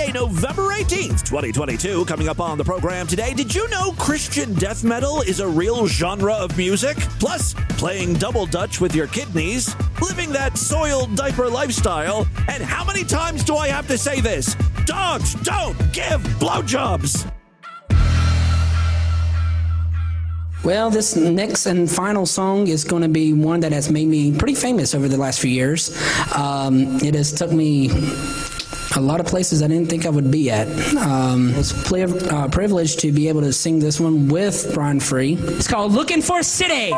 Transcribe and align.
Friday, 0.00 0.12
November 0.12 0.72
18th, 0.72 1.24
2022. 1.24 2.06
Coming 2.06 2.28
up 2.28 2.40
on 2.40 2.56
the 2.56 2.64
program 2.64 3.06
today, 3.06 3.34
did 3.34 3.54
you 3.54 3.68
know 3.68 3.92
Christian 3.98 4.54
death 4.54 4.82
metal 4.82 5.20
is 5.20 5.40
a 5.40 5.46
real 5.46 5.86
genre 5.86 6.32
of 6.32 6.56
music? 6.56 6.96
Plus, 7.18 7.54
playing 7.76 8.14
double 8.14 8.46
dutch 8.46 8.80
with 8.80 8.94
your 8.94 9.08
kidneys, 9.08 9.76
living 10.00 10.32
that 10.32 10.56
soiled 10.56 11.14
diaper 11.16 11.50
lifestyle, 11.50 12.26
and 12.48 12.62
how 12.62 12.82
many 12.82 13.04
times 13.04 13.44
do 13.44 13.56
I 13.56 13.68
have 13.68 13.86
to 13.88 13.98
say 13.98 14.20
this? 14.20 14.56
Dogs 14.86 15.34
don't 15.34 15.76
give 15.92 16.22
blowjobs! 16.40 17.30
Well, 20.64 20.90
this 20.90 21.16
next 21.16 21.66
and 21.66 21.90
final 21.90 22.26
song 22.26 22.68
is 22.68 22.84
going 22.84 23.02
to 23.02 23.08
be 23.08 23.32
one 23.32 23.60
that 23.60 23.72
has 23.72 23.90
made 23.90 24.08
me 24.08 24.36
pretty 24.36 24.54
famous 24.54 24.94
over 24.94 25.08
the 25.08 25.16
last 25.16 25.40
few 25.40 25.50
years. 25.50 25.90
Um, 26.36 26.96
it 27.02 27.14
has 27.14 27.32
took 27.32 27.50
me 27.50 27.88
a 28.96 29.00
lot 29.00 29.20
of 29.20 29.26
places 29.26 29.62
I 29.62 29.68
didn't 29.68 29.88
think 29.88 30.06
I 30.06 30.10
would 30.10 30.30
be 30.30 30.50
at. 30.50 30.68
Um, 30.96 31.54
it's 31.54 31.72
a 31.72 32.34
uh, 32.34 32.48
privilege 32.48 32.96
to 32.96 33.12
be 33.12 33.28
able 33.28 33.42
to 33.42 33.52
sing 33.52 33.78
this 33.78 34.00
one 34.00 34.28
with 34.28 34.72
Brian 34.74 35.00
Free. 35.00 35.34
It's 35.34 35.68
called 35.68 35.92
Looking 35.92 36.22
for 36.22 36.40
a 36.40 36.44
City. 36.44 36.92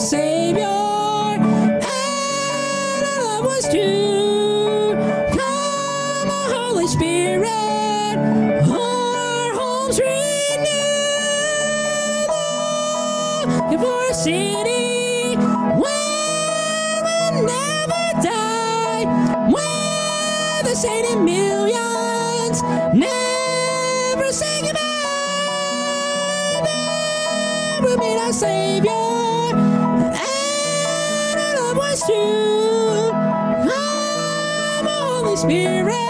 Savior 0.00 0.64
and 0.64 1.82
our 1.82 3.24
loved 3.24 3.46
ones 3.46 3.68
too. 3.68 4.94
Come, 5.36 6.30
Holy 6.54 6.86
Spirit, 6.86 8.16
our 8.64 9.54
homes. 9.54 9.98
Looking 13.46 13.78
for 13.80 14.02
a 14.08 14.14
city 14.14 15.36
where 15.36 17.02
we'll 17.02 17.42
never 17.44 18.04
die, 18.22 19.04
where 19.50 20.62
the 20.62 20.74
in 21.12 21.24
millions 21.24 22.62
never 22.94 24.32
say 24.32 24.60
goodbye. 24.62 24.80
We'll 27.82 27.98
meet 27.98 28.18
our 28.18 28.32
Savior 28.32 29.07
ones. 32.08 33.70
Come, 33.70 34.86
Holy 34.86 35.36
Spirit, 35.36 36.07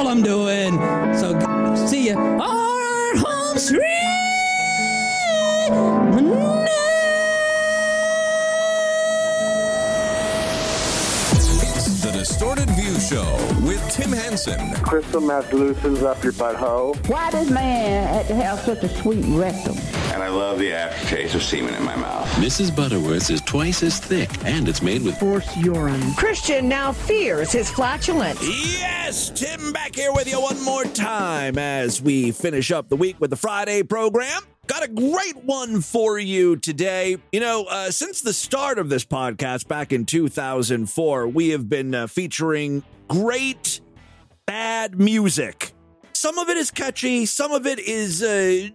all 0.00 0.08
I'm 0.08 0.22
doing. 0.22 0.59
Tim 14.44 14.72
Crystal 14.76 15.20
meth 15.20 15.52
loosens 15.52 16.02
up 16.02 16.22
your 16.24 16.32
butthole. 16.32 16.96
Why 17.08 17.30
does 17.30 17.50
man 17.50 18.08
have 18.08 18.26
to 18.28 18.34
have 18.34 18.58
such 18.60 18.82
a 18.82 18.88
sweet 18.88 19.22
rectum? 19.36 19.76
And 20.12 20.22
I 20.22 20.28
love 20.28 20.58
the 20.58 20.72
aftertaste 20.72 21.34
of 21.34 21.42
semen 21.42 21.74
in 21.74 21.84
my 21.84 21.94
mouth. 21.96 22.26
Mrs. 22.36 22.74
Butterworth 22.74 23.28
is 23.30 23.42
twice 23.42 23.82
as 23.82 23.98
thick, 23.98 24.30
and 24.44 24.66
it's 24.66 24.80
made 24.80 25.02
with 25.02 25.18
Horse 25.18 25.54
urine. 25.58 26.14
Christian 26.14 26.68
now 26.68 26.90
fears 26.90 27.52
his 27.52 27.70
flatulence. 27.70 28.40
Yes, 28.42 29.30
Tim 29.30 29.72
back 29.72 29.94
here 29.94 30.12
with 30.12 30.26
you 30.26 30.40
one 30.40 30.62
more 30.64 30.84
time 30.84 31.58
as 31.58 32.00
we 32.00 32.30
finish 32.30 32.70
up 32.70 32.88
the 32.88 32.96
week 32.96 33.20
with 33.20 33.28
the 33.28 33.36
Friday 33.36 33.82
program. 33.82 34.40
Got 34.66 34.84
a 34.84 34.88
great 34.88 35.36
one 35.44 35.82
for 35.82 36.18
you 36.18 36.56
today. 36.56 37.18
You 37.32 37.40
know, 37.40 37.64
uh, 37.68 37.90
since 37.90 38.22
the 38.22 38.32
start 38.32 38.78
of 38.78 38.88
this 38.88 39.04
podcast 39.04 39.68
back 39.68 39.92
in 39.92 40.06
2004, 40.06 41.28
we 41.28 41.50
have 41.50 41.68
been 41.68 41.94
uh, 41.94 42.06
featuring 42.06 42.84
great 43.08 43.80
bad 44.50 44.98
music. 44.98 45.72
Some 46.12 46.36
of 46.36 46.48
it 46.48 46.56
is 46.56 46.72
catchy, 46.72 47.24
some 47.24 47.52
of 47.52 47.66
it 47.66 47.78
is 47.78 48.20
uh, 48.20 48.68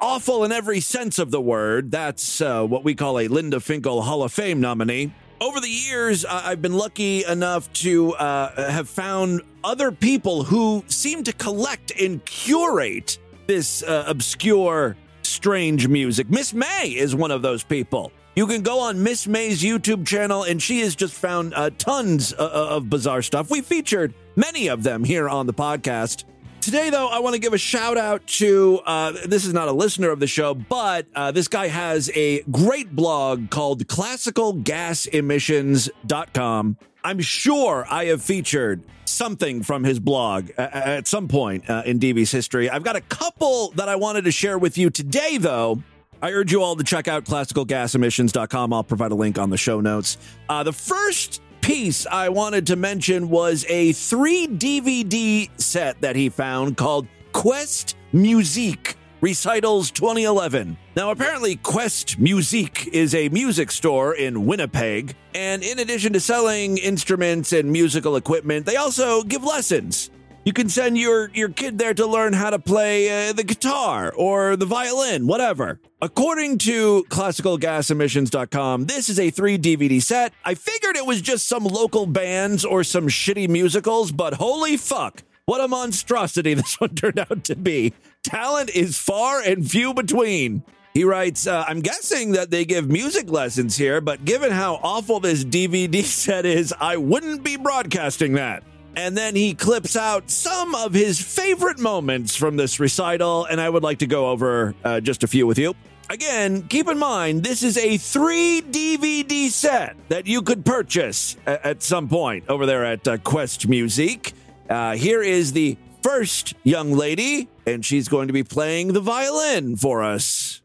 awful 0.00 0.42
in 0.42 0.50
every 0.50 0.80
sense 0.80 1.20
of 1.20 1.30
the 1.30 1.40
word. 1.40 1.92
That's 1.92 2.40
uh, 2.40 2.64
what 2.64 2.82
we 2.82 2.96
call 2.96 3.20
a 3.20 3.28
Linda 3.28 3.60
Finkel 3.60 4.02
Hall 4.02 4.24
of 4.24 4.32
Fame 4.32 4.60
nominee. 4.60 5.14
Over 5.40 5.60
the 5.60 5.68
years, 5.68 6.24
I've 6.24 6.60
been 6.60 6.72
lucky 6.72 7.24
enough 7.24 7.72
to 7.74 8.14
uh, 8.14 8.68
have 8.68 8.88
found 8.88 9.42
other 9.62 9.92
people 9.92 10.42
who 10.42 10.82
seem 10.88 11.22
to 11.22 11.32
collect 11.32 11.92
and 12.00 12.24
curate 12.24 13.20
this 13.46 13.84
uh, 13.84 14.02
obscure, 14.08 14.96
strange 15.22 15.86
music. 15.86 16.30
Miss 16.30 16.52
May 16.52 16.96
is 16.96 17.14
one 17.14 17.30
of 17.30 17.42
those 17.42 17.62
people. 17.62 18.10
You 18.34 18.48
can 18.48 18.62
go 18.62 18.80
on 18.80 19.00
Miss 19.00 19.28
May's 19.28 19.62
YouTube 19.62 20.04
channel, 20.04 20.42
and 20.42 20.60
she 20.60 20.80
has 20.80 20.96
just 20.96 21.14
found 21.14 21.54
uh, 21.54 21.70
tons 21.78 22.34
uh, 22.34 22.48
of 22.50 22.90
bizarre 22.90 23.22
stuff. 23.22 23.50
We 23.50 23.60
featured 23.60 24.14
many 24.36 24.68
of 24.68 24.82
them 24.82 25.04
here 25.04 25.26
on 25.28 25.46
the 25.46 25.54
podcast. 25.54 26.24
Today, 26.60 26.90
though, 26.90 27.08
I 27.08 27.18
want 27.18 27.34
to 27.34 27.40
give 27.40 27.54
a 27.54 27.58
shout 27.58 27.98
out 27.98 28.24
to 28.38 28.80
uh, 28.86 29.12
this 29.26 29.44
is 29.44 29.52
not 29.52 29.66
a 29.66 29.72
listener 29.72 30.10
of 30.10 30.20
the 30.20 30.28
show, 30.28 30.54
but 30.54 31.06
uh, 31.14 31.32
this 31.32 31.48
guy 31.48 31.66
has 31.66 32.08
a 32.14 32.42
great 32.42 32.94
blog 32.94 33.50
called 33.50 33.84
classicalgasemissions.com. 33.88 36.76
I'm 37.04 37.20
sure 37.20 37.84
I 37.90 38.04
have 38.04 38.22
featured 38.22 38.84
something 39.06 39.64
from 39.64 39.82
his 39.82 39.98
blog 39.98 40.50
at 40.56 41.08
some 41.08 41.26
point 41.26 41.68
uh, 41.68 41.82
in 41.84 41.98
DV's 41.98 42.30
history. 42.30 42.70
I've 42.70 42.84
got 42.84 42.94
a 42.94 43.00
couple 43.00 43.72
that 43.72 43.88
I 43.88 43.96
wanted 43.96 44.22
to 44.24 44.30
share 44.30 44.56
with 44.56 44.78
you 44.78 44.88
today, 44.88 45.38
though. 45.38 45.82
I 46.22 46.30
urge 46.30 46.52
you 46.52 46.62
all 46.62 46.76
to 46.76 46.84
check 46.84 47.08
out 47.08 47.24
classicalgasemissions.com. 47.24 48.72
I'll 48.72 48.84
provide 48.84 49.10
a 49.10 49.16
link 49.16 49.38
on 49.38 49.50
the 49.50 49.56
show 49.56 49.80
notes. 49.80 50.16
Uh, 50.48 50.62
the 50.62 50.72
first 50.72 51.42
piece 51.62 52.06
I 52.06 52.28
wanted 52.28 52.66
to 52.66 52.76
mention 52.76 53.30
was 53.30 53.64
a 53.68 53.92
three 53.92 54.46
DVD 54.48 55.48
set 55.58 56.00
that 56.02 56.16
he 56.16 56.28
found 56.28 56.76
called 56.76 57.06
Quest 57.32 57.96
Musique. 58.12 58.96
Recitals 59.20 59.92
2011. 59.92 60.76
Now, 60.96 61.12
apparently, 61.12 61.54
Quest 61.54 62.18
Musique 62.18 62.88
is 62.92 63.14
a 63.14 63.28
music 63.28 63.70
store 63.70 64.16
in 64.16 64.46
Winnipeg, 64.46 65.14
and 65.32 65.62
in 65.62 65.78
addition 65.78 66.12
to 66.14 66.20
selling 66.20 66.76
instruments 66.76 67.52
and 67.52 67.70
musical 67.70 68.16
equipment, 68.16 68.66
they 68.66 68.74
also 68.74 69.22
give 69.22 69.44
lessons. 69.44 70.10
You 70.44 70.52
can 70.52 70.68
send 70.68 70.98
your, 70.98 71.30
your 71.34 71.50
kid 71.50 71.78
there 71.78 71.94
to 71.94 72.04
learn 72.04 72.32
how 72.32 72.50
to 72.50 72.58
play 72.58 73.28
uh, 73.28 73.32
the 73.32 73.44
guitar 73.44 74.12
or 74.12 74.56
the 74.56 74.66
violin, 74.66 75.28
whatever. 75.28 75.78
According 76.00 76.58
to 76.58 77.04
classicalgasemissions.com, 77.10 78.86
this 78.86 79.08
is 79.08 79.20
a 79.20 79.30
three 79.30 79.56
DVD 79.56 80.02
set. 80.02 80.32
I 80.44 80.54
figured 80.54 80.96
it 80.96 81.06
was 81.06 81.22
just 81.22 81.46
some 81.46 81.62
local 81.62 82.06
bands 82.06 82.64
or 82.64 82.82
some 82.82 83.06
shitty 83.06 83.48
musicals, 83.48 84.10
but 84.10 84.34
holy 84.34 84.76
fuck, 84.76 85.22
what 85.44 85.60
a 85.60 85.68
monstrosity 85.68 86.54
this 86.54 86.80
one 86.80 86.96
turned 86.96 87.20
out 87.20 87.44
to 87.44 87.54
be. 87.54 87.92
Talent 88.24 88.70
is 88.70 88.98
far 88.98 89.40
and 89.40 89.70
few 89.70 89.94
between. 89.94 90.64
He 90.92 91.04
writes, 91.04 91.46
uh, 91.46 91.64
I'm 91.68 91.80
guessing 91.80 92.32
that 92.32 92.50
they 92.50 92.64
give 92.64 92.90
music 92.90 93.30
lessons 93.30 93.76
here, 93.76 94.00
but 94.00 94.24
given 94.24 94.50
how 94.50 94.80
awful 94.82 95.20
this 95.20 95.44
DVD 95.44 96.02
set 96.02 96.44
is, 96.46 96.74
I 96.80 96.96
wouldn't 96.96 97.44
be 97.44 97.56
broadcasting 97.56 98.32
that. 98.32 98.64
And 98.94 99.16
then 99.16 99.34
he 99.34 99.54
clips 99.54 99.96
out 99.96 100.30
some 100.30 100.74
of 100.74 100.92
his 100.92 101.20
favorite 101.20 101.78
moments 101.78 102.36
from 102.36 102.56
this 102.56 102.78
recital, 102.78 103.46
and 103.46 103.60
I 103.60 103.68
would 103.68 103.82
like 103.82 103.98
to 104.00 104.06
go 104.06 104.30
over 104.30 104.74
uh, 104.84 105.00
just 105.00 105.22
a 105.22 105.26
few 105.26 105.46
with 105.46 105.58
you. 105.58 105.74
Again, 106.10 106.64
keep 106.68 106.88
in 106.88 106.98
mind, 106.98 107.42
this 107.42 107.62
is 107.62 107.78
a 107.78 107.96
three 107.96 108.60
DVD 108.60 109.48
set 109.48 109.96
that 110.08 110.26
you 110.26 110.42
could 110.42 110.64
purchase 110.64 111.36
a- 111.46 111.66
at 111.66 111.82
some 111.82 112.06
point 112.08 112.44
over 112.50 112.66
there 112.66 112.84
at 112.84 113.08
uh, 113.08 113.16
Quest 113.18 113.66
Music. 113.66 114.34
Uh, 114.68 114.94
here 114.94 115.22
is 115.22 115.54
the 115.54 115.78
first 116.02 116.52
young 116.62 116.92
lady, 116.92 117.48
and 117.66 117.84
she's 117.86 118.08
going 118.08 118.26
to 118.26 118.34
be 118.34 118.42
playing 118.42 118.92
the 118.92 119.00
violin 119.00 119.76
for 119.76 120.02
us. 120.02 120.60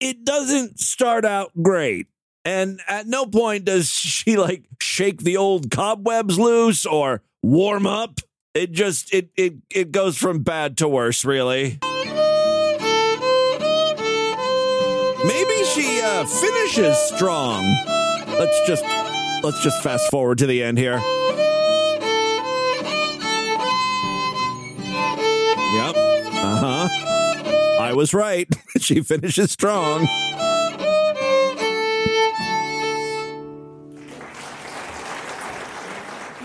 It 0.00 0.24
doesn't 0.24 0.78
start 0.78 1.24
out 1.24 1.52
great. 1.62 2.08
And 2.44 2.80
at 2.86 3.06
no 3.06 3.26
point 3.26 3.64
does 3.64 3.88
she 3.90 4.36
like 4.36 4.64
shake 4.80 5.22
the 5.22 5.36
old 5.36 5.70
cobwebs 5.70 6.38
loose 6.38 6.86
or 6.86 7.22
warm 7.42 7.86
up. 7.86 8.20
It 8.54 8.72
just 8.72 9.12
it 9.12 9.30
it 9.36 9.54
it 9.70 9.92
goes 9.92 10.16
from 10.16 10.42
bad 10.42 10.78
to 10.78 10.88
worse, 10.88 11.24
really. 11.24 11.78
Maybe 15.24 15.64
she 15.64 16.00
uh, 16.02 16.24
finishes 16.24 16.96
strong. 16.98 17.64
Let's 18.38 18.66
just 18.66 18.84
let's 19.42 19.62
just 19.62 19.82
fast 19.82 20.10
forward 20.10 20.38
to 20.38 20.46
the 20.46 20.62
end 20.62 20.78
here. 20.78 21.00
Yep. 25.74 25.96
Uh 26.38 26.88
huh. 26.88 27.05
I 27.86 27.92
was 27.92 28.12
right. 28.12 28.48
she 28.80 29.00
finishes 29.00 29.52
strong. 29.52 30.08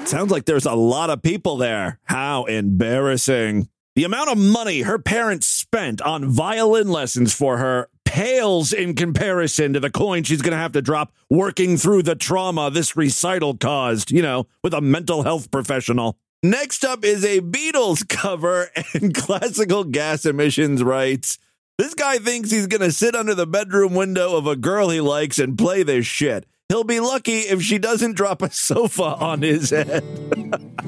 Sounds 0.05 0.29
like 0.29 0.45
there's 0.45 0.67
a 0.67 0.75
lot 0.75 1.09
of 1.09 1.23
people 1.23 1.57
there. 1.57 1.99
How 2.03 2.45
embarrassing. 2.45 3.69
The 3.95 4.03
amount 4.03 4.29
of 4.29 4.37
money 4.37 4.81
her 4.81 4.99
parents 4.99 5.47
spent 5.47 5.99
on 6.03 6.29
violin 6.29 6.89
lessons 6.89 7.33
for 7.33 7.57
her 7.57 7.87
pales 8.05 8.71
in 8.71 8.93
comparison 8.93 9.73
to 9.73 9.79
the 9.79 9.89
coin 9.89 10.21
she's 10.21 10.43
going 10.43 10.51
to 10.51 10.57
have 10.57 10.73
to 10.73 10.81
drop 10.81 11.11
working 11.27 11.75
through 11.75 12.03
the 12.03 12.15
trauma 12.15 12.69
this 12.69 12.95
recital 12.95 13.57
caused, 13.57 14.11
you 14.11 14.21
know, 14.21 14.45
with 14.63 14.75
a 14.75 14.81
mental 14.81 15.23
health 15.23 15.49
professional. 15.49 16.19
Next 16.43 16.83
up 16.83 17.05
is 17.05 17.23
a 17.23 17.39
Beatles 17.39 18.07
cover, 18.09 18.69
and 18.95 19.13
classical 19.13 19.83
gas 19.83 20.25
emissions 20.25 20.81
rights. 20.81 21.37
This 21.77 21.93
guy 21.93 22.17
thinks 22.17 22.49
he's 22.49 22.65
going 22.65 22.81
to 22.81 22.91
sit 22.91 23.15
under 23.15 23.35
the 23.35 23.45
bedroom 23.45 23.93
window 23.93 24.35
of 24.35 24.47
a 24.47 24.55
girl 24.55 24.89
he 24.89 25.01
likes 25.01 25.37
and 25.37 25.55
play 25.57 25.83
this 25.83 26.07
shit. 26.07 26.47
He'll 26.67 26.83
be 26.83 26.99
lucky 26.99 27.39
if 27.39 27.61
she 27.61 27.77
doesn't 27.77 28.15
drop 28.15 28.41
a 28.41 28.49
sofa 28.53 29.03
on 29.03 29.41
his 29.41 29.69
head. 29.69 30.03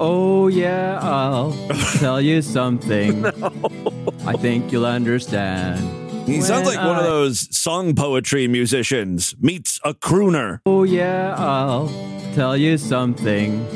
Oh, 0.00 0.46
yeah, 0.46 1.00
I'll 1.02 1.52
tell 1.94 2.20
you 2.20 2.40
something. 2.40 3.26
I 3.26 4.34
think 4.34 4.70
you'll 4.70 4.86
understand. 4.86 5.97
He 6.28 6.42
sounds 6.42 6.66
when 6.66 6.76
like 6.76 6.86
one 6.86 6.98
of 6.98 7.04
those 7.04 7.56
song 7.56 7.94
poetry 7.94 8.46
musicians 8.48 9.34
meets 9.40 9.80
a 9.82 9.94
crooner. 9.94 10.60
Oh, 10.66 10.82
yeah, 10.82 11.34
I'll 11.38 11.88
tell 12.34 12.54
you 12.54 12.76
something. 12.76 13.66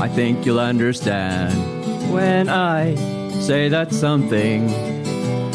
I 0.00 0.06
think 0.06 0.46
you'll 0.46 0.60
understand 0.60 1.52
when 2.12 2.48
I 2.48 2.94
say 3.40 3.68
that 3.68 3.92
something. 3.92 4.72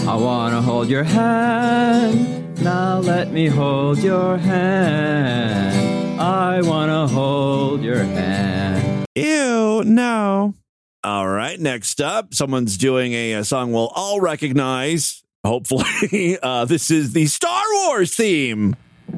I 0.06 0.16
want 0.16 0.54
to 0.54 0.62
hold 0.62 0.90
your 0.90 1.04
hand. 1.06 2.60
Now 2.60 3.00
let 3.00 3.32
me 3.32 3.48
hold 3.48 4.00
your 4.00 4.38
hand. 4.38 6.20
I 6.20 6.62
want 6.62 6.90
to 6.92 7.16
hold 7.16 7.84
your 7.84 8.04
hand. 8.04 9.06
Ew, 9.16 9.84
no. 9.86 10.56
All 11.04 11.28
right, 11.28 11.60
next 11.60 12.02
up, 12.02 12.34
someone's 12.34 12.78
doing 12.78 13.14
a, 13.14 13.34
a 13.34 13.44
song 13.46 13.72
we'll 13.72 13.92
all 13.96 14.20
recognize. 14.20 15.24
Hopefully, 15.44 16.38
uh, 16.44 16.66
this 16.66 16.92
is 16.92 17.14
the 17.14 17.26
Star 17.26 17.64
Wars 17.86 18.14
theme. 18.14 18.76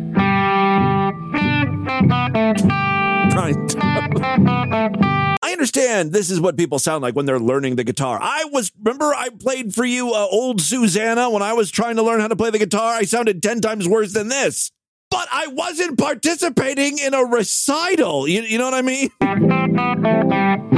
I 5.43 5.51
understand 5.51 6.13
this 6.13 6.31
is 6.31 6.39
what 6.39 6.55
people 6.55 6.79
sound 6.79 7.01
like 7.01 7.15
when 7.15 7.25
they're 7.25 7.39
learning 7.39 7.75
the 7.75 7.83
guitar. 7.83 8.19
I 8.21 8.45
was, 8.51 8.71
remember, 8.81 9.13
I 9.13 9.29
played 9.29 9.75
for 9.75 9.83
you 9.83 10.13
uh, 10.13 10.27
old 10.31 10.61
Susanna 10.61 11.29
when 11.29 11.41
I 11.41 11.53
was 11.53 11.69
trying 11.69 11.97
to 11.97 12.03
learn 12.03 12.21
how 12.21 12.27
to 12.27 12.35
play 12.35 12.49
the 12.49 12.59
guitar. 12.59 12.93
I 12.93 13.03
sounded 13.03 13.43
10 13.43 13.61
times 13.61 13.87
worse 13.87 14.13
than 14.13 14.29
this. 14.29 14.71
But 15.11 15.27
I 15.31 15.47
wasn't 15.47 15.99
participating 15.99 16.97
in 16.97 17.13
a 17.13 17.23
recital. 17.23 18.27
You, 18.27 18.41
you 18.41 18.57
know 18.57 18.65
what 18.65 18.73
I 18.73 18.81
mean? 18.81 20.69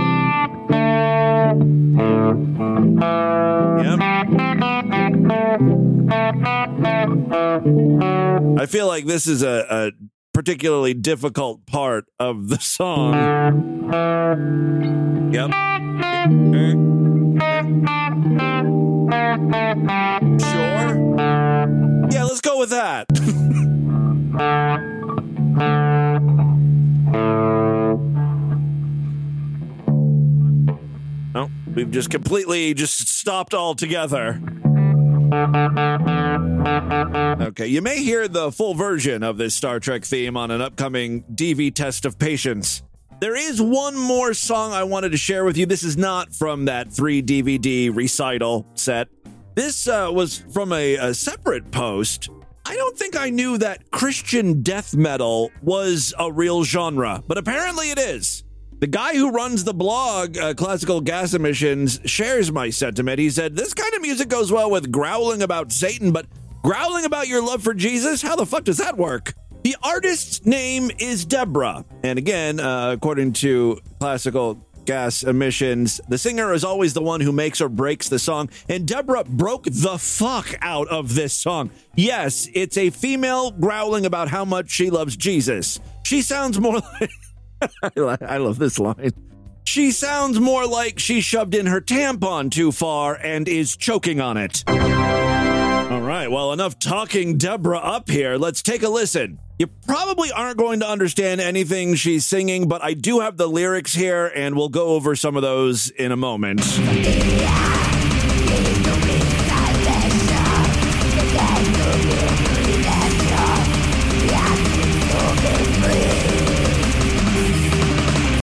Yep. 3.81 4.00
I 8.57 8.66
feel 8.68 8.88
like 8.88 9.06
this 9.06 9.28
is 9.28 9.44
a, 9.44 9.66
a 9.69 9.92
particularly 10.34 10.94
difficult 10.94 11.66
part 11.66 12.06
of 12.19 12.50
the 12.50 12.60
song. 12.60 13.13
Yep. 15.34 15.52
Sure. 20.41 20.98
Yeah, 22.12 22.24
let's 22.24 22.41
go 22.41 22.60
with 22.60 22.70
that. 22.72 23.14
We've 31.75 31.91
just 31.91 32.10
completely 32.10 32.74
just 32.74 33.08
stopped 33.08 33.53
altogether. 33.53 34.41
Okay, 37.41 37.67
you 37.67 37.82
may 37.82 38.01
hear 38.01 38.27
the 38.27 38.51
full 38.51 38.74
version 38.74 39.22
of 39.24 39.38
this 39.38 39.53
Star 39.53 39.79
Trek 39.79 40.03
theme 40.03 40.38
on 40.38 40.51
an 40.51 40.62
upcoming 40.62 41.24
DV 41.24 41.74
test 41.75 42.05
of 42.05 42.17
patience. 42.17 42.82
There 43.20 43.36
is 43.36 43.62
one 43.62 43.96
more 43.96 44.34
song 44.34 44.74
I 44.74 44.84
wanted 44.84 45.12
to 45.12 45.17
share 45.17 45.46
with 45.46 45.58
you. 45.58 45.65
This 45.65 45.84
is 45.84 45.98
not 45.98 46.34
from 46.34 46.65
that 46.65 46.91
three 46.91 47.22
DVD 47.22 47.96
recital 47.96 48.65
set. 48.75 49.08
This 49.55 49.88
uh, 49.88 50.10
was 50.13 50.39
from 50.51 50.74
a, 50.74 50.96
a 50.96 51.13
separate 51.13 51.72
post. 51.72 52.29
I 52.65 52.75
don't 52.75 52.98
think 52.98 53.15
I 53.15 53.29
knew 53.29 53.58
that 53.60 53.91
Christian 53.91 54.62
death 54.63 54.96
metal 54.96 55.51
was 55.62 56.13
a 56.20 56.32
real 56.32 56.63
genre, 56.63 57.24
but 57.27 57.38
apparently 57.38 57.91
it 57.91 58.00
is. 58.00 58.44
The 58.79 58.88
guy 58.88 59.15
who 59.15 59.32
runs 59.32 59.63
the 59.63 59.74
blog, 59.74 60.38
uh, 60.38 60.53
Classical 60.53 61.00
Gas 61.00 61.34
Emissions, 61.34 62.00
shares 62.03 62.51
my 62.51 62.70
sentiment. 62.70 63.20
He 63.20 63.29
said, 63.29 63.55
This 63.55 63.74
kind 63.74 63.94
of 63.94 64.01
music 64.01 64.27
goes 64.27 64.51
well 64.51 64.70
with 64.70 64.91
growling 64.91 65.41
about 65.41 65.72
Satan, 65.72 66.12
but 66.12 66.25
growling 66.62 67.05
about 67.05 67.29
your 67.29 67.41
love 67.41 67.63
for 67.63 67.74
Jesus? 67.74 68.22
How 68.22 68.36
the 68.36 68.46
fuck 68.46 68.65
does 68.65 68.77
that 68.77 68.98
work? 68.98 69.34
The 69.63 69.77
artist's 69.82 70.46
name 70.46 70.91
is 71.00 71.24
Deborah. 71.24 71.86
And 72.03 72.20
again, 72.20 72.60
uh, 72.60 72.91
according 72.91 73.34
to 73.34 73.79
Classical 74.01 74.55
Gas 74.84 75.24
Emissions, 75.24 76.01
the 76.10 76.17
singer 76.17 76.53
is 76.53 76.65
always 76.65 76.94
the 76.94 77.01
one 77.01 77.22
who 77.22 77.32
makes 77.32 77.62
or 77.62 77.70
breaks 77.70 78.10
the 78.10 78.20
song. 78.20 78.50
And 78.67 78.86
Deborah 78.86 79.24
broke 79.24 79.63
the 79.63 79.98
fuck 79.98 80.53
out 80.62 80.89
of 80.89 81.15
this 81.15 81.34
song. 81.34 81.72
Yes, 81.96 82.50
it's 82.53 82.77
a 82.77 82.89
female 82.89 83.51
growling 83.51 84.05
about 84.05 84.27
how 84.27 84.44
much 84.44 84.70
she 84.70 84.89
loves 84.89 85.15
Jesus. 85.15 85.79
She 86.03 86.22
sounds 86.22 86.60
more 86.60 86.82
like. 87.01 87.10
I 87.97 88.38
love 88.38 88.59
this 88.59 88.79
line. 88.79 89.12
She 89.63 89.91
sounds 89.91 90.39
more 90.39 90.67
like 90.67 91.00
she 91.00 91.21
shoved 91.21 91.55
in 91.55 91.65
her 91.65 91.81
tampon 91.81 92.51
too 92.51 92.71
far 92.71 93.15
and 93.15 93.47
is 93.47 93.75
choking 93.75 94.21
on 94.21 94.38
it. 94.38 94.63
All 94.67 96.01
right. 96.01 96.29
Well, 96.29 96.53
enough 96.53 96.77
talking 96.77 97.38
Deborah 97.38 97.79
up 97.79 98.09
here. 98.09 98.38
Let's 98.38 98.62
take 98.62 98.83
a 98.83 98.89
listen. 98.89 99.39
You 99.57 99.67
probably 99.67 100.31
aren't 100.31 100.57
going 100.57 100.81
to 100.81 100.88
understand 100.88 101.41
anything 101.41 101.95
she's 101.95 102.25
singing, 102.25 102.67
but 102.67 102.83
I 102.83 102.93
do 102.93 103.21
have 103.21 103.38
the 103.38 103.47
lyrics 103.47 103.93
here, 103.93 104.27
and 104.35 104.55
we'll 104.55 104.69
go 104.69 104.88
over 104.89 105.15
some 105.15 105.35
of 105.35 105.41
those 105.41 105.89
in 105.89 106.12
a 106.12 106.17
moment. 106.17 106.62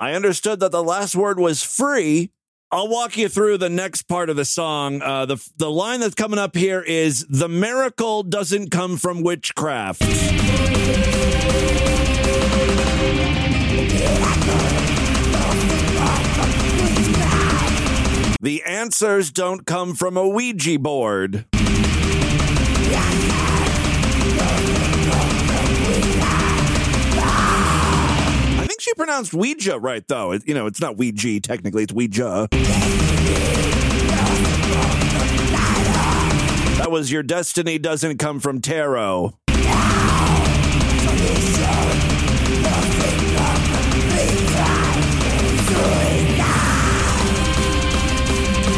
I 0.07 0.15
understood 0.15 0.61
that 0.61 0.71
the 0.71 0.85
last 0.85 1.17
word 1.17 1.41
was 1.41 1.65
free. 1.65 2.31
I'll 2.71 2.87
walk 2.87 3.17
you 3.17 3.29
through 3.29 3.59
the 3.59 3.69
next 3.69 4.03
part 4.03 4.31
of 4.31 4.37
the 4.37 4.45
song. 4.45 5.03
Uh, 5.03 5.27
the 5.27 5.51
the 5.57 5.69
line 5.69 5.99
that's 5.99 6.15
coming 6.15 6.39
up 6.39 6.55
here 6.55 6.81
is 6.81 7.27
the 7.29 7.49
miracle 7.49 8.23
doesn't 8.23 8.71
come 8.71 8.99
from 8.99 9.25
witchcraft. 9.25 10.03
The 18.41 18.63
answers 18.65 19.33
don't 19.33 19.67
come 19.67 19.97
from 19.97 20.17
a 20.17 20.29
Ouija 20.29 20.79
board. 20.79 21.47
Pronounced 28.97 29.35
Ouija 29.35 29.79
right, 29.79 30.07
though. 30.09 30.33
It- 30.33 30.47
you 30.47 30.55
know, 30.55 30.67
it's 30.67 30.81
not 30.81 30.97
Ouija, 30.97 31.41
technically, 31.41 31.85
it's 31.85 31.93
Ouija. 31.93 32.49
That 36.79 36.91
was 36.91 37.11
Your 37.13 37.23
Destiny 37.23 37.79
Doesn't 37.79 38.19
Come 38.19 38.41
from 38.41 38.61
Tarot. 38.61 39.35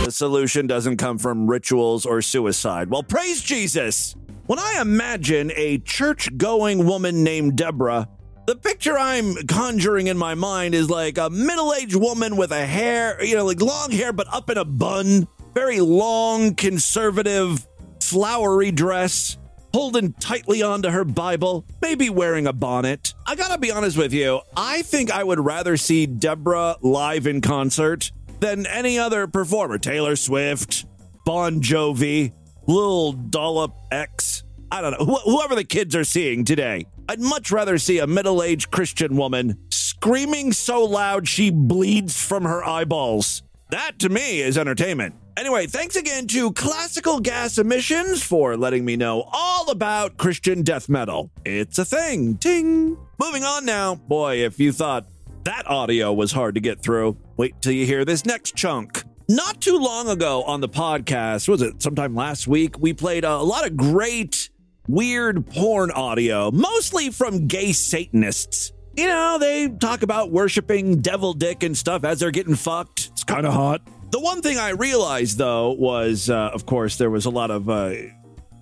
The 0.05 0.13
solution 0.13 0.67
doesn't 0.67 0.97
come 0.97 1.19
from 1.19 1.49
rituals 1.49 2.07
or 2.07 2.23
suicide. 2.23 2.89
Well, 2.91 3.03
praise 3.03 3.43
Jesus! 3.43 4.15
When 4.47 4.59
I 4.59 4.79
imagine 4.81 5.53
a 5.55 5.79
church 5.79 6.35
going 6.39 6.87
woman 6.87 7.23
named 7.23 7.57
Deborah, 7.57 8.09
the 8.49 8.57
picture 8.57 8.99
I'm 8.99 9.35
conjuring 9.47 10.07
in 10.07 10.17
my 10.17 10.35
mind 10.35 10.75
is 10.75 10.89
like 10.89 11.19
a 11.19 11.29
middle 11.29 11.75
aged 11.75 11.97
woman 11.97 12.35
with 12.35 12.51
a 12.51 12.65
hair, 12.65 13.23
you 13.23 13.37
know, 13.37 13.45
like 13.45 13.61
long 13.61 13.91
hair, 13.91 14.11
but 14.11 14.27
up 14.33 14.49
in 14.49 14.57
a 14.57 14.65
bun, 14.65 15.29
very 15.53 15.81
long, 15.81 16.55
conservative, 16.55 17.69
flowery 18.01 18.71
dress, 18.71 19.37
holding 19.75 20.15
tightly 20.15 20.63
onto 20.63 20.89
her 20.89 21.05
Bible, 21.05 21.67
maybe 21.83 22.09
wearing 22.09 22.47
a 22.47 22.55
bonnet. 22.55 23.13
I 23.27 23.35
gotta 23.35 23.59
be 23.59 23.71
honest 23.71 23.99
with 23.99 24.15
you, 24.15 24.41
I 24.57 24.81
think 24.81 25.11
I 25.11 25.23
would 25.23 25.41
rather 25.41 25.77
see 25.77 26.07
Deborah 26.07 26.77
live 26.81 27.27
in 27.27 27.43
concert 27.43 28.13
than 28.41 28.65
any 28.65 28.99
other 28.99 29.27
performer. 29.27 29.77
Taylor 29.77 30.17
Swift, 30.17 30.87
Bon 31.27 31.61
Jovi, 31.61 32.33
Lil 32.67 33.13
Dollop 33.13 33.77
X. 33.91 34.45
I 34.71 34.81
don't 34.81 34.93
know. 34.99 35.15
Wh- 35.15 35.25
whoever 35.25 35.55
the 35.55 35.65
kids 35.65 35.95
are 35.97 36.05
seeing 36.05 36.45
today. 36.45 36.87
I'd 37.09 37.21
much 37.21 37.51
rather 37.51 37.79
see 37.79 37.99
a 37.99 38.07
middle 38.07 38.43
aged 38.43 38.71
Christian 38.71 39.17
woman 39.17 39.59
screaming 39.71 40.53
so 40.53 40.85
loud 40.85 41.27
she 41.27 41.51
bleeds 41.51 42.23
from 42.23 42.45
her 42.45 42.65
eyeballs. 42.65 43.43
That 43.71 43.99
to 44.01 44.09
me 44.09 44.41
is 44.41 44.57
entertainment. 44.59 45.15
Anyway, 45.37 45.67
thanks 45.67 45.95
again 45.95 46.27
to 46.27 46.53
Classical 46.53 47.21
Gas 47.21 47.59
Emissions 47.59 48.23
for 48.23 48.57
letting 48.57 48.85
me 48.85 48.97
know 48.97 49.29
all 49.33 49.71
about 49.71 50.17
Christian 50.17 50.63
death 50.63 50.89
metal. 50.89 51.31
It's 51.45 51.79
a 51.79 51.85
thing. 51.85 52.39
Ting. 52.39 52.97
Moving 53.21 53.45
on 53.45 53.65
now. 53.65 53.95
Boy, 53.95 54.45
if 54.45 54.59
you 54.59 54.73
thought 54.73 55.07
that 55.45 55.67
audio 55.69 56.13
was 56.13 56.33
hard 56.33 56.57
to 56.57 56.61
get 56.61 56.83
through, 56.83 57.17
wait 57.37 57.55
till 57.63 57.73
you 57.73 57.87
hear 57.87 58.05
this 58.05 58.27
next 58.27 58.57
chunk. 58.57 59.05
Not 59.29 59.61
too 59.61 59.79
long 59.79 60.09
ago 60.09 60.43
on 60.43 60.61
the 60.61 60.69
podcast, 60.69 61.49
was 61.49 61.63
it 61.63 61.83
sometime 61.83 62.15
last 62.15 62.49
week, 62.49 62.79
we 62.79 62.93
played 62.93 63.25
a 63.25 63.39
lot 63.39 63.67
of 63.67 63.77
great, 63.77 64.51
weird 64.89 65.47
porn 65.47 65.91
audio, 65.91 66.51
mostly 66.51 67.11
from 67.11 67.47
gay 67.47 67.73
Satanists. 67.73 68.73
You 68.97 69.07
know, 69.07 69.39
they 69.39 69.69
talk 69.69 70.03
about 70.03 70.33
worshiping 70.33 71.01
devil 71.01 71.35
dick 71.35 71.63
and 71.63 71.77
stuff 71.77 72.05
as 72.05 72.19
they're 72.19 72.33
getting 72.33 72.57
fucked. 72.57 73.11
It's 73.13 73.23
kind 73.23 73.47
of 73.47 73.53
hot. 73.53 73.83
The 74.11 74.19
one 74.19 74.43
thing 74.43 74.59
I 74.59 74.71
realized, 74.71 75.39
though, 75.39 75.73
was, 75.73 76.31
uh, 76.31 76.51
of 76.53 76.67
course, 76.67 76.97
there 76.97 77.11
was 77.11 77.27
a 77.27 77.31
lot 77.31 77.51
of 77.51 77.69
uh, 77.69 77.93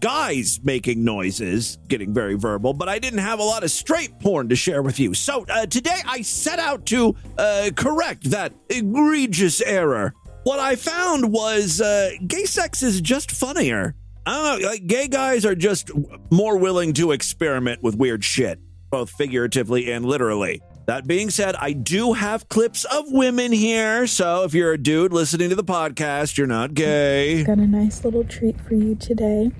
guys 0.01 0.61
making 0.63 1.05
noises, 1.05 1.79
getting 1.89 2.13
very 2.13 2.35
verbal, 2.35 2.75
but 2.75 2.89
I 2.89 2.99
didn't 2.99 3.21
have 3.21 3.39
a 3.39 3.45
lot 3.45 3.63
of 3.63 3.71
straight 3.71 4.19
porn 4.21 4.49
to 4.49 4.57
share 4.57 4.83
with 4.83 4.99
you. 4.99 5.15
So 5.15 5.47
uh, 5.49 5.67
today 5.67 6.01
I 6.07 6.23
set 6.23 6.59
out 6.59 6.85
to 6.87 7.15
uh, 7.39 7.71
correct 7.77 8.31
that 8.31 8.53
egregious 8.69 9.61
error. 9.63 10.15
What 10.43 10.59
I 10.59 10.77
found 10.77 11.33
was 11.33 11.81
uh, 11.81 12.11
gay 12.27 12.45
sex 12.45 12.83
is 12.83 13.01
just 13.01 13.31
funnier. 13.31 13.95
I 14.27 14.35
don't 14.51 14.61
know, 14.63 14.69
like 14.69 14.87
gay 14.87 15.09
guys 15.09 15.45
are 15.47 15.55
just 15.55 15.91
more 16.31 16.57
willing 16.59 16.93
to 16.95 17.13
experiment 17.13 17.83
with 17.83 17.95
weird 17.97 18.25
shit, 18.25 18.59
both 18.91 19.11
figuratively 19.11 19.91
and 19.93 20.05
literally. 20.05 20.61
That 20.87 21.07
being 21.07 21.31
said, 21.31 21.57
I 21.57 21.73
do 21.73 22.13
have 22.13 22.49
clips 22.49 22.85
of 22.85 23.05
women 23.09 23.51
here, 23.53 24.07
so 24.07 24.45
if 24.45 24.55
you're 24.55 24.73
a 24.73 24.79
dude 24.79 25.13
listening 25.13 25.49
to 25.51 25.55
the 25.57 25.65
podcast, 25.65 26.37
you're 26.39 26.47
not 26.47 26.75
gay. 26.75 27.43
Got 27.45 27.59
a 27.59 27.67
nice 27.67 28.05
little 28.05 28.23
treat 28.25 28.61
for 28.61 28.75
you 28.75 28.95
today. 28.97 29.51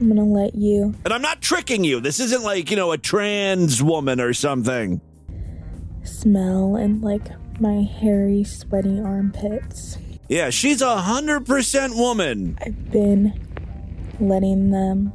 I'm 0.00 0.08
gonna 0.08 0.24
let 0.24 0.54
you 0.56 0.94
And 1.04 1.12
I'm 1.14 1.22
not 1.22 1.40
tricking 1.40 1.84
you. 1.84 2.00
This 2.00 2.18
isn't 2.20 2.42
like, 2.42 2.70
you 2.70 2.76
know, 2.76 2.90
a 2.92 2.98
trans 2.98 3.80
woman 3.82 4.20
or 4.20 4.32
something. 4.34 5.00
smell 6.04 6.76
and 6.76 7.02
like 7.02 7.22
my 7.60 7.82
hairy, 7.82 8.44
sweaty 8.44 9.00
armpits. 9.00 9.98
Yeah, 10.28 10.50
she's 10.50 10.82
a 10.82 10.96
hundred 10.98 11.46
percent 11.46 11.94
woman. 11.96 12.58
I've 12.64 12.90
been 12.90 13.43
letting 14.20 14.70
them 14.70 15.12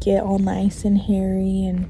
get 0.00 0.22
all 0.22 0.38
nice 0.38 0.84
and 0.84 0.98
hairy 0.98 1.64
and 1.64 1.88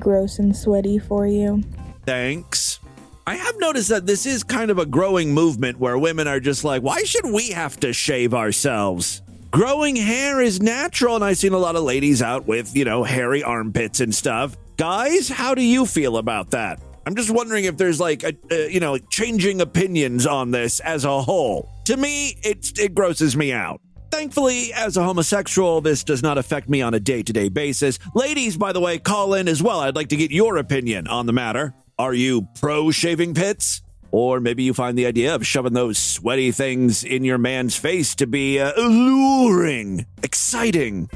gross 0.00 0.38
and 0.38 0.56
sweaty 0.56 0.98
for 0.98 1.26
you. 1.26 1.62
Thanks. 2.04 2.80
I 3.26 3.34
have 3.34 3.58
noticed 3.58 3.90
that 3.90 4.06
this 4.06 4.24
is 4.24 4.42
kind 4.42 4.70
of 4.70 4.78
a 4.78 4.86
growing 4.86 5.34
movement 5.34 5.78
where 5.78 5.98
women 5.98 6.26
are 6.26 6.40
just 6.40 6.64
like, 6.64 6.82
why 6.82 7.02
should 7.02 7.26
we 7.26 7.50
have 7.50 7.78
to 7.80 7.92
shave 7.92 8.32
ourselves? 8.32 9.22
Growing 9.50 9.96
hair 9.96 10.40
is 10.40 10.62
natural, 10.62 11.14
and 11.14 11.24
I've 11.24 11.38
seen 11.38 11.52
a 11.52 11.58
lot 11.58 11.76
of 11.76 11.82
ladies 11.82 12.22
out 12.22 12.46
with, 12.46 12.74
you 12.74 12.84
know, 12.84 13.04
hairy 13.04 13.42
armpits 13.42 14.00
and 14.00 14.14
stuff. 14.14 14.56
Guys, 14.76 15.28
how 15.28 15.54
do 15.54 15.62
you 15.62 15.84
feel 15.84 16.16
about 16.16 16.50
that? 16.52 16.80
I'm 17.06 17.14
just 17.14 17.30
wondering 17.30 17.64
if 17.64 17.76
there's 17.76 18.00
like, 18.00 18.22
a, 18.22 18.36
uh, 18.50 18.54
you 18.68 18.80
know, 18.80 18.98
changing 18.98 19.60
opinions 19.60 20.26
on 20.26 20.50
this 20.50 20.80
as 20.80 21.04
a 21.04 21.22
whole. 21.22 21.70
To 21.86 21.96
me, 21.96 22.38
it, 22.42 22.78
it 22.78 22.94
grosses 22.94 23.36
me 23.36 23.52
out. 23.52 23.80
Thankfully, 24.10 24.72
as 24.72 24.96
a 24.96 25.04
homosexual, 25.04 25.80
this 25.80 26.02
does 26.02 26.22
not 26.22 26.38
affect 26.38 26.68
me 26.68 26.82
on 26.82 26.94
a 26.94 27.00
day 27.00 27.22
to 27.22 27.32
day 27.32 27.48
basis. 27.48 27.98
Ladies, 28.14 28.56
by 28.56 28.72
the 28.72 28.80
way, 28.80 28.98
call 28.98 29.34
in 29.34 29.48
as 29.48 29.62
well. 29.62 29.80
I'd 29.80 29.94
like 29.96 30.08
to 30.08 30.16
get 30.16 30.30
your 30.30 30.56
opinion 30.56 31.06
on 31.06 31.26
the 31.26 31.32
matter. 31.32 31.74
Are 31.98 32.14
you 32.14 32.48
pro 32.60 32.90
shaving 32.90 33.34
pits? 33.34 33.82
Or 34.10 34.40
maybe 34.40 34.62
you 34.62 34.72
find 34.72 34.96
the 34.96 35.04
idea 35.04 35.34
of 35.34 35.46
shoving 35.46 35.74
those 35.74 35.98
sweaty 35.98 36.50
things 36.50 37.04
in 37.04 37.24
your 37.24 37.36
man's 37.36 37.76
face 37.76 38.14
to 38.16 38.26
be 38.26 38.58
uh, 38.58 38.72
alluring, 38.76 40.06
exciting. 40.22 41.10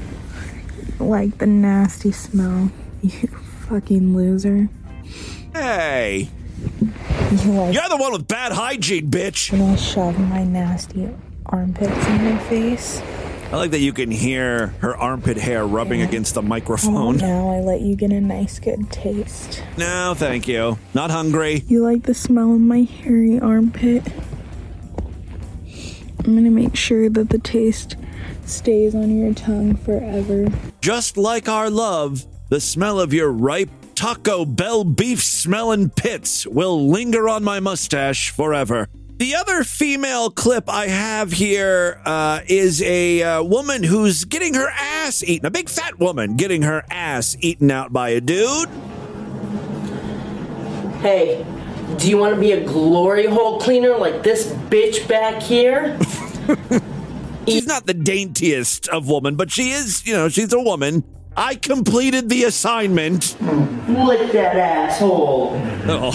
Like 0.99 1.39
the 1.39 1.47
nasty 1.47 2.11
smell. 2.11 2.69
You 3.01 3.27
fucking 3.67 4.15
loser. 4.15 4.69
Hey, 5.53 6.29
You 7.31 7.51
like 7.51 7.73
you're 7.73 7.89
the 7.89 7.97
one 7.97 8.11
with 8.13 8.27
bad 8.27 8.51
hygiene, 8.51 9.09
bitch. 9.09 9.51
when 9.51 9.61
I 9.61 9.75
shove 9.75 10.17
my 10.19 10.43
nasty 10.43 11.09
armpits 11.53 12.07
in 12.07 12.25
your 12.25 12.37
face. 12.39 13.01
I 13.51 13.57
like 13.57 13.71
that 13.71 13.79
you 13.79 13.93
can 13.93 14.09
hear 14.09 14.67
her 14.79 14.97
armpit 14.97 15.37
hair 15.37 15.65
rubbing 15.67 16.01
against 16.01 16.33
the 16.33 16.41
Oh, 16.41 16.45
microphone. 16.45 17.17
now 17.17 17.51
I 17.51 17.59
let 17.59 17.81
you 17.81 17.95
get 17.95 18.11
a 18.11 18.19
nice 18.19 18.57
good 18.59 18.89
taste. 18.89 19.63
No, 19.77 20.15
thank 20.17 20.47
you. 20.47 20.79
Not 20.95 21.11
hungry. 21.11 21.63
You 21.67 21.83
like 21.83 22.03
the 22.03 22.15
smell 22.15 22.51
of 22.53 22.59
my 22.59 22.81
hairy 22.81 23.39
armpit? 23.39 24.03
I'm 26.25 26.35
gonna 26.35 26.49
make 26.49 26.75
sure 26.75 27.09
that 27.09 27.29
the 27.29 27.37
taste 27.37 27.95
stays 28.45 28.95
on 28.95 29.15
your 29.19 29.33
tongue 29.35 29.75
forever. 29.75 30.47
Just 30.81 31.15
like 31.17 31.47
our 31.47 31.69
love, 31.69 32.25
the 32.49 32.59
smell 32.59 32.99
of 32.99 33.13
your 33.13 33.31
ripe 33.31 33.69
Taco 33.93 34.45
Bell 34.45 34.83
beef 34.83 35.21
smelling 35.23 35.89
pits 35.91 36.47
will 36.47 36.89
linger 36.89 37.29
on 37.29 37.43
my 37.43 37.59
mustache 37.59 38.31
forever. 38.31 38.87
The 39.17 39.35
other 39.35 39.63
female 39.63 40.31
clip 40.31 40.67
I 40.67 40.87
have 40.87 41.31
here 41.31 42.01
uh, 42.03 42.41
is 42.47 42.81
a 42.81 43.21
uh, 43.21 43.43
woman 43.43 43.83
who's 43.83 44.25
getting 44.25 44.55
her 44.55 44.67
ass 44.69 45.23
eaten, 45.23 45.45
a 45.45 45.51
big 45.51 45.69
fat 45.69 45.99
woman 45.99 46.35
getting 46.35 46.63
her 46.63 46.83
ass 46.89 47.37
eaten 47.39 47.69
out 47.69 47.93
by 47.93 48.09
a 48.09 48.19
dude. 48.19 48.69
Hey, 51.01 51.45
do 51.97 52.09
you 52.09 52.17
want 52.17 52.33
to 52.33 52.41
be 52.41 52.53
a 52.53 52.65
glory 52.65 53.27
hole 53.27 53.59
cleaner 53.59 53.95
like 53.97 54.23
this 54.23 54.47
bitch 54.47 55.07
back 55.07 55.43
here? 55.43 55.97
She's 57.47 57.67
not 57.67 57.85
the 57.85 57.93
daintiest 57.93 58.87
of 58.87 59.07
woman, 59.07 59.35
but 59.35 59.51
she 59.51 59.71
is, 59.71 60.07
you 60.07 60.13
know, 60.13 60.29
she's 60.29 60.53
a 60.53 60.59
woman. 60.61 61.03
I 61.35 61.55
completed 61.55 62.29
the 62.29 62.45
assignment. 62.45 63.35
Lick 63.41 64.31
that 64.31 64.55
asshole. 64.55 65.61
Oh, 65.85 66.11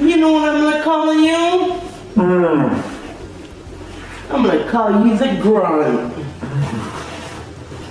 You 0.00 0.16
know 0.18 0.32
what 0.32 0.48
I'm 0.48 0.62
gonna 0.62 0.82
call 0.82 1.14
you? 1.14 1.80
I'm 4.30 4.42
gonna 4.42 4.70
call 4.70 5.06
you 5.06 5.16
the 5.16 5.38
grunt. 5.40 6.14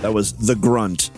that 0.01 0.13
was 0.13 0.33
the 0.33 0.55
grunt. 0.55 1.09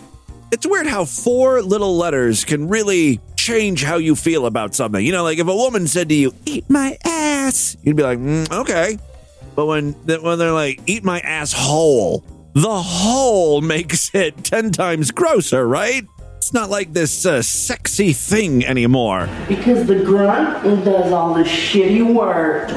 It's 0.50 0.66
weird 0.66 0.86
how 0.86 1.04
four 1.04 1.60
little 1.60 1.96
letters 1.96 2.44
can 2.44 2.68
really 2.68 3.20
change 3.36 3.82
how 3.84 3.96
you 3.96 4.14
feel 4.16 4.46
about 4.46 4.74
something. 4.74 5.04
You 5.04 5.12
know, 5.12 5.22
like 5.24 5.38
if 5.38 5.46
a 5.46 5.54
woman 5.54 5.86
said 5.86 6.08
to 6.08 6.14
you, 6.14 6.32
"Eat 6.46 6.64
my 6.70 6.96
ass," 7.04 7.76
you'd 7.82 7.96
be 7.96 8.02
like, 8.02 8.18
mm, 8.18 8.50
"Okay," 8.50 8.98
but 9.54 9.66
when 9.66 9.92
when 9.92 10.38
they're 10.38 10.52
like, 10.52 10.80
"Eat 10.86 11.04
my 11.04 11.20
asshole," 11.20 12.24
the 12.54 12.82
hole 12.82 13.60
makes 13.60 14.14
it 14.14 14.42
ten 14.44 14.70
times 14.70 15.10
grosser, 15.10 15.66
right? 15.68 16.04
It's 16.48 16.54
not 16.54 16.70
like 16.70 16.94
this 16.94 17.26
uh, 17.26 17.42
sexy 17.42 18.14
thing 18.14 18.64
anymore. 18.64 19.28
Because 19.48 19.86
the 19.86 19.96
grunt 20.02 20.64
does 20.82 21.12
all 21.12 21.34
the 21.34 21.42
shitty 21.42 22.14
work. 22.14 22.70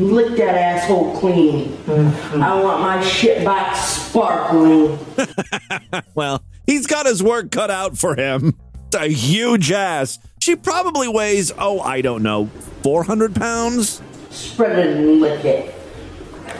Lick 0.00 0.34
that 0.38 0.54
asshole 0.54 1.20
clean. 1.20 1.76
I 1.86 2.58
want 2.62 2.80
my 2.80 3.04
shit 3.04 3.44
back 3.44 3.76
sparkling. 3.76 4.98
Well, 6.14 6.42
he's 6.66 6.86
got 6.86 7.04
his 7.04 7.22
work 7.22 7.50
cut 7.50 7.70
out 7.70 7.98
for 7.98 8.16
him. 8.16 8.54
It's 8.86 8.96
a 8.96 9.08
huge 9.08 9.70
ass. 9.70 10.18
She 10.38 10.56
probably 10.56 11.08
weighs, 11.08 11.52
oh, 11.58 11.80
I 11.80 12.00
don't 12.00 12.22
know, 12.22 12.46
400 12.82 13.34
pounds? 13.34 14.00
Spread 14.30 14.78
it 14.78 14.96
and 14.96 15.20
lick 15.20 15.44
it. 15.44 15.74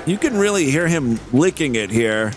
You 0.04 0.18
can 0.18 0.36
really 0.36 0.70
hear 0.70 0.88
him 0.88 1.18
licking 1.32 1.74
it 1.74 1.88
here. 1.88 2.32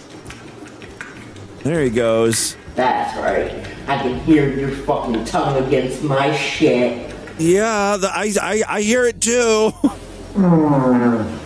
There 1.63 1.83
he 1.83 1.89
goes. 1.89 2.55
That's 2.77 3.17
right. 3.17 3.51
I 3.89 3.99
can 4.03 4.19
hear 4.19 4.55
your 4.55 4.69
fucking 4.69 5.25
tongue 5.25 5.65
against 5.65 6.03
my 6.03 6.33
shit. 6.35 7.11
Yeah, 7.39 7.97
the, 7.97 8.07
I, 8.07 8.31
I, 8.39 8.63
I 8.67 8.81
hear 8.81 9.05
it 9.05 9.19
too. 9.19 9.71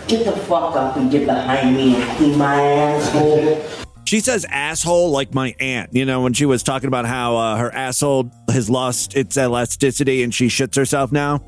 Get 0.08 0.26
the 0.26 0.38
fuck 0.46 0.76
up 0.76 0.98
and 0.98 1.10
get 1.10 1.24
behind 1.24 1.74
me 1.74 1.96
and 1.96 2.16
clean 2.18 2.36
my 2.36 2.62
asshole. 2.62 3.64
She 4.04 4.20
says 4.20 4.44
asshole 4.44 5.10
like 5.10 5.32
my 5.32 5.56
aunt, 5.58 5.94
you 5.94 6.04
know, 6.04 6.20
when 6.20 6.34
she 6.34 6.44
was 6.44 6.62
talking 6.62 6.88
about 6.88 7.06
how 7.06 7.36
uh, 7.38 7.56
her 7.56 7.74
asshole 7.74 8.30
has 8.50 8.68
lost 8.68 9.16
its 9.16 9.38
elasticity 9.38 10.22
and 10.22 10.34
she 10.34 10.48
shits 10.48 10.76
herself 10.76 11.12
now. 11.12 11.42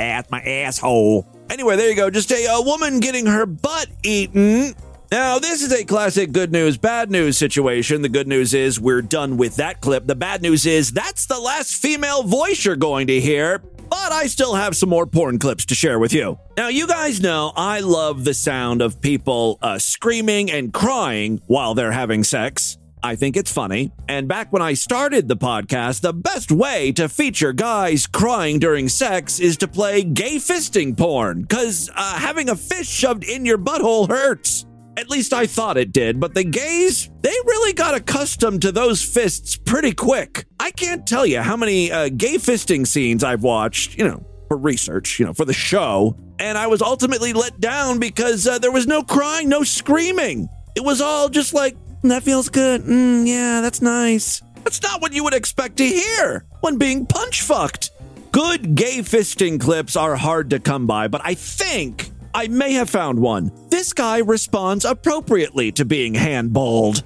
At 0.00 0.28
my 0.32 0.40
asshole. 0.40 1.28
Anyway, 1.48 1.76
there 1.76 1.88
you 1.88 1.94
go. 1.94 2.10
Just 2.10 2.32
a, 2.32 2.44
a 2.46 2.60
woman 2.60 2.98
getting 2.98 3.26
her 3.26 3.46
butt 3.46 3.86
eaten. 4.02 4.74
Now, 5.10 5.38
this 5.38 5.62
is 5.62 5.72
a 5.72 5.86
classic 5.86 6.32
good 6.32 6.52
news, 6.52 6.76
bad 6.76 7.10
news 7.10 7.38
situation. 7.38 8.02
The 8.02 8.10
good 8.10 8.28
news 8.28 8.52
is 8.52 8.78
we're 8.78 9.00
done 9.00 9.38
with 9.38 9.56
that 9.56 9.80
clip. 9.80 10.06
The 10.06 10.14
bad 10.14 10.42
news 10.42 10.66
is 10.66 10.92
that's 10.92 11.24
the 11.24 11.38
last 11.38 11.76
female 11.76 12.24
voice 12.24 12.62
you're 12.66 12.76
going 12.76 13.06
to 13.06 13.18
hear. 13.18 13.58
But 13.58 14.12
I 14.12 14.26
still 14.26 14.54
have 14.54 14.76
some 14.76 14.90
more 14.90 15.06
porn 15.06 15.38
clips 15.38 15.64
to 15.66 15.74
share 15.74 15.98
with 15.98 16.12
you. 16.12 16.38
Now, 16.58 16.68
you 16.68 16.86
guys 16.86 17.22
know 17.22 17.52
I 17.56 17.80
love 17.80 18.24
the 18.24 18.34
sound 18.34 18.82
of 18.82 19.00
people 19.00 19.58
uh, 19.62 19.78
screaming 19.78 20.50
and 20.50 20.74
crying 20.74 21.40
while 21.46 21.72
they're 21.72 21.92
having 21.92 22.22
sex. 22.22 22.76
I 23.02 23.16
think 23.16 23.38
it's 23.38 23.50
funny. 23.50 23.92
And 24.10 24.28
back 24.28 24.52
when 24.52 24.60
I 24.60 24.74
started 24.74 25.26
the 25.26 25.38
podcast, 25.38 26.02
the 26.02 26.12
best 26.12 26.52
way 26.52 26.92
to 26.92 27.08
feature 27.08 27.54
guys 27.54 28.06
crying 28.06 28.58
during 28.58 28.90
sex 28.90 29.40
is 29.40 29.56
to 29.58 29.68
play 29.68 30.02
gay 30.02 30.36
fisting 30.36 30.98
porn, 30.98 31.42
because 31.42 31.88
uh, 31.94 32.18
having 32.18 32.50
a 32.50 32.56
fist 32.56 32.90
shoved 32.90 33.24
in 33.24 33.46
your 33.46 33.56
butthole 33.56 34.06
hurts. 34.06 34.66
At 34.98 35.08
least 35.08 35.32
I 35.32 35.46
thought 35.46 35.76
it 35.76 35.92
did, 35.92 36.18
but 36.18 36.34
the 36.34 36.42
gays, 36.42 37.08
they 37.20 37.30
really 37.30 37.72
got 37.72 37.94
accustomed 37.94 38.62
to 38.62 38.72
those 38.72 39.00
fists 39.00 39.56
pretty 39.56 39.92
quick. 39.92 40.44
I 40.58 40.72
can't 40.72 41.06
tell 41.06 41.24
you 41.24 41.40
how 41.40 41.56
many 41.56 41.92
uh, 41.92 42.08
gay 42.08 42.34
fisting 42.34 42.84
scenes 42.84 43.22
I've 43.22 43.44
watched, 43.44 43.96
you 43.96 44.08
know, 44.08 44.26
for 44.48 44.56
research, 44.56 45.20
you 45.20 45.26
know, 45.26 45.32
for 45.32 45.44
the 45.44 45.52
show, 45.52 46.16
and 46.40 46.58
I 46.58 46.66
was 46.66 46.82
ultimately 46.82 47.32
let 47.32 47.60
down 47.60 48.00
because 48.00 48.48
uh, 48.48 48.58
there 48.58 48.72
was 48.72 48.88
no 48.88 49.04
crying, 49.04 49.48
no 49.48 49.62
screaming. 49.62 50.48
It 50.74 50.82
was 50.82 51.00
all 51.00 51.28
just 51.28 51.54
like, 51.54 51.76
that 52.02 52.24
feels 52.24 52.48
good. 52.48 52.82
Mm, 52.82 53.24
yeah, 53.24 53.60
that's 53.60 53.80
nice. 53.80 54.42
That's 54.64 54.82
not 54.82 55.00
what 55.00 55.12
you 55.12 55.22
would 55.22 55.34
expect 55.34 55.76
to 55.76 55.86
hear 55.86 56.44
when 56.60 56.76
being 56.76 57.06
punch 57.06 57.42
fucked. 57.42 57.92
Good 58.32 58.74
gay 58.74 58.98
fisting 58.98 59.60
clips 59.60 59.94
are 59.94 60.16
hard 60.16 60.50
to 60.50 60.58
come 60.58 60.88
by, 60.88 61.06
but 61.06 61.20
I 61.24 61.34
think 61.34 62.10
I 62.34 62.48
may 62.48 62.72
have 62.72 62.90
found 62.90 63.20
one. 63.20 63.50
This 63.70 63.92
guy 63.92 64.18
responds 64.18 64.84
appropriately 64.84 65.72
to 65.72 65.84
being 65.84 66.14
handballed. 66.14 67.02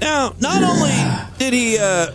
Now, 0.00 0.34
not 0.40 0.62
only 0.62 0.92
did 1.38 1.52
he 1.52 1.78
uh, 1.78 2.12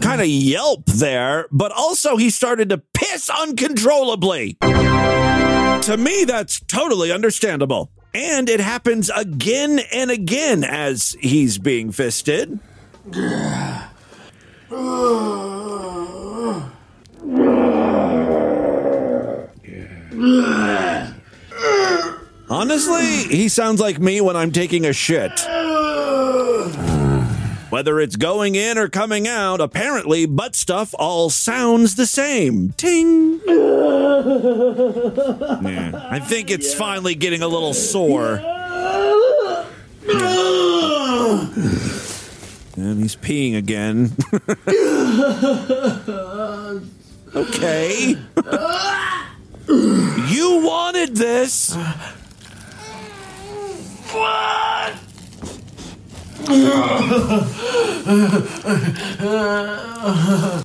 kind 0.00 0.20
of 0.20 0.26
yelp 0.26 0.84
there, 0.86 1.46
but 1.50 1.72
also 1.72 2.16
he 2.16 2.30
started 2.30 2.68
to 2.70 2.78
piss 2.78 3.30
uncontrollably. 3.30 4.54
To 4.60 5.96
me, 5.98 6.24
that's 6.24 6.60
totally 6.60 7.12
understandable. 7.12 7.90
And 8.14 8.48
it 8.48 8.60
happens 8.60 9.10
again 9.10 9.80
and 9.92 10.10
again 10.10 10.64
as 10.64 11.16
he's 11.20 11.58
being 11.58 11.92
fisted. 11.92 12.58
Honestly, 22.50 23.36
he 23.36 23.48
sounds 23.48 23.80
like 23.80 23.98
me 23.98 24.20
when 24.20 24.36
I'm 24.36 24.52
taking 24.52 24.84
a 24.86 24.92
shit. 24.92 25.30
Whether 27.70 28.00
it's 28.00 28.16
going 28.16 28.54
in 28.54 28.78
or 28.78 28.88
coming 28.88 29.28
out, 29.28 29.60
apparently 29.60 30.24
butt 30.24 30.56
stuff 30.56 30.94
all 30.98 31.28
sounds 31.28 31.96
the 31.96 32.06
same. 32.06 32.72
Ting. 32.72 33.40
Yeah, 35.60 35.92
I 36.10 36.18
think 36.18 36.50
it's 36.50 36.72
finally 36.72 37.14
getting 37.14 37.42
a 37.42 37.48
little 37.48 37.74
sore. 37.74 38.40
And 42.76 43.02
he's 43.02 43.16
peeing 43.16 43.56
again. 43.56 44.12
okay. 47.36 48.16
You 49.68 50.62
wanted 50.64 51.14
this. 51.16 51.74
What? 54.10 54.94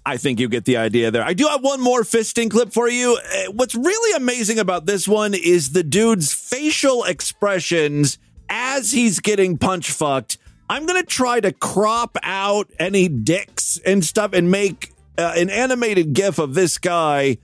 I 0.05 0.17
think 0.17 0.39
you 0.39 0.47
get 0.47 0.63
the 0.65 0.77
idea 0.77 1.11
there. 1.11 1.23
I 1.23 1.33
do 1.33 1.47
have 1.47 1.61
one 1.61 1.81
more 1.81 2.03
fisting 2.03 2.49
clip 2.49 2.71
for 2.71 2.87
you. 2.87 3.17
Uh, 3.17 3.51
What's 3.51 3.75
really 3.75 4.15
amazing 4.15 4.59
about 4.59 4.85
this 4.85 5.07
one 5.07 5.33
is 5.33 5.71
the 5.71 5.83
dude's 5.83 6.33
facial 6.33 7.03
expressions 7.03 8.17
as 8.49 8.91
he's 8.91 9.19
getting 9.19 9.57
punch 9.57 9.91
fucked. 9.91 10.37
I'm 10.69 10.85
going 10.85 11.01
to 11.01 11.07
try 11.07 11.41
to 11.41 11.51
crop 11.51 12.17
out 12.23 12.71
any 12.79 13.09
dicks 13.09 13.79
and 13.85 14.05
stuff 14.05 14.31
and 14.33 14.49
make 14.49 14.93
uh, 15.17 15.33
an 15.35 15.49
animated 15.49 16.13
gif 16.13 16.39
of 16.39 16.53
this 16.53 16.77
guy 16.77 17.39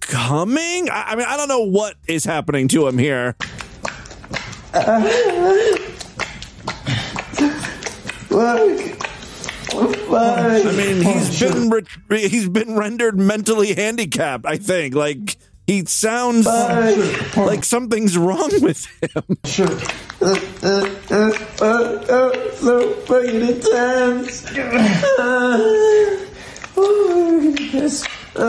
coming. 0.00 0.90
I, 0.90 1.04
I 1.08 1.16
mean, 1.16 1.26
I 1.28 1.36
don't 1.36 1.48
know 1.48 1.60
what 1.60 1.94
is 2.06 2.24
happening 2.24 2.68
to 2.68 2.86
him 2.88 2.98
here. 2.98 3.36
I 10.12 10.72
mean, 10.76 11.02
he's 11.02 11.40
been 11.40 11.70
re- 12.08 12.28
he's 12.28 12.48
been 12.48 12.76
rendered 12.76 13.18
mentally 13.18 13.74
handicapped. 13.74 14.46
I 14.46 14.56
think 14.56 14.94
like 14.94 15.36
he 15.66 15.84
sounds 15.86 16.46
like 16.46 17.64
something's 17.64 18.16
wrong 18.18 18.50
with 18.60 18.86
him. 19.00 19.38
so 19.44 19.66
fucking 23.06 23.40
intense. 23.40 24.42
You 28.32 28.42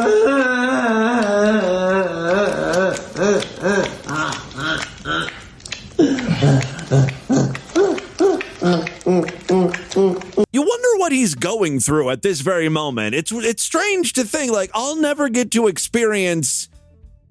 wonder 10.62 10.98
what 10.98 11.12
he's 11.12 11.34
going 11.34 11.80
through 11.80 12.12
at 12.12 12.22
this 12.22 12.42
very 12.42 12.70
moment. 12.70 13.16
It's 13.16 13.32
it's 13.32 13.64
strange 13.64 14.14
to 14.14 14.24
think 14.24 14.52
like 14.52 14.70
I'll 14.76 14.98
never 14.98 15.30
get 15.30 15.50
to 15.52 15.68
experience 15.68 16.70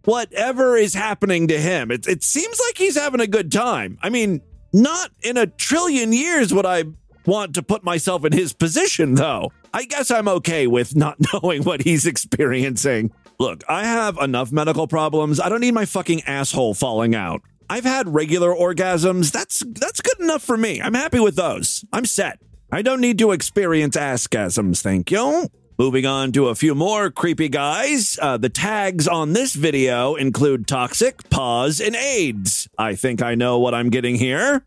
whatever 0.04 0.76
is 0.76 0.94
happening 0.94 1.46
to 1.48 1.58
him. 1.58 1.92
It 1.92 2.08
it 2.08 2.24
seems 2.24 2.60
like 2.66 2.76
he's 2.78 2.96
having 2.96 3.20
a 3.20 3.28
good 3.28 3.52
time. 3.52 3.96
I 4.02 4.10
mean, 4.10 4.40
not 4.72 5.10
in 5.22 5.36
a 5.36 5.46
trillion 5.46 6.12
years 6.12 6.52
would 6.52 6.66
I 6.66 6.84
want 7.26 7.54
to 7.54 7.62
put 7.62 7.84
myself 7.84 8.24
in 8.24 8.32
his 8.32 8.52
position 8.52 9.14
though. 9.14 9.52
I 9.72 9.84
guess 9.84 10.10
I'm 10.10 10.28
okay 10.28 10.66
with 10.66 10.96
not 10.96 11.18
knowing 11.32 11.62
what 11.64 11.82
he's 11.82 12.06
experiencing. 12.06 13.12
Look, 13.38 13.62
I 13.68 13.84
have 13.84 14.18
enough 14.18 14.52
medical 14.52 14.86
problems. 14.86 15.40
I 15.40 15.48
don't 15.48 15.60
need 15.60 15.74
my 15.74 15.86
fucking 15.86 16.22
asshole 16.24 16.74
falling 16.74 17.14
out. 17.14 17.40
I've 17.70 17.84
had 17.84 18.12
regular 18.12 18.52
orgasms. 18.52 19.30
That's 19.30 19.62
that's 19.64 20.00
good 20.00 20.18
enough 20.20 20.42
for 20.42 20.56
me. 20.56 20.82
I'm 20.82 20.94
happy 20.94 21.20
with 21.20 21.36
those. 21.36 21.84
I'm 21.92 22.04
set. 22.04 22.40
I 22.72 22.82
don't 22.82 23.00
need 23.00 23.18
to 23.18 23.32
experience 23.32 23.96
assgasms, 23.96 24.80
thank 24.80 25.10
you. 25.10 25.48
Moving 25.78 26.04
on 26.04 26.30
to 26.32 26.48
a 26.48 26.54
few 26.54 26.74
more 26.74 27.10
creepy 27.10 27.48
guys. 27.48 28.18
Uh, 28.20 28.36
the 28.36 28.50
tags 28.50 29.08
on 29.08 29.32
this 29.32 29.54
video 29.54 30.14
include 30.14 30.68
toxic, 30.68 31.28
pause, 31.30 31.80
and 31.80 31.96
AIDS. 31.96 32.68
I 32.76 32.94
think 32.94 33.22
I 33.22 33.34
know 33.34 33.58
what 33.58 33.74
I'm 33.74 33.88
getting 33.88 34.16
here. 34.16 34.64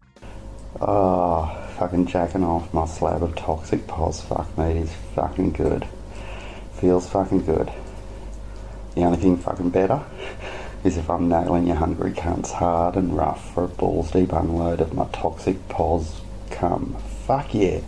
Oh, 0.82 1.63
fucking 1.84 2.06
jacking 2.06 2.46
off 2.46 2.74
my 2.74 2.86
slab 2.86 3.22
of 3.22 3.36
toxic 3.36 3.86
pos. 3.88 4.22
Fuck 4.22 4.58
me, 4.58 4.78
is 4.78 4.94
fucking 5.16 5.52
good. 5.52 5.86
Feels 6.76 7.10
fucking 7.10 7.44
good. 7.44 7.70
The 8.96 9.02
only 9.02 9.18
thing 9.18 9.36
fucking 9.36 9.72
better 9.72 10.02
is 10.86 10.96
if 10.96 11.10
I'm 11.10 11.28
nailing 11.28 11.68
your 11.68 11.76
hungry 11.76 12.12
cunts 12.12 12.54
hard 12.54 12.96
and 12.96 13.18
rough 13.18 13.54
for 13.54 13.66
a 13.66 13.68
balls 13.68 14.12
deep 14.12 14.32
unload 14.32 14.80
of 14.80 14.94
my 14.94 15.08
toxic 15.12 15.68
pos 15.68 16.22
cum. 16.52 16.96
Fuck 17.28 17.54
yeah. 17.54 17.82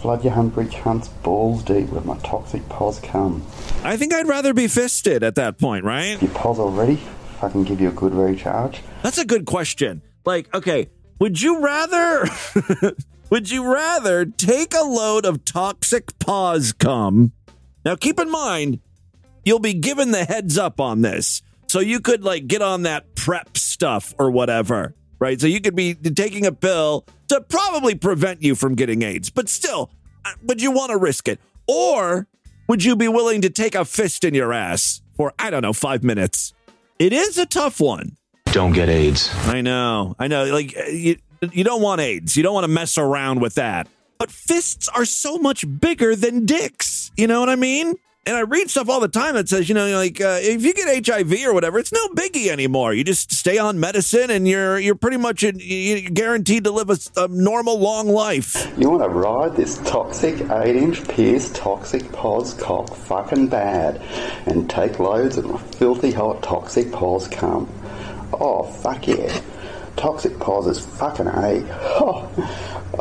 Flood 0.00 0.24
your 0.24 0.32
hungry 0.32 0.64
cunts 0.64 1.10
balls 1.22 1.62
deep 1.64 1.90
with 1.90 2.06
my 2.06 2.16
toxic 2.20 2.66
pos 2.70 2.98
cum. 2.98 3.42
I 3.84 3.98
think 3.98 4.14
I'd 4.14 4.26
rather 4.26 4.54
be 4.54 4.68
fisted 4.68 5.22
at 5.22 5.34
that 5.34 5.58
point, 5.58 5.84
right? 5.84 6.20
Your 6.22 6.30
pos 6.30 6.58
already? 6.58 6.96
Fucking 7.40 7.64
give 7.64 7.78
you 7.78 7.90
a 7.90 7.92
good 7.92 8.14
recharge. 8.14 8.80
That's 9.02 9.18
a 9.18 9.26
good 9.26 9.44
question. 9.44 10.00
Like, 10.24 10.54
okay, 10.54 10.88
would 11.22 11.40
you 11.40 11.60
rather 11.60 12.24
would 13.30 13.48
you 13.48 13.72
rather 13.72 14.24
take 14.24 14.74
a 14.74 14.82
load 14.82 15.24
of 15.24 15.44
toxic 15.44 16.18
pause 16.18 16.72
cum? 16.72 17.30
Now 17.84 17.94
keep 17.94 18.18
in 18.18 18.28
mind, 18.28 18.80
you'll 19.44 19.60
be 19.60 19.72
given 19.72 20.10
the 20.10 20.24
heads 20.24 20.58
up 20.58 20.80
on 20.80 21.02
this. 21.02 21.40
So 21.68 21.78
you 21.78 22.00
could 22.00 22.24
like 22.24 22.48
get 22.48 22.60
on 22.60 22.82
that 22.82 23.14
prep 23.14 23.56
stuff 23.56 24.12
or 24.18 24.32
whatever, 24.32 24.96
right? 25.20 25.40
So 25.40 25.46
you 25.46 25.60
could 25.60 25.76
be 25.76 25.94
taking 25.94 26.44
a 26.44 26.50
pill 26.50 27.06
to 27.28 27.40
probably 27.40 27.94
prevent 27.94 28.42
you 28.42 28.56
from 28.56 28.74
getting 28.74 29.02
AIDS, 29.02 29.30
but 29.30 29.48
still, 29.48 29.92
uh, 30.24 30.32
would 30.42 30.60
you 30.60 30.72
want 30.72 30.90
to 30.90 30.96
risk 30.96 31.28
it? 31.28 31.38
Or 31.68 32.26
would 32.66 32.82
you 32.82 32.96
be 32.96 33.06
willing 33.06 33.42
to 33.42 33.50
take 33.50 33.76
a 33.76 33.84
fist 33.84 34.24
in 34.24 34.34
your 34.34 34.52
ass 34.52 35.02
for, 35.16 35.34
I 35.38 35.50
don't 35.50 35.62
know, 35.62 35.72
five 35.72 36.02
minutes? 36.02 36.52
It 36.98 37.12
is 37.12 37.38
a 37.38 37.46
tough 37.46 37.80
one. 37.80 38.16
Don't 38.52 38.72
get 38.72 38.90
AIDS. 38.90 39.30
I 39.46 39.62
know. 39.62 40.14
I 40.18 40.28
know. 40.28 40.44
Like, 40.44 40.76
uh, 40.76 40.84
you, 40.90 41.16
you 41.52 41.64
don't 41.64 41.80
want 41.80 42.02
AIDS. 42.02 42.36
You 42.36 42.42
don't 42.42 42.52
want 42.52 42.64
to 42.64 42.68
mess 42.68 42.98
around 42.98 43.40
with 43.40 43.54
that. 43.54 43.88
But 44.18 44.30
fists 44.30 44.88
are 44.88 45.06
so 45.06 45.38
much 45.38 45.64
bigger 45.80 46.14
than 46.14 46.44
dicks. 46.44 47.10
You 47.16 47.28
know 47.28 47.40
what 47.40 47.48
I 47.48 47.56
mean? 47.56 47.94
And 48.26 48.36
I 48.36 48.42
read 48.42 48.68
stuff 48.68 48.90
all 48.90 49.00
the 49.00 49.08
time 49.08 49.36
that 49.36 49.48
says, 49.48 49.70
you 49.70 49.74
know, 49.74 49.96
like 49.96 50.20
uh, 50.20 50.38
if 50.40 50.66
you 50.66 50.74
get 50.74 51.06
HIV 51.06 51.32
or 51.46 51.54
whatever, 51.54 51.78
it's 51.78 51.92
no 51.92 52.08
biggie 52.08 52.48
anymore. 52.48 52.92
You 52.92 53.04
just 53.04 53.32
stay 53.32 53.56
on 53.56 53.80
medicine, 53.80 54.30
and 54.30 54.46
you're 54.46 54.78
you're 54.78 54.94
pretty 54.94 55.16
much 55.16 55.42
in, 55.42 55.58
you're 55.58 56.08
guaranteed 56.10 56.64
to 56.64 56.70
live 56.70 56.90
a, 56.90 56.98
a 57.16 57.28
normal, 57.28 57.80
long 57.80 58.08
life. 58.08 58.70
You 58.78 58.90
want 58.90 59.02
to 59.02 59.08
ride 59.08 59.56
this 59.56 59.78
toxic 59.78 60.40
8 60.50 60.76
inch 60.76 61.08
Pierce 61.08 61.50
toxic 61.52 62.12
pos 62.12 62.54
cock 62.54 62.94
fucking 62.94 63.48
bad 63.48 64.00
and 64.46 64.70
take 64.70 65.00
loads 65.00 65.36
of 65.38 65.60
filthy 65.74 66.12
hot 66.12 66.42
toxic 66.44 66.92
pos 66.92 67.26
cum. 67.26 67.66
Oh, 68.32 68.64
fuck 68.64 69.06
yeah. 69.06 69.40
Toxic 69.96 70.38
pos 70.38 70.66
is 70.66 70.84
fucking 70.96 71.26
A. 71.26 71.64
Oh, 72.00 72.28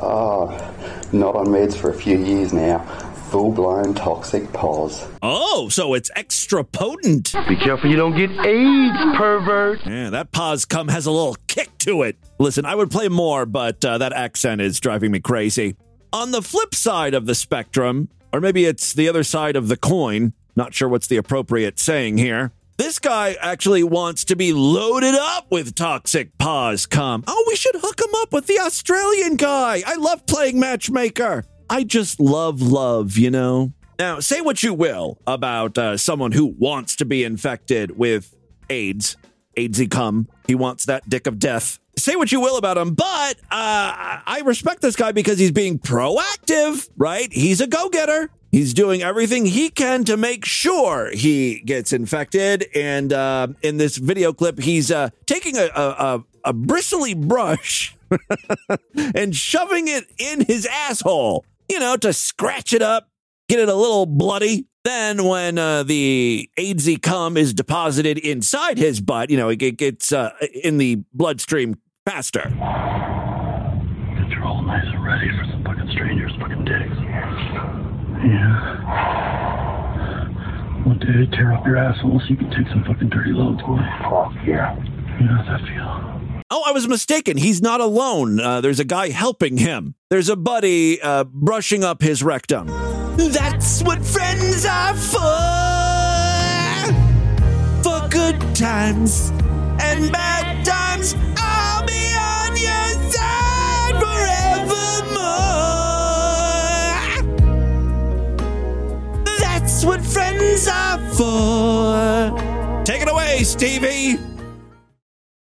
oh, 0.01 1.09
not 1.11 1.35
on 1.35 1.47
meds 1.47 1.75
for 1.75 1.89
a 1.89 1.93
few 1.93 2.17
years 2.17 2.53
now. 2.53 2.79
Full 3.31 3.53
blown 3.53 3.93
toxic 3.93 4.51
pos. 4.51 5.07
Oh, 5.21 5.69
so 5.69 5.93
it's 5.93 6.11
extra 6.17 6.65
potent. 6.65 7.33
Be 7.47 7.55
careful 7.55 7.89
you 7.89 7.95
don't 7.95 8.15
get 8.15 8.29
AIDS, 8.45 9.17
pervert. 9.17 9.85
Yeah, 9.85 10.09
that 10.09 10.33
pause 10.33 10.65
cum 10.65 10.89
has 10.89 11.05
a 11.05 11.11
little 11.11 11.37
kick 11.47 11.77
to 11.79 12.03
it. 12.03 12.17
Listen, 12.39 12.65
I 12.65 12.75
would 12.75 12.91
play 12.91 13.07
more, 13.07 13.45
but 13.45 13.83
uh, 13.85 13.99
that 13.99 14.11
accent 14.11 14.59
is 14.59 14.81
driving 14.81 15.11
me 15.11 15.21
crazy. 15.21 15.77
On 16.11 16.31
the 16.31 16.41
flip 16.41 16.75
side 16.75 17.13
of 17.13 17.25
the 17.25 17.33
spectrum, 17.35 18.09
or 18.33 18.41
maybe 18.41 18.65
it's 18.65 18.93
the 18.93 19.07
other 19.07 19.23
side 19.23 19.55
of 19.55 19.69
the 19.69 19.77
coin, 19.77 20.33
not 20.57 20.73
sure 20.73 20.89
what's 20.89 21.07
the 21.07 21.15
appropriate 21.15 21.79
saying 21.79 22.17
here. 22.17 22.51
This 22.81 22.97
guy 22.97 23.37
actually 23.39 23.83
wants 23.83 24.23
to 24.23 24.35
be 24.35 24.53
loaded 24.53 25.13
up 25.13 25.51
with 25.51 25.75
toxic 25.75 26.35
paws 26.39 26.87
cum. 26.87 27.23
Oh, 27.27 27.45
we 27.47 27.55
should 27.55 27.75
hook 27.75 28.01
him 28.01 28.09
up 28.15 28.33
with 28.33 28.47
the 28.47 28.57
Australian 28.57 29.35
guy. 29.35 29.83
I 29.85 29.97
love 29.97 30.25
playing 30.25 30.59
matchmaker. 30.59 31.45
I 31.69 31.83
just 31.83 32.19
love 32.19 32.59
love, 32.59 33.19
you 33.19 33.29
know? 33.29 33.71
Now, 33.99 34.19
say 34.19 34.41
what 34.41 34.63
you 34.63 34.73
will 34.73 35.19
about 35.27 35.77
uh, 35.77 35.95
someone 35.95 36.31
who 36.31 36.55
wants 36.57 36.95
to 36.95 37.05
be 37.05 37.23
infected 37.23 37.99
with 37.99 38.35
AIDS, 38.67 39.15
AIDSy 39.55 39.91
cum. 39.91 40.27
He 40.47 40.55
wants 40.55 40.85
that 40.85 41.07
dick 41.07 41.27
of 41.27 41.37
death. 41.37 41.77
Say 41.99 42.15
what 42.15 42.31
you 42.31 42.41
will 42.41 42.57
about 42.57 42.79
him, 42.79 42.95
but 42.95 43.37
uh, 43.51 44.25
I 44.25 44.41
respect 44.43 44.81
this 44.81 44.95
guy 44.95 45.11
because 45.11 45.37
he's 45.37 45.51
being 45.51 45.77
proactive, 45.77 46.89
right? 46.97 47.31
He's 47.31 47.61
a 47.61 47.67
go 47.67 47.89
getter. 47.89 48.31
He's 48.51 48.73
doing 48.73 49.01
everything 49.01 49.45
he 49.45 49.69
can 49.69 50.03
to 50.03 50.17
make 50.17 50.43
sure 50.43 51.09
he 51.13 51.61
gets 51.61 51.93
infected. 51.93 52.65
And 52.75 53.13
uh, 53.13 53.47
in 53.61 53.77
this 53.77 53.97
video 53.97 54.33
clip, 54.33 54.59
he's 54.59 54.91
uh, 54.91 55.09
taking 55.25 55.57
a, 55.57 55.69
a, 55.73 56.23
a, 56.43 56.53
bristly 56.53 57.13
brush 57.13 57.95
and 59.15 59.33
shoving 59.33 59.87
it 59.87 60.05
in 60.17 60.45
his 60.45 60.65
asshole, 60.65 61.45
you 61.69 61.79
know, 61.79 61.95
to 61.97 62.11
scratch 62.11 62.73
it 62.73 62.81
up, 62.81 63.09
get 63.47 63.59
it 63.59 63.69
a 63.69 63.75
little 63.75 64.05
bloody. 64.05 64.67
Then, 64.83 65.25
when 65.25 65.59
uh, 65.59 65.83
the 65.83 66.49
AIDSy 66.57 67.01
cum 67.01 67.37
is 67.37 67.53
deposited 67.53 68.17
inside 68.17 68.79
his 68.79 68.99
butt, 68.99 69.29
you 69.29 69.37
know, 69.37 69.49
it, 69.49 69.61
it 69.61 69.77
gets 69.77 70.11
uh, 70.11 70.31
in 70.63 70.77
the 70.77 71.03
bloodstream 71.13 71.75
faster 72.03 72.51
for 75.37 75.45
some 75.51 75.63
fucking 75.63 75.89
strangers, 75.91 76.31
fucking 76.39 76.65
dicks. 76.65 76.95
Yeah. 78.23 78.77
One 80.85 80.99
day, 80.99 81.25
tear 81.35 81.53
up 81.53 81.65
your 81.65 81.77
asshole 81.77 82.19
so 82.19 82.25
you 82.27 82.37
can 82.37 82.49
take 82.49 82.67
some 82.69 82.83
fucking 82.83 83.09
dirty 83.09 83.31
loads, 83.31 83.61
boy. 83.61 83.77
Fuck 84.09 84.33
yeah. 84.45 84.75
You 85.19 85.27
know 85.27 85.35
how 85.35 85.57
that 85.57 85.61
feel? 85.67 86.43
Oh, 86.49 86.63
I 86.65 86.71
was 86.71 86.87
mistaken. 86.87 87.37
He's 87.37 87.61
not 87.61 87.79
alone. 87.81 88.39
Uh, 88.39 88.61
there's 88.61 88.79
a 88.79 88.85
guy 88.85 89.09
helping 89.09 89.57
him. 89.57 89.95
There's 90.09 90.27
a 90.27 90.35
buddy 90.35 91.01
uh, 91.01 91.23
brushing 91.23 91.83
up 91.83 92.01
his 92.01 92.23
rectum. 92.23 92.67
That's 93.15 93.81
what 93.83 94.03
friends 94.03 94.65
are 94.65 94.95
for. 94.95 95.19
For 97.83 98.07
good 98.09 98.55
times 98.55 99.29
and 99.79 100.11
bad 100.11 100.65
times. 100.65 101.15
That's 109.81 109.97
what 109.97 110.05
friends 110.05 110.67
are 110.67 110.99
for. 111.15 112.83
Take 112.85 113.01
it 113.01 113.09
away, 113.09 113.41
Stevie. 113.41 114.19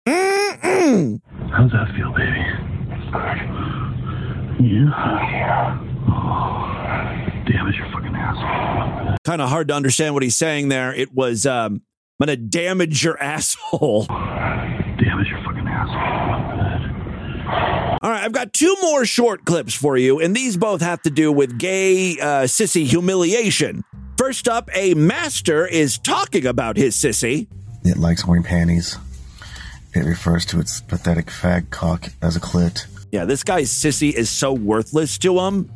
Mm-mm. 0.04 1.20
How's 1.52 1.70
that 1.70 1.94
feel, 1.96 2.12
baby? 2.12 2.42
Yeah. 4.58 4.90
Yeah. 5.30 5.78
Oh, 6.08 7.46
damage 7.48 7.76
your 7.76 7.88
fucking 7.92 8.16
asshole. 8.16 9.16
Kind 9.22 9.40
of 9.40 9.48
hard 9.48 9.68
to 9.68 9.74
understand 9.74 10.14
what 10.14 10.24
he's 10.24 10.34
saying 10.34 10.70
there. 10.70 10.92
It 10.92 11.14
was, 11.14 11.46
um, 11.46 11.82
I'm 12.18 12.26
going 12.26 12.36
to 12.36 12.44
damage 12.44 13.04
your 13.04 13.22
asshole. 13.22 14.06
Damage 14.06 15.28
your 15.28 15.40
fucking 15.44 15.68
asshole. 15.68 16.26
All 18.02 18.10
right, 18.10 18.24
I've 18.24 18.32
got 18.32 18.52
two 18.52 18.74
more 18.82 19.04
short 19.06 19.44
clips 19.44 19.72
for 19.72 19.96
you, 19.96 20.18
and 20.18 20.34
these 20.34 20.56
both 20.56 20.80
have 20.80 21.00
to 21.02 21.10
do 21.10 21.30
with 21.30 21.60
gay 21.60 22.18
uh, 22.18 22.42
sissy 22.42 22.84
humiliation. 22.84 23.84
First 24.16 24.48
up, 24.48 24.70
a 24.74 24.94
master 24.94 25.66
is 25.66 25.98
talking 25.98 26.46
about 26.46 26.76
his 26.76 26.96
sissy. 26.96 27.48
It 27.84 27.98
likes 27.98 28.24
wearing 28.26 28.42
panties. 28.42 28.96
It 29.94 30.04
refers 30.04 30.44
to 30.46 30.60
its 30.60 30.80
pathetic 30.80 31.26
fag 31.26 31.70
cock 31.70 32.08
as 32.22 32.36
a 32.36 32.40
clit. 32.40 32.86
Yeah, 33.12 33.24
this 33.24 33.44
guy's 33.44 33.70
sissy 33.70 34.12
is 34.12 34.28
so 34.30 34.52
worthless 34.52 35.18
to 35.18 35.38
him, 35.40 35.70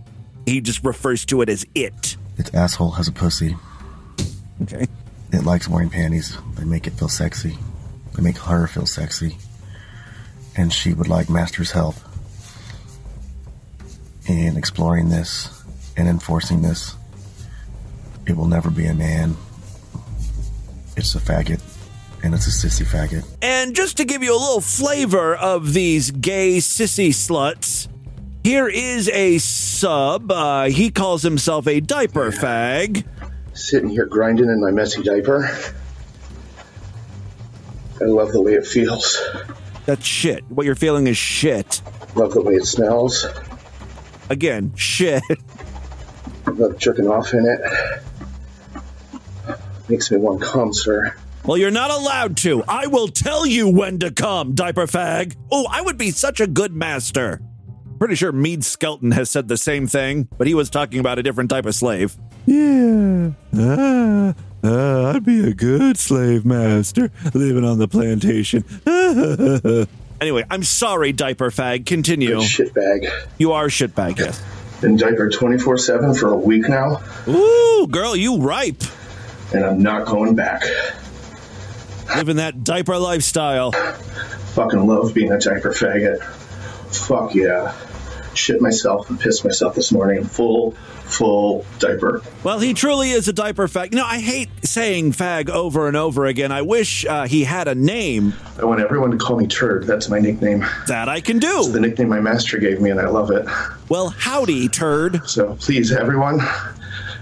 he 0.46 0.60
just 0.60 0.84
refers 0.84 1.24
to 1.26 1.42
it 1.42 1.48
as 1.48 1.64
it. 1.74 2.16
Its 2.38 2.52
asshole 2.54 2.92
has 2.92 3.08
a 3.08 3.12
pussy. 3.12 3.56
Okay. 4.62 4.86
It 5.32 5.44
likes 5.44 5.68
wearing 5.68 5.90
panties. 5.90 6.36
They 6.56 6.64
make 6.64 6.86
it 6.86 6.94
feel 6.94 7.08
sexy. 7.08 7.56
They 8.14 8.22
make 8.22 8.38
her 8.38 8.66
feel 8.66 8.86
sexy. 8.86 9.36
And 10.56 10.72
she 10.72 10.92
would 10.92 11.08
like 11.08 11.30
Master's 11.30 11.70
help 11.70 11.94
in 14.26 14.56
exploring 14.56 15.08
this 15.08 15.62
and 15.96 16.08
enforcing 16.08 16.62
this. 16.62 16.96
It 18.26 18.36
will 18.36 18.46
never 18.46 18.70
be 18.70 18.86
a 18.86 18.94
man. 18.94 19.36
It's 20.96 21.14
a 21.14 21.18
faggot. 21.18 21.60
And 22.22 22.34
it's 22.34 22.46
a 22.46 22.50
sissy 22.66 22.84
faggot. 22.84 23.26
And 23.40 23.74
just 23.74 23.96
to 23.96 24.04
give 24.04 24.22
you 24.22 24.32
a 24.36 24.38
little 24.38 24.60
flavor 24.60 25.34
of 25.34 25.72
these 25.72 26.10
gay 26.10 26.58
sissy 26.58 27.08
sluts, 27.08 27.88
here 28.44 28.68
is 28.68 29.08
a 29.08 29.38
sub. 29.38 30.30
Uh, 30.30 30.64
he 30.64 30.90
calls 30.90 31.22
himself 31.22 31.66
a 31.66 31.80
diaper 31.80 32.30
fag. 32.30 33.04
sitting 33.54 33.88
here 33.88 34.06
grinding 34.06 34.48
in 34.48 34.60
my 34.60 34.70
messy 34.70 35.02
diaper. 35.02 35.48
I 38.00 38.04
love 38.04 38.32
the 38.32 38.40
way 38.40 38.54
it 38.54 38.66
feels. 38.66 39.20
That's 39.86 40.06
shit. 40.06 40.44
What 40.50 40.66
you're 40.66 40.74
feeling 40.74 41.06
is 41.06 41.16
shit. 41.16 41.82
Love 42.14 42.32
the 42.34 42.42
way 42.42 42.54
it 42.54 42.64
smells. 42.66 43.26
Again, 44.28 44.72
shit. 44.74 45.22
Love 46.46 46.78
jerking 46.78 47.08
off 47.08 47.32
in 47.34 47.46
it. 47.46 47.60
Makes 49.90 50.12
me 50.12 50.18
want 50.18 50.40
to 50.40 50.46
come, 50.46 50.72
sir. 50.72 51.14
Well, 51.44 51.56
you're 51.56 51.72
not 51.72 51.90
allowed 51.90 52.36
to. 52.38 52.62
I 52.68 52.86
will 52.86 53.08
tell 53.08 53.44
you 53.44 53.68
when 53.68 53.98
to 53.98 54.12
come, 54.12 54.54
diaper 54.54 54.86
fag. 54.86 55.34
Oh, 55.50 55.66
I 55.68 55.80
would 55.80 55.98
be 55.98 56.12
such 56.12 56.38
a 56.40 56.46
good 56.46 56.72
master. 56.72 57.40
Pretty 57.98 58.14
sure 58.14 58.30
Mead 58.30 58.64
Skelton 58.64 59.10
has 59.10 59.30
said 59.30 59.48
the 59.48 59.56
same 59.56 59.88
thing, 59.88 60.28
but 60.38 60.46
he 60.46 60.54
was 60.54 60.70
talking 60.70 61.00
about 61.00 61.18
a 61.18 61.24
different 61.24 61.50
type 61.50 61.66
of 61.66 61.74
slave. 61.74 62.16
Yeah. 62.46 63.32
Ah, 63.52 64.34
ah, 64.62 65.12
I'd 65.12 65.24
be 65.24 65.44
a 65.44 65.54
good 65.54 65.98
slave 65.98 66.44
master 66.44 67.10
living 67.34 67.64
on 67.64 67.78
the 67.78 67.88
plantation. 67.88 68.64
anyway, 70.20 70.44
I'm 70.50 70.62
sorry, 70.62 71.12
diaper 71.12 71.50
fag. 71.50 71.84
Continue. 71.84 72.36
Shitbag. 72.36 73.10
You 73.38 73.52
are 73.52 73.66
shitbag, 73.66 74.18
yes. 74.18 74.40
Been 74.80 74.96
diapered 74.96 75.32
24 75.32 75.78
7 75.78 76.14
for 76.14 76.32
a 76.32 76.36
week 76.36 76.68
now, 76.68 77.02
Ooh, 77.28 77.86
girl, 77.90 78.14
you 78.14 78.38
ripe. 78.38 78.82
And 79.52 79.64
I'm 79.64 79.82
not 79.82 80.06
going 80.06 80.34
back. 80.34 80.62
Living 82.16 82.36
that 82.36 82.64
diaper 82.64 82.98
lifestyle. 82.98 83.72
Fucking 83.72 84.86
love 84.86 85.14
being 85.14 85.32
a 85.32 85.38
diaper 85.38 85.70
faggot. 85.70 86.22
Fuck 86.92 87.34
yeah. 87.34 87.74
Shit 88.34 88.60
myself 88.60 89.10
and 89.10 89.18
pissed 89.18 89.44
myself 89.44 89.74
this 89.74 89.90
morning 89.92 90.18
in 90.18 90.24
full, 90.24 90.72
full 91.04 91.64
diaper. 91.78 92.22
Well, 92.44 92.60
he 92.60 92.74
truly 92.74 93.10
is 93.10 93.28
a 93.28 93.32
diaper 93.32 93.66
fag. 93.68 93.92
You 93.92 93.98
know, 93.98 94.04
I 94.04 94.18
hate 94.20 94.48
saying 94.64 95.12
fag 95.12 95.50
over 95.50 95.88
and 95.88 95.96
over 95.96 96.26
again. 96.26 96.52
I 96.52 96.62
wish 96.62 97.04
uh, 97.06 97.26
he 97.26 97.44
had 97.44 97.68
a 97.68 97.74
name. 97.74 98.34
I 98.58 98.64
want 98.64 98.80
everyone 98.80 99.10
to 99.12 99.16
call 99.16 99.36
me 99.36 99.46
Turd. 99.46 99.84
That's 99.84 100.08
my 100.08 100.20
nickname. 100.20 100.64
That 100.86 101.08
I 101.08 101.20
can 101.20 101.38
do. 101.38 101.58
It's 101.58 101.68
the 101.68 101.80
nickname 101.80 102.08
my 102.08 102.20
master 102.20 102.58
gave 102.58 102.80
me, 102.80 102.90
and 102.90 103.00
I 103.00 103.08
love 103.08 103.30
it. 103.30 103.46
Well, 103.88 104.10
howdy, 104.10 104.68
turd. 104.68 105.28
So 105.28 105.54
please, 105.56 105.90
everyone, 105.92 106.40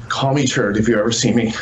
call 0.08 0.34
me 0.34 0.46
Turd 0.46 0.76
if 0.76 0.88
you 0.88 0.98
ever 0.98 1.12
see 1.12 1.32
me. 1.32 1.52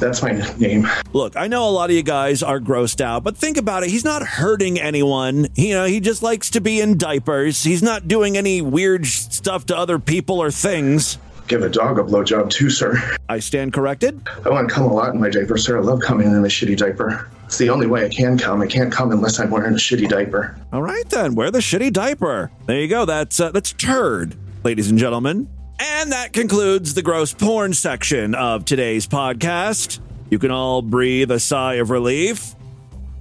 That's 0.00 0.22
my 0.22 0.32
name. 0.58 0.88
Look, 1.12 1.36
I 1.36 1.46
know 1.46 1.68
a 1.68 1.70
lot 1.70 1.90
of 1.90 1.96
you 1.96 2.02
guys 2.02 2.42
are 2.42 2.58
grossed 2.58 3.00
out, 3.02 3.22
but 3.22 3.36
think 3.36 3.58
about 3.58 3.82
it. 3.82 3.90
He's 3.90 4.04
not 4.04 4.22
hurting 4.22 4.80
anyone. 4.80 5.48
You 5.54 5.74
know, 5.74 5.84
he 5.84 6.00
just 6.00 6.22
likes 6.22 6.50
to 6.50 6.60
be 6.60 6.80
in 6.80 6.96
diapers. 6.96 7.62
He's 7.62 7.82
not 7.82 8.08
doing 8.08 8.36
any 8.36 8.62
weird 8.62 9.06
stuff 9.06 9.66
to 9.66 9.76
other 9.76 9.98
people 9.98 10.40
or 10.40 10.50
things. 10.50 11.18
Give 11.48 11.62
a 11.62 11.68
dog 11.68 11.98
a 11.98 12.02
blowjob 12.02 12.48
too, 12.48 12.70
sir. 12.70 12.94
I 13.28 13.40
stand 13.40 13.72
corrected. 13.72 14.26
I 14.44 14.48
want 14.48 14.68
to 14.68 14.74
come 14.74 14.84
a 14.84 14.92
lot 14.94 15.14
in 15.14 15.20
my 15.20 15.28
diaper, 15.28 15.58
sir. 15.58 15.78
I 15.78 15.80
love 15.82 16.00
coming 16.00 16.28
in 16.28 16.34
a 16.34 16.42
shitty 16.42 16.76
diaper. 16.76 17.28
It's 17.44 17.58
the 17.58 17.68
only 17.68 17.88
way 17.88 18.04
I 18.06 18.08
can 18.08 18.38
come. 18.38 18.62
I 18.62 18.68
can't 18.68 18.92
come 18.92 19.10
unless 19.10 19.40
I'm 19.40 19.50
wearing 19.50 19.74
a 19.74 19.76
shitty 19.76 20.08
diaper. 20.08 20.56
All 20.72 20.82
right 20.82 21.08
then, 21.10 21.34
wear 21.34 21.50
the 21.50 21.58
shitty 21.58 21.92
diaper. 21.92 22.50
There 22.66 22.80
you 22.80 22.88
go. 22.88 23.04
That's 23.04 23.38
uh, 23.40 23.50
that's 23.50 23.72
turd, 23.72 24.36
ladies 24.64 24.88
and 24.88 24.98
gentlemen. 24.98 25.48
And 25.80 26.12
that 26.12 26.34
concludes 26.34 26.92
the 26.92 27.00
gross 27.00 27.32
porn 27.32 27.72
section 27.72 28.34
of 28.34 28.66
today's 28.66 29.06
podcast. 29.06 30.00
You 30.28 30.38
can 30.38 30.50
all 30.50 30.82
breathe 30.82 31.30
a 31.30 31.40
sigh 31.40 31.74
of 31.74 31.88
relief. 31.88 32.54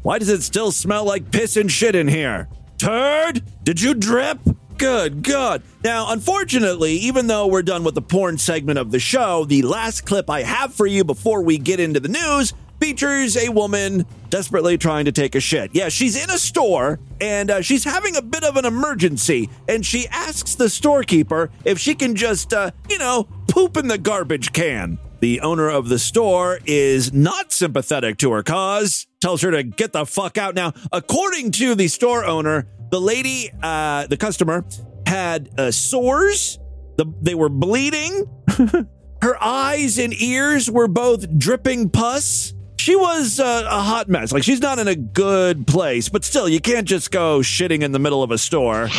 Why 0.02 0.20
does 0.20 0.28
it 0.28 0.42
still 0.42 0.74
smell 0.74 1.06
like 1.06 1.32
piss 1.32 1.56
and 1.56 1.72
shit 1.72 1.96
in 1.96 2.10
here? 2.10 2.50
Turd? 2.78 3.44
Did 3.64 3.82
you 3.82 3.94
drip? 3.94 4.40
Good 4.78 5.24
good. 5.24 5.62
Now, 5.86 6.12
unfortunately, 6.12 6.94
even 6.94 7.28
though 7.28 7.48
we're 7.48 7.62
done 7.62 7.86
with 7.86 7.96
the 7.96 8.02
porn 8.02 8.38
segment 8.38 8.78
of 8.78 8.92
the 8.92 9.00
show, 9.00 9.46
the 9.46 9.62
last 9.62 10.06
clip 10.06 10.30
I 10.30 10.44
have 10.44 10.74
for 10.74 10.86
you 10.86 11.06
before 11.06 11.42
we 11.42 11.58
get 11.58 11.80
into 11.80 12.02
the 12.02 12.10
news 12.10 12.54
features 12.80 13.38
a 13.38 13.50
woman 13.50 14.06
desperately 14.30 14.78
trying 14.78 15.06
to 15.06 15.12
take 15.12 15.36
a 15.36 15.40
shit. 15.40 15.72
Yeah, 15.74 15.90
she's 15.90 16.22
in 16.22 16.30
a 16.30 16.38
store 16.38 17.00
and 17.22 17.52
uh, 17.52 17.62
she's 17.62 17.84
having 17.84 18.16
a 18.16 18.22
bit 18.22 18.44
of 18.44 18.56
an 18.56 18.66
emergency, 18.66 19.50
and 19.68 19.86
she 19.86 20.08
asks 20.08 20.56
the 20.56 20.70
storekeeper 20.70 21.50
if 21.66 21.80
she 21.80 21.96
can 21.96 22.16
just, 22.16 22.54
uh, 22.54 22.72
you 22.90 22.98
know, 22.98 23.28
poop 23.50 23.78
in 23.78 23.88
the 23.88 23.98
garbage 23.98 24.54
can. 24.54 24.98
The 25.20 25.42
owner 25.42 25.70
of 25.70 25.90
the 25.90 26.00
store 26.00 26.60
is 26.66 27.12
not 27.12 27.52
sympathetic 27.52 28.18
to 28.20 28.32
her 28.32 28.44
cause, 28.44 29.06
tells 29.20 29.42
her 29.42 29.52
to 29.52 29.64
get 29.64 29.92
the 29.92 30.06
fuck 30.06 30.38
out. 30.38 30.56
Now, 30.56 30.74
according 30.94 31.52
to 31.54 31.76
the 31.76 31.90
store 31.90 32.24
owner, 32.24 32.68
the 32.90 33.02
lady, 33.02 33.50
uh, 33.62 34.08
the 34.08 34.16
customer, 34.16 34.64
had 35.06 35.50
uh, 35.58 35.72
sores, 35.72 36.58
the, 36.98 37.06
they 37.22 37.36
were 37.36 37.50
bleeding, 37.50 38.26
her 39.22 39.44
eyes 39.44 39.98
and 39.98 40.14
ears 40.14 40.72
were 40.72 40.88
both 40.88 41.38
dripping 41.38 41.90
pus. 41.90 42.54
She 42.80 42.96
was 42.96 43.42
uh, 43.42 43.68
a 43.70 43.82
hot 43.82 44.08
mess. 44.08 44.32
Like, 44.32 44.44
she's 44.44 44.62
not 44.62 44.80
in 44.80 44.88
a 44.88 44.96
good 44.96 45.68
place, 45.68 46.08
but 46.08 46.24
still, 46.24 46.48
you 46.48 46.62
can't 46.62 46.88
just 46.88 47.12
go 47.12 47.40
shitting 47.40 47.82
in 47.82 47.92
the 47.92 48.00
middle 48.00 48.24
of 48.24 48.32
a 48.32 48.38
store. 48.38 48.88
He 48.88 48.94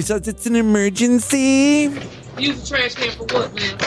says 0.00 0.26
it's 0.26 0.46
an 0.46 0.56
emergency. 0.56 1.92
Use 2.36 2.60
the 2.60 2.66
trash 2.66 2.96
can 2.96 3.12
for 3.12 3.32
what, 3.32 3.54
ma'am? 3.54 3.78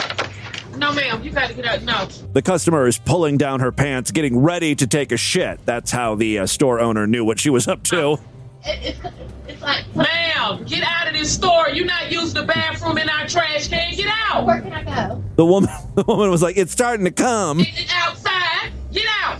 No, 0.78 0.90
ma'am, 0.94 1.22
you 1.22 1.32
gotta 1.32 1.52
get 1.52 1.66
out. 1.66 1.82
No. 1.82 2.06
The 2.32 2.40
customer 2.40 2.86
is 2.86 2.96
pulling 2.96 3.36
down 3.36 3.60
her 3.60 3.70
pants, 3.70 4.10
getting 4.10 4.38
ready 4.38 4.74
to 4.74 4.86
take 4.86 5.12
a 5.12 5.18
shit. 5.18 5.60
That's 5.66 5.90
how 5.90 6.14
the 6.14 6.38
uh, 6.38 6.46
store 6.46 6.80
owner 6.80 7.06
knew 7.06 7.26
what 7.26 7.38
she 7.38 7.50
was 7.50 7.68
up 7.68 7.82
to. 7.84 8.18
It's, 8.64 8.98
it's 9.48 9.62
like, 9.62 9.94
ma'am, 9.96 10.64
get 10.64 10.84
out 10.84 11.08
of 11.08 11.14
this 11.14 11.32
store. 11.32 11.68
You're 11.70 11.86
not 11.86 12.12
using 12.12 12.34
the 12.34 12.44
bathroom 12.46 12.98
in 12.98 13.08
our 13.08 13.26
trash 13.26 13.68
can. 13.68 13.94
Get 13.94 14.08
out. 14.30 14.46
Where 14.46 14.60
can 14.60 14.72
I 14.72 14.84
go? 15.08 15.22
The 15.36 15.46
woman, 15.46 15.70
the 15.94 16.04
woman 16.04 16.30
was 16.30 16.42
like, 16.42 16.56
"It's 16.56 16.72
starting 16.72 17.04
to 17.04 17.10
come." 17.10 17.60
It's 17.60 17.92
outside. 17.92 18.72
Get 18.92 19.06
out. 19.22 19.38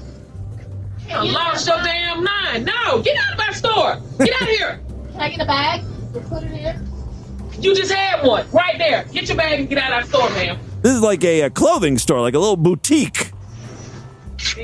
I 1.11 1.22
lost 1.24 1.66
your 1.68 1.76
damn 1.82 2.24
mind. 2.24 2.64
No, 2.64 3.00
get 3.02 3.16
out 3.16 3.32
of 3.32 3.38
my 3.38 3.52
store. 3.52 4.00
Get 4.18 4.35
out 4.35 4.42
of 4.42 4.48
here. 4.48 4.80
Can 5.12 5.20
I 5.20 5.30
get 5.30 5.40
a 5.40 5.46
bag? 5.46 5.82
Put 6.28 6.42
it 6.42 6.52
in. 6.52 7.62
You 7.62 7.74
just 7.74 7.92
had 7.92 8.26
one 8.26 8.50
right 8.50 8.76
there. 8.78 9.04
Get 9.12 9.28
your 9.28 9.37
bag 9.37 9.61
and 9.61 9.68
get 9.68 9.78
out 9.78 9.92
of 9.92 9.98
our 9.98 10.04
store, 10.04 10.30
ma'am. 10.30 10.58
This 10.80 10.92
is 10.92 11.00
like 11.00 11.22
a, 11.22 11.42
a 11.42 11.50
clothing 11.50 11.98
store, 11.98 12.20
like 12.20 12.35
a 12.35 12.38
little 12.38 12.56
boutique, 12.56 13.30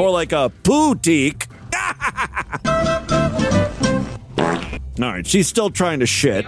or 0.00 0.10
like 0.10 0.32
a 0.32 0.50
boutique. 0.64 1.46
All 4.38 5.12
right, 5.12 5.26
she's 5.26 5.48
still 5.48 5.70
trying 5.70 6.00
to 6.00 6.06
shit. 6.06 6.44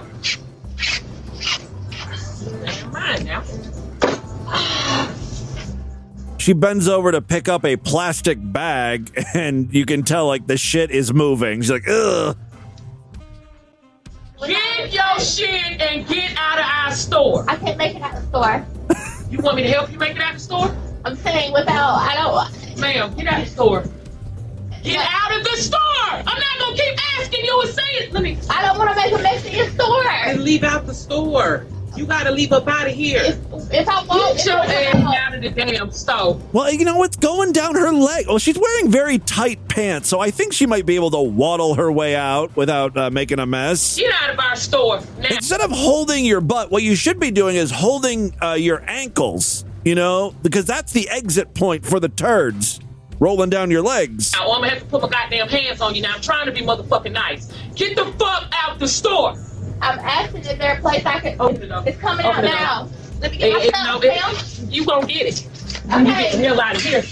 Mine 2.93 3.25
now. 3.25 3.45
She 6.39 6.55
bends 6.55 6.89
over 6.89 7.13
to 7.13 7.21
pick 7.21 7.49
up 7.49 7.65
a 7.65 7.77
plastic 7.77 8.39
bag, 8.41 9.13
and 9.35 9.73
you 9.75 9.85
can 9.85 10.03
tell 10.03 10.27
like 10.27 10.47
the 10.47 10.57
shit 10.57 10.91
is 10.91 11.13
moving. 11.13 11.61
She's 11.61 11.71
like, 11.71 11.89
ugh. 11.89 12.37
Get 14.47 14.93
your 14.93 15.21
shit 15.21 15.81
and 15.81 16.07
get 16.09 16.37
out 16.37 16.59
of 16.59 16.65
our 16.65 16.93
store. 16.93 17.45
I 17.47 17.57
can't 17.57 17.77
make 17.77 17.97
it 17.97 18.03
out 18.03 18.17
of 18.17 18.23
the 18.23 18.39
store. 18.39 18.67
you 19.31 19.39
want 19.41 19.57
me 19.57 19.65
to 19.65 19.69
help 19.69 19.93
you 19.93 19.99
make 19.99 20.17
it 20.17 20.23
out 20.23 20.35
of 20.35 20.39
the 20.39 20.45
store? 20.45 20.77
I'm 21.05 21.15
saying 21.17 21.53
without, 21.53 21.99
I 21.99 22.15
don't. 22.15 22.81
Ma'am, 22.81 23.15
get 23.15 23.27
out 23.27 23.41
of 23.41 23.45
the 23.45 23.51
store. 23.53 23.85
Get 24.83 25.07
out 25.11 25.37
of 25.37 25.45
the 25.45 25.57
store! 25.57 25.79
I'm 26.11 26.25
not 26.25 26.59
gonna 26.59 26.77
keep 26.77 27.19
asking 27.19 27.45
you 27.45 27.61
and 27.61 27.71
saying. 27.71 28.03
It. 28.03 28.13
Let 28.13 28.23
me. 28.23 28.39
I 28.49 28.67
don't 28.67 28.79
want 28.79 28.91
to 28.91 28.97
make 28.97 29.13
a 29.13 29.23
mess 29.23 29.45
in 29.45 29.55
your 29.55 29.69
store. 29.69 30.07
And 30.09 30.43
leave 30.43 30.65
out 30.65 30.87
the 30.87 30.95
store. 30.95 31.67
You 31.97 32.07
gotta 32.07 32.31
leave 32.31 32.53
up 32.53 32.67
out 32.67 32.87
of 32.89 32.95
here. 32.95 33.21
If, 33.23 33.39
if 33.73 33.89
I 33.89 34.05
want, 34.05 34.37
get 34.37 34.47
your 34.47 34.57
ass 34.57 34.95
out 34.95 35.35
of 35.35 35.43
the 35.43 35.51
damn 35.51 35.91
store. 35.91 36.41
Well, 36.53 36.73
you 36.73 36.85
know 36.85 36.97
what's 36.97 37.17
going 37.17 37.53
down 37.53 37.75
her 37.75 37.93
leg? 37.93 38.27
Well, 38.27 38.39
she's 38.39 38.59
wearing 38.59 38.91
very 38.91 39.19
tight 39.19 39.69
pants, 39.69 40.09
so 40.09 40.21
I 40.21 40.31
think 40.31 40.53
she 40.53 40.67
might 40.67 40.87
be 40.87 40.95
able 40.95 41.11
to 41.11 41.21
waddle 41.21 41.75
her 41.75 41.91
way 41.93 42.15
out 42.17 42.57
without 42.57 42.97
uh, 42.97 43.11
making 43.11 43.39
a 43.39 43.47
mess. 43.47 43.99
Get 43.99 44.15
out 44.23 44.31
of 44.31 44.39
our 44.39 44.57
store 44.57 45.01
now. 45.19 45.29
Instead 45.31 45.61
of 45.61 45.73
holding 45.73 46.25
your 46.25 46.41
butt, 46.41 46.71
what 46.71 46.83
you 46.83 46.95
should 46.95 47.21
be 47.21 47.31
doing 47.31 47.57
is 47.57 47.71
holding 47.71 48.35
uh, 48.41 48.53
your 48.53 48.83
ankles, 48.89 49.65
you 49.85 49.95
know, 49.95 50.35
because 50.43 50.65
that's 50.65 50.93
the 50.93 51.09
exit 51.09 51.55
point 51.55 51.85
for 51.85 52.01
the 52.01 52.09
turds 52.09 52.81
rolling 53.21 53.51
down 53.51 53.71
your 53.71 53.83
legs. 53.83 54.33
Now, 54.33 54.51
I'm 54.51 54.61
gonna 54.63 54.71
have 54.71 54.81
to 54.81 54.85
put 54.87 55.03
my 55.03 55.09
goddamn 55.09 55.49
hands 55.49 55.81
on 55.81 55.95
you 55.95 56.03
now. 56.03 56.15
I'm 56.15 56.21
trying 56.21 56.47
to 56.47 56.53
be 56.53 56.63
motherfucking 56.63 57.13
nice. 57.13 57.53
Get 57.77 57.95
the 57.97 58.07
fuck 58.19 58.53
out 58.53 58.79
the 58.79 58.89
store. 58.89 59.35
I'm 59.83 59.99
asking 60.01 60.45
if 60.45 60.59
there's 60.59 60.79
a 60.79 60.81
place 60.83 61.07
I 61.07 61.21
can 61.21 61.41
open 61.41 61.63
it 61.63 61.71
up. 61.71 61.87
It's 61.87 61.99
coming 61.99 62.27
Open 62.27 62.39
out 62.39 62.45
it 62.45 62.49
now. 62.49 62.83
up. 62.83 62.89
Let 63.21 63.31
me 63.33 63.37
It- 63.37 63.41
get 63.41 63.53
my 63.53 63.61
it- 63.63 63.69
stuff, 63.69 64.03
no, 64.03 64.09
ma'am. 64.09 64.35
it- 64.35 64.73
You 64.73 64.85
gonna 64.85 65.07
get 65.07 65.27
it. 65.27 65.47
When 65.87 66.07
you 66.07 66.13
get 66.15 66.33
the 66.33 66.39
hell 66.39 66.61
out 66.61 66.77
of 66.77 66.83
here. 66.83 67.05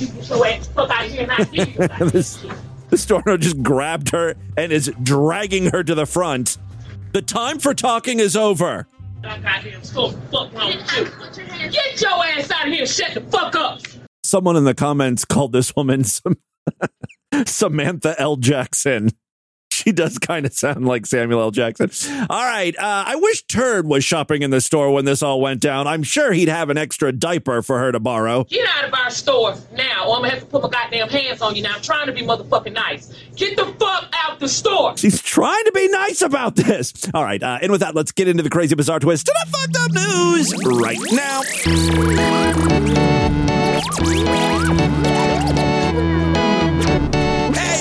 You 0.00 0.06
get 0.08 0.28
your 0.28 0.46
ass 0.46 0.66
the 0.66 0.72
fuck 0.74 0.90
out 0.90 1.04
of 1.06 1.10
here 1.10 1.22
and 1.22 1.32
I 1.32 1.44
give 1.44 1.68
you. 2.02 2.06
this, 2.10 2.44
the 2.90 2.98
store 2.98 3.22
owner 3.26 3.36
just 3.38 3.62
grabbed 3.62 4.10
her 4.10 4.34
and 4.56 4.72
is 4.72 4.92
dragging 5.02 5.70
her 5.70 5.82
to 5.84 5.94
the 5.94 6.06
front. 6.06 6.58
The 7.12 7.22
time 7.22 7.58
for 7.60 7.74
talking 7.74 8.18
is 8.20 8.36
over. 8.36 8.86
I 9.24 9.38
goddamn 9.38 9.82
store. 9.84 10.12
Fuck 10.32 10.52
wrong 10.52 10.74
with 10.76 10.96
you? 10.98 11.70
Get 11.70 12.00
your 12.00 12.10
ass 12.24 12.50
out 12.50 12.66
of 12.66 12.72
here. 12.72 12.86
Shut 12.86 13.14
the 13.14 13.20
fuck 13.22 13.54
up. 13.56 13.80
Someone 14.24 14.56
in 14.56 14.64
the 14.64 14.74
comments 14.74 15.24
called 15.24 15.52
this 15.52 15.76
woman 15.76 16.02
Samantha 17.46 18.14
L. 18.18 18.36
Jackson. 18.36 19.10
She 19.70 19.90
does 19.92 20.18
kind 20.18 20.46
of 20.46 20.52
sound 20.54 20.86
like 20.86 21.04
Samuel 21.04 21.40
L. 21.40 21.50
Jackson. 21.50 21.90
All 22.30 22.44
right. 22.44 22.74
Uh, 22.78 23.04
I 23.06 23.16
wish 23.16 23.42
Turd 23.46 23.86
was 23.86 24.04
shopping 24.04 24.42
in 24.42 24.50
the 24.50 24.60
store 24.60 24.92
when 24.92 25.04
this 25.04 25.20
all 25.22 25.40
went 25.40 25.60
down. 25.60 25.86
I'm 25.88 26.04
sure 26.04 26.32
he'd 26.32 26.48
have 26.48 26.70
an 26.70 26.78
extra 26.78 27.10
diaper 27.12 27.60
for 27.60 27.78
her 27.80 27.90
to 27.92 27.98
borrow. 28.00 28.44
Get 28.44 28.66
out 28.78 28.84
of 28.88 28.94
our 28.94 29.10
store 29.10 29.56
now, 29.74 30.06
or 30.08 30.16
I'm 30.16 30.22
gonna 30.22 30.30
have 30.30 30.40
to 30.40 30.46
put 30.46 30.62
my 30.62 30.68
goddamn 30.70 31.08
hands 31.08 31.42
on 31.42 31.56
you 31.56 31.62
now. 31.62 31.74
I'm 31.74 31.82
trying 31.82 32.06
to 32.06 32.12
be 32.12 32.22
motherfucking 32.22 32.72
nice. 32.72 33.12
Get 33.36 33.56
the 33.56 33.66
fuck 33.66 34.08
out 34.14 34.38
the 34.38 34.48
store. 34.48 34.96
She's 34.96 35.20
trying 35.20 35.64
to 35.64 35.72
be 35.72 35.88
nice 35.88 36.22
about 36.22 36.54
this. 36.54 36.92
All 37.12 37.24
right. 37.24 37.42
Uh, 37.42 37.58
and 37.60 37.72
with 37.72 37.80
that, 37.80 37.96
let's 37.96 38.12
get 38.12 38.28
into 38.28 38.44
the 38.44 38.50
crazy, 38.50 38.76
bizarre 38.76 39.00
twist 39.00 39.26
to 39.26 39.34
the 39.44 39.50
fucked 39.50 39.76
up 39.76 39.92
news 39.92 40.54
right 40.64 40.98
now. 41.12 42.93
Hey, 43.84 43.90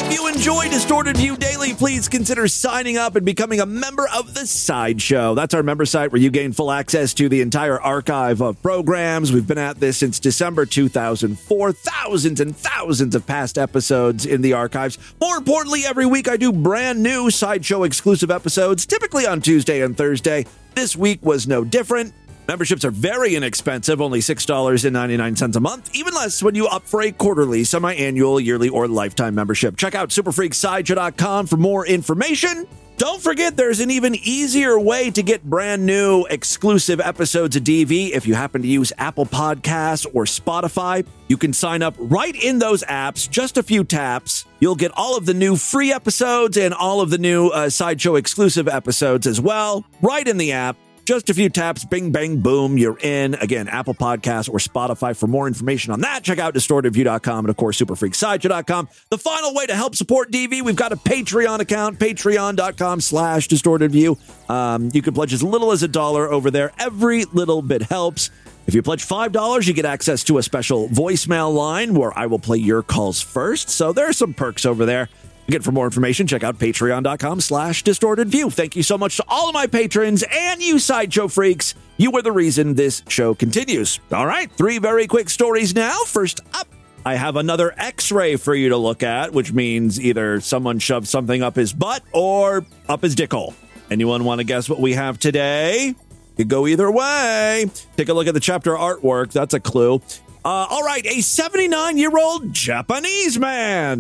if 0.02 0.14
you 0.14 0.28
enjoy 0.28 0.68
Distorted 0.68 1.16
View 1.16 1.38
Daily, 1.38 1.74
please 1.74 2.10
consider 2.10 2.50
signing 2.50 2.98
up 2.98 3.16
and 3.16 3.26
becoming 3.26 3.62
a 3.62 3.66
member 3.66 4.06
of 4.14 4.34
the 4.34 4.46
Sideshow. 4.46 5.34
That's 5.34 5.54
our 5.54 5.64
member 5.64 5.86
site 5.86 6.12
where 6.12 6.20
you 6.22 6.30
gain 6.30 6.52
full 6.52 6.72
access 6.72 7.14
to 7.14 7.30
the 7.30 7.40
entire 7.40 7.80
archive 7.80 8.42
of 8.42 8.62
programs. 8.62 9.32
We've 9.32 9.48
been 9.48 9.58
at 9.58 9.80
this 9.80 9.98
since 9.98 10.20
December 10.20 10.66
2004. 10.66 11.72
Thousands 11.72 12.42
and 12.42 12.58
thousands 12.58 13.16
of 13.16 13.26
past 13.26 13.58
episodes 13.58 14.26
in 14.26 14.42
the 14.42 14.52
archives. 14.52 14.98
More 15.22 15.38
importantly, 15.38 15.84
every 15.86 16.06
week 16.06 16.28
I 16.28 16.36
do 16.36 16.52
brand 16.52 17.02
new 17.02 17.32
Sideshow 17.32 17.84
exclusive 17.84 18.30
episodes, 18.30 18.86
typically 18.86 19.26
on 19.26 19.40
Tuesday 19.40 19.82
and 19.82 19.96
Thursday. 19.96 20.46
This 20.76 20.98
week 20.98 21.24
was 21.24 21.48
no 21.48 21.64
different. 21.64 22.14
Memberships 22.48 22.84
are 22.84 22.92
very 22.92 23.36
inexpensive, 23.36 24.02
only 24.02 24.20
$6.99 24.20 25.56
a 25.56 25.60
month, 25.60 25.96
even 25.96 26.14
less 26.14 26.44
when 26.44 26.56
you 26.56 26.68
opt 26.68 26.88
for 26.88 27.02
a 27.02 27.12
quarterly, 27.12 27.64
semi 27.64 27.94
annual, 27.94 28.40
yearly, 28.40 28.70
or 28.70 28.88
lifetime 28.88 29.34
membership. 29.36 29.78
Check 29.78 29.96
out 29.96 30.10
superfreaksideshow.com 30.10 31.48
for 31.48 31.58
more 31.58 31.88
information. 31.88 32.68
Don't 32.98 33.22
forget, 33.22 33.58
there's 33.58 33.80
an 33.80 33.90
even 33.90 34.14
easier 34.14 34.80
way 34.80 35.10
to 35.12 35.24
get 35.24 35.44
brand 35.44 35.84
new 35.84 36.26
exclusive 36.30 37.00
episodes 37.00 37.56
of 37.56 37.64
DV 37.64 38.12
if 38.12 38.28
you 38.28 38.36
happen 38.36 38.62
to 38.62 38.68
use 38.68 38.94
Apple 39.00 39.26
Podcasts 39.26 40.06
or 40.14 40.26
Spotify. 40.26 41.06
You 41.28 41.38
can 41.38 41.54
sign 41.54 41.82
up 41.82 41.96
right 41.98 42.36
in 42.36 42.60
those 42.60 42.84
apps, 42.84 43.28
just 43.28 43.58
a 43.58 43.64
few 43.64 43.84
taps. 43.84 44.46
You'll 44.60 44.76
get 44.76 44.92
all 44.96 45.18
of 45.18 45.26
the 45.26 45.34
new 45.34 45.56
free 45.56 45.92
episodes 45.92 46.56
and 46.56 46.74
all 46.74 47.02
of 47.02 47.10
the 47.10 47.18
new 47.18 47.48
uh, 47.48 47.70
Sideshow 47.70 48.16
exclusive 48.16 48.68
episodes 48.68 49.26
as 49.26 49.42
well, 49.42 49.84
right 50.02 50.28
in 50.28 50.38
the 50.38 50.52
app. 50.52 50.78
Just 51.06 51.30
a 51.30 51.34
few 51.34 51.50
taps, 51.50 51.84
bing, 51.84 52.14
bang, 52.14 52.38
boom, 52.38 52.78
you're 52.78 52.98
in. 53.00 53.36
Again, 53.36 53.68
Apple 53.68 53.94
Podcasts 53.94 54.50
or 54.50 54.58
Spotify. 54.60 55.16
For 55.16 55.28
more 55.28 55.48
information 55.48 55.92
on 55.92 56.00
that, 56.00 56.24
check 56.24 56.40
out 56.40 56.54
distortedview.com 56.54 57.40
and, 57.40 57.50
of 57.50 57.58
course, 57.58 57.78
superfreaksideshow.com. 57.78 58.88
The 59.10 59.18
final 59.18 59.54
way 59.54 59.66
to 59.66 59.76
help 59.76 59.96
support 59.96 60.32
DV, 60.32 60.62
we've 60.62 60.78
got 60.78 60.94
a 60.94 60.96
Patreon 60.96 61.60
account, 61.60 62.00
patreon.com 62.00 63.02
slash 63.02 63.50
distortedview. 63.50 64.50
Um, 64.50 64.92
you 64.94 65.02
can 65.02 65.14
pledge 65.14 65.34
as 65.34 65.44
little 65.44 65.74
as 65.74 65.84
a 65.84 65.90
dollar 65.90 66.32
over 66.32 66.50
there. 66.50 66.72
Every 66.80 67.26
little 67.26 67.62
bit 67.62 67.82
helps. 67.82 68.30
If 68.66 68.74
you 68.74 68.82
pledge 68.82 69.06
$5, 69.06 69.68
you 69.68 69.74
get 69.74 69.84
access 69.84 70.24
to 70.26 70.38
a 70.38 70.44
special 70.44 70.88
voicemail 70.88 71.54
line 71.54 71.96
where 71.96 72.18
I 72.18 72.28
will 72.28 72.40
play 72.40 72.60
your 72.60 72.82
calls 72.82 73.22
first. 73.22 73.68
So 73.68 73.92
there 73.92 74.08
are 74.08 74.14
some 74.14 74.34
perks 74.34 74.66
over 74.66 74.86
there. 74.86 75.10
Again, 75.48 75.62
for 75.62 75.72
more 75.72 75.86
information, 75.86 76.26
check 76.26 76.44
out 76.44 76.58
patreon.com 76.58 77.42
slash 77.42 77.84
distorted 77.84 78.30
view. 78.30 78.50
Thank 78.50 78.76
you 78.76 78.84
so 78.84 78.98
much 78.98 79.18
to 79.18 79.26
all 79.28 79.50
of 79.50 79.54
my 79.54 79.68
patrons 79.68 80.24
and 80.30 80.62
you 80.62 80.80
sideshow 80.80 81.28
freaks. 81.28 81.76
You 81.98 82.12
are 82.14 82.22
the 82.22 82.32
reason 82.32 82.76
this 82.76 83.04
show 83.10 83.34
continues. 83.36 84.00
All 84.12 84.26
right, 84.26 84.52
three 84.52 84.78
very 84.78 85.06
quick 85.06 85.30
stories 85.30 85.76
now. 85.76 85.98
First 86.08 86.40
up, 86.54 86.68
I 87.06 87.16
have 87.16 87.36
another 87.36 87.74
x-ray 87.78 88.38
for 88.38 88.56
you 88.56 88.70
to 88.70 88.78
look 88.78 89.04
at, 89.04 89.34
which 89.34 89.52
means 89.52 90.00
either 90.00 90.40
someone 90.40 90.80
shoved 90.80 91.08
something 91.08 91.44
up 91.44 91.56
his 91.56 91.74
butt 91.74 92.04
or 92.14 92.66
up 92.88 93.02
his 93.02 93.16
dickhole. 93.16 93.54
Anyone 93.92 94.24
want 94.24 94.40
to 94.40 94.46
guess 94.46 94.70
what 94.70 94.80
we 94.80 94.94
have 94.94 95.20
today? 95.20 95.96
Could 96.38 96.48
go 96.48 96.66
either 96.66 96.90
way. 96.90 97.66
Take 97.98 98.10
a 98.10 98.14
look 98.14 98.28
at 98.28 98.34
the 98.34 98.40
chapter 98.40 98.72
artwork. 98.72 99.34
That's 99.34 99.54
a 99.54 99.60
clue. 99.60 100.02
Uh, 100.46 100.68
all 100.70 100.84
right, 100.84 101.06
a 101.06 101.22
79 101.22 101.98
year 101.98 102.18
old 102.18 102.54
Japanese 102.54 103.38
man. 103.38 104.00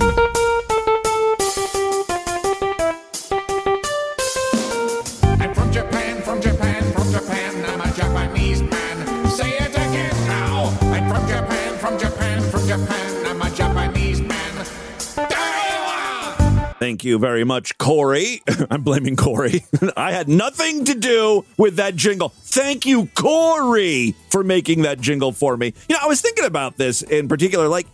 Thank 16.83 17.05
you 17.05 17.17
very 17.17 17.45
much, 17.45 17.77
Corey. 17.77 18.41
I'm 18.69 18.81
blaming 18.81 19.15
Corey. 19.15 19.63
I 19.95 20.11
had 20.11 20.27
nothing 20.27 20.83
to 20.83 20.93
do 20.93 21.45
with 21.55 21.77
that 21.77 21.95
jingle. 21.95 22.27
Thank 22.27 22.85
you, 22.85 23.05
Corey, 23.15 24.15
for 24.29 24.43
making 24.43 24.81
that 24.81 24.99
jingle 24.99 25.31
for 25.31 25.55
me. 25.55 25.73
You 25.87 25.95
know, 25.95 26.01
I 26.03 26.07
was 26.07 26.19
thinking 26.19 26.43
about 26.43 26.75
this 26.75 27.01
in 27.01 27.29
particular. 27.29 27.69
Like, 27.69 27.87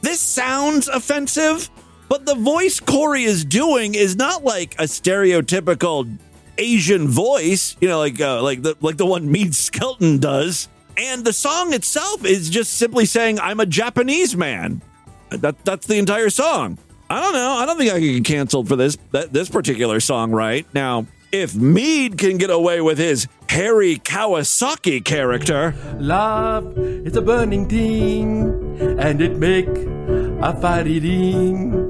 this 0.00 0.20
sounds 0.20 0.88
offensive, 0.88 1.68
but 2.08 2.24
the 2.24 2.34
voice 2.34 2.80
Corey 2.80 3.24
is 3.24 3.44
doing 3.44 3.94
is 3.94 4.16
not 4.16 4.42
like 4.42 4.72
a 4.76 4.84
stereotypical 4.84 6.10
Asian 6.56 7.08
voice. 7.08 7.76
You 7.82 7.88
know, 7.88 7.98
like 7.98 8.18
uh, 8.22 8.42
like 8.42 8.62
the 8.62 8.74
like 8.80 8.96
the 8.96 9.04
one 9.04 9.30
Mead 9.30 9.54
Skelton 9.54 10.16
does. 10.16 10.66
And 10.96 11.26
the 11.26 11.34
song 11.34 11.74
itself 11.74 12.24
is 12.24 12.48
just 12.48 12.78
simply 12.78 13.04
saying, 13.04 13.38
"I'm 13.38 13.60
a 13.60 13.66
Japanese 13.66 14.34
man." 14.34 14.80
That 15.28 15.62
that's 15.62 15.86
the 15.86 15.98
entire 15.98 16.30
song. 16.30 16.78
I 17.10 17.20
don't 17.20 17.32
know. 17.32 17.54
I 17.54 17.66
don't 17.66 17.76
think 17.76 17.90
I 17.90 17.98
can 17.98 18.22
get 18.22 18.24
canceled 18.24 18.68
for 18.68 18.76
this 18.76 18.96
this 19.10 19.48
particular 19.48 19.98
song 19.98 20.30
right 20.30 20.64
now. 20.72 21.06
If 21.32 21.56
Mead 21.56 22.18
can 22.18 22.38
get 22.38 22.50
away 22.50 22.80
with 22.80 22.98
his 22.98 23.26
Harry 23.48 23.96
Kawasaki 23.96 25.04
character, 25.04 25.74
Love 25.98 26.78
is 26.78 27.16
a 27.16 27.22
burning 27.22 27.68
thing, 27.68 28.78
and 29.00 29.20
it 29.20 29.36
make 29.36 29.66
a 29.68 30.56
fiery 30.60 31.00
ring. 31.00 31.89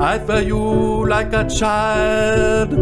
I 0.00 0.18
felt 0.20 0.46
you 0.46 1.06
like 1.08 1.32
a 1.32 1.48
child. 1.48 2.72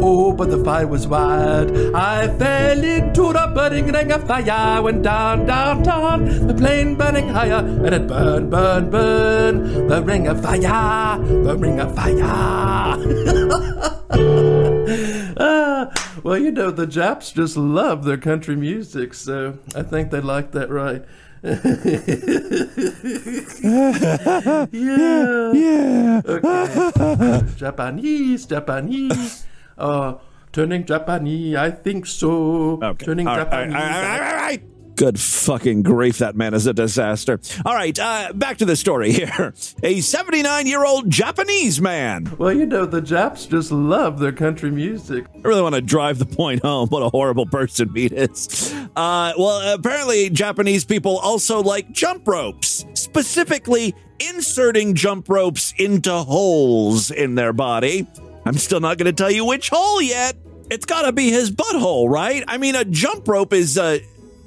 Oh, 0.00 0.32
but 0.32 0.50
the 0.50 0.62
fire 0.64 0.86
was 0.86 1.08
wild. 1.08 1.72
I 1.94 2.28
fell 2.38 2.84
into 2.84 3.32
the 3.32 3.52
burning 3.52 3.92
ring 3.92 4.12
of 4.12 4.24
fire. 4.26 4.50
I 4.50 4.78
Went 4.78 5.02
down, 5.02 5.46
down, 5.46 5.82
down. 5.82 6.46
The 6.46 6.54
plane 6.54 6.94
burning 6.94 7.28
higher, 7.28 7.58
and 7.58 7.92
it 7.92 8.06
burned, 8.06 8.50
burned, 8.50 8.92
burned. 8.92 9.90
The 9.90 10.00
ring 10.02 10.28
of 10.28 10.40
fire, 10.42 11.18
the 11.18 11.56
ring 11.58 11.80
of 11.80 11.92
fire. 11.94 12.20
ah, 15.38 15.90
well, 16.22 16.38
you 16.38 16.52
know, 16.52 16.70
the 16.70 16.86
Japs 16.86 17.32
just 17.32 17.56
love 17.56 18.04
their 18.04 18.16
country 18.16 18.54
music, 18.54 19.12
so 19.14 19.58
I 19.74 19.82
think 19.82 20.12
they 20.12 20.20
like 20.20 20.52
that 20.52 20.70
right. 20.70 21.04
Yeah. 24.72 25.52
Yeah. 25.52 26.20
Okay. 26.30 27.40
Japanese, 27.56 28.44
Japanese. 28.46 29.46
Uh, 29.78 30.14
turning 30.52 30.84
Japanese, 30.84 31.56
I 31.56 31.70
think 31.70 32.04
so. 32.06 32.78
Okay. 32.82 33.06
Turning 33.06 33.26
All 33.26 33.36
right, 33.36 33.44
Japanese. 33.48 33.74
all 33.74 33.80
right, 33.80 34.04
all 34.04 34.20
right, 34.20 34.30
all 34.30 34.36
right. 34.36 34.62
Good 35.00 35.18
fucking 35.18 35.82
grief, 35.82 36.18
that 36.18 36.36
man 36.36 36.52
is 36.52 36.66
a 36.66 36.74
disaster. 36.74 37.40
All 37.64 37.74
right, 37.74 37.98
uh, 37.98 38.34
back 38.34 38.58
to 38.58 38.66
the 38.66 38.76
story 38.76 39.12
here. 39.12 39.54
A 39.82 40.02
79 40.02 40.66
year 40.66 40.84
old 40.84 41.08
Japanese 41.08 41.80
man. 41.80 42.30
Well, 42.36 42.52
you 42.52 42.66
know, 42.66 42.84
the 42.84 43.00
Japs 43.00 43.46
just 43.46 43.72
love 43.72 44.18
their 44.18 44.30
country 44.30 44.70
music. 44.70 45.24
I 45.34 45.38
really 45.48 45.62
want 45.62 45.74
to 45.74 45.80
drive 45.80 46.18
the 46.18 46.26
point 46.26 46.60
home. 46.60 46.90
What 46.90 47.02
a 47.02 47.08
horrible 47.08 47.46
person 47.46 47.90
Mead 47.94 48.12
is. 48.12 48.74
Uh, 48.94 49.32
well, 49.38 49.74
apparently, 49.74 50.28
Japanese 50.28 50.84
people 50.84 51.16
also 51.16 51.62
like 51.62 51.90
jump 51.92 52.28
ropes, 52.28 52.84
specifically 52.92 53.94
inserting 54.18 54.94
jump 54.94 55.30
ropes 55.30 55.72
into 55.78 56.12
holes 56.12 57.10
in 57.10 57.36
their 57.36 57.54
body. 57.54 58.06
I'm 58.44 58.58
still 58.58 58.80
not 58.80 58.98
going 58.98 59.06
to 59.06 59.14
tell 59.14 59.30
you 59.30 59.46
which 59.46 59.70
hole 59.70 60.02
yet. 60.02 60.36
It's 60.70 60.84
got 60.84 61.02
to 61.02 61.12
be 61.12 61.30
his 61.30 61.50
butthole, 61.50 62.10
right? 62.10 62.44
I 62.46 62.58
mean, 62.58 62.74
a 62.74 62.84
jump 62.84 63.26
rope 63.26 63.54
is 63.54 63.78
uh, 63.78 64.00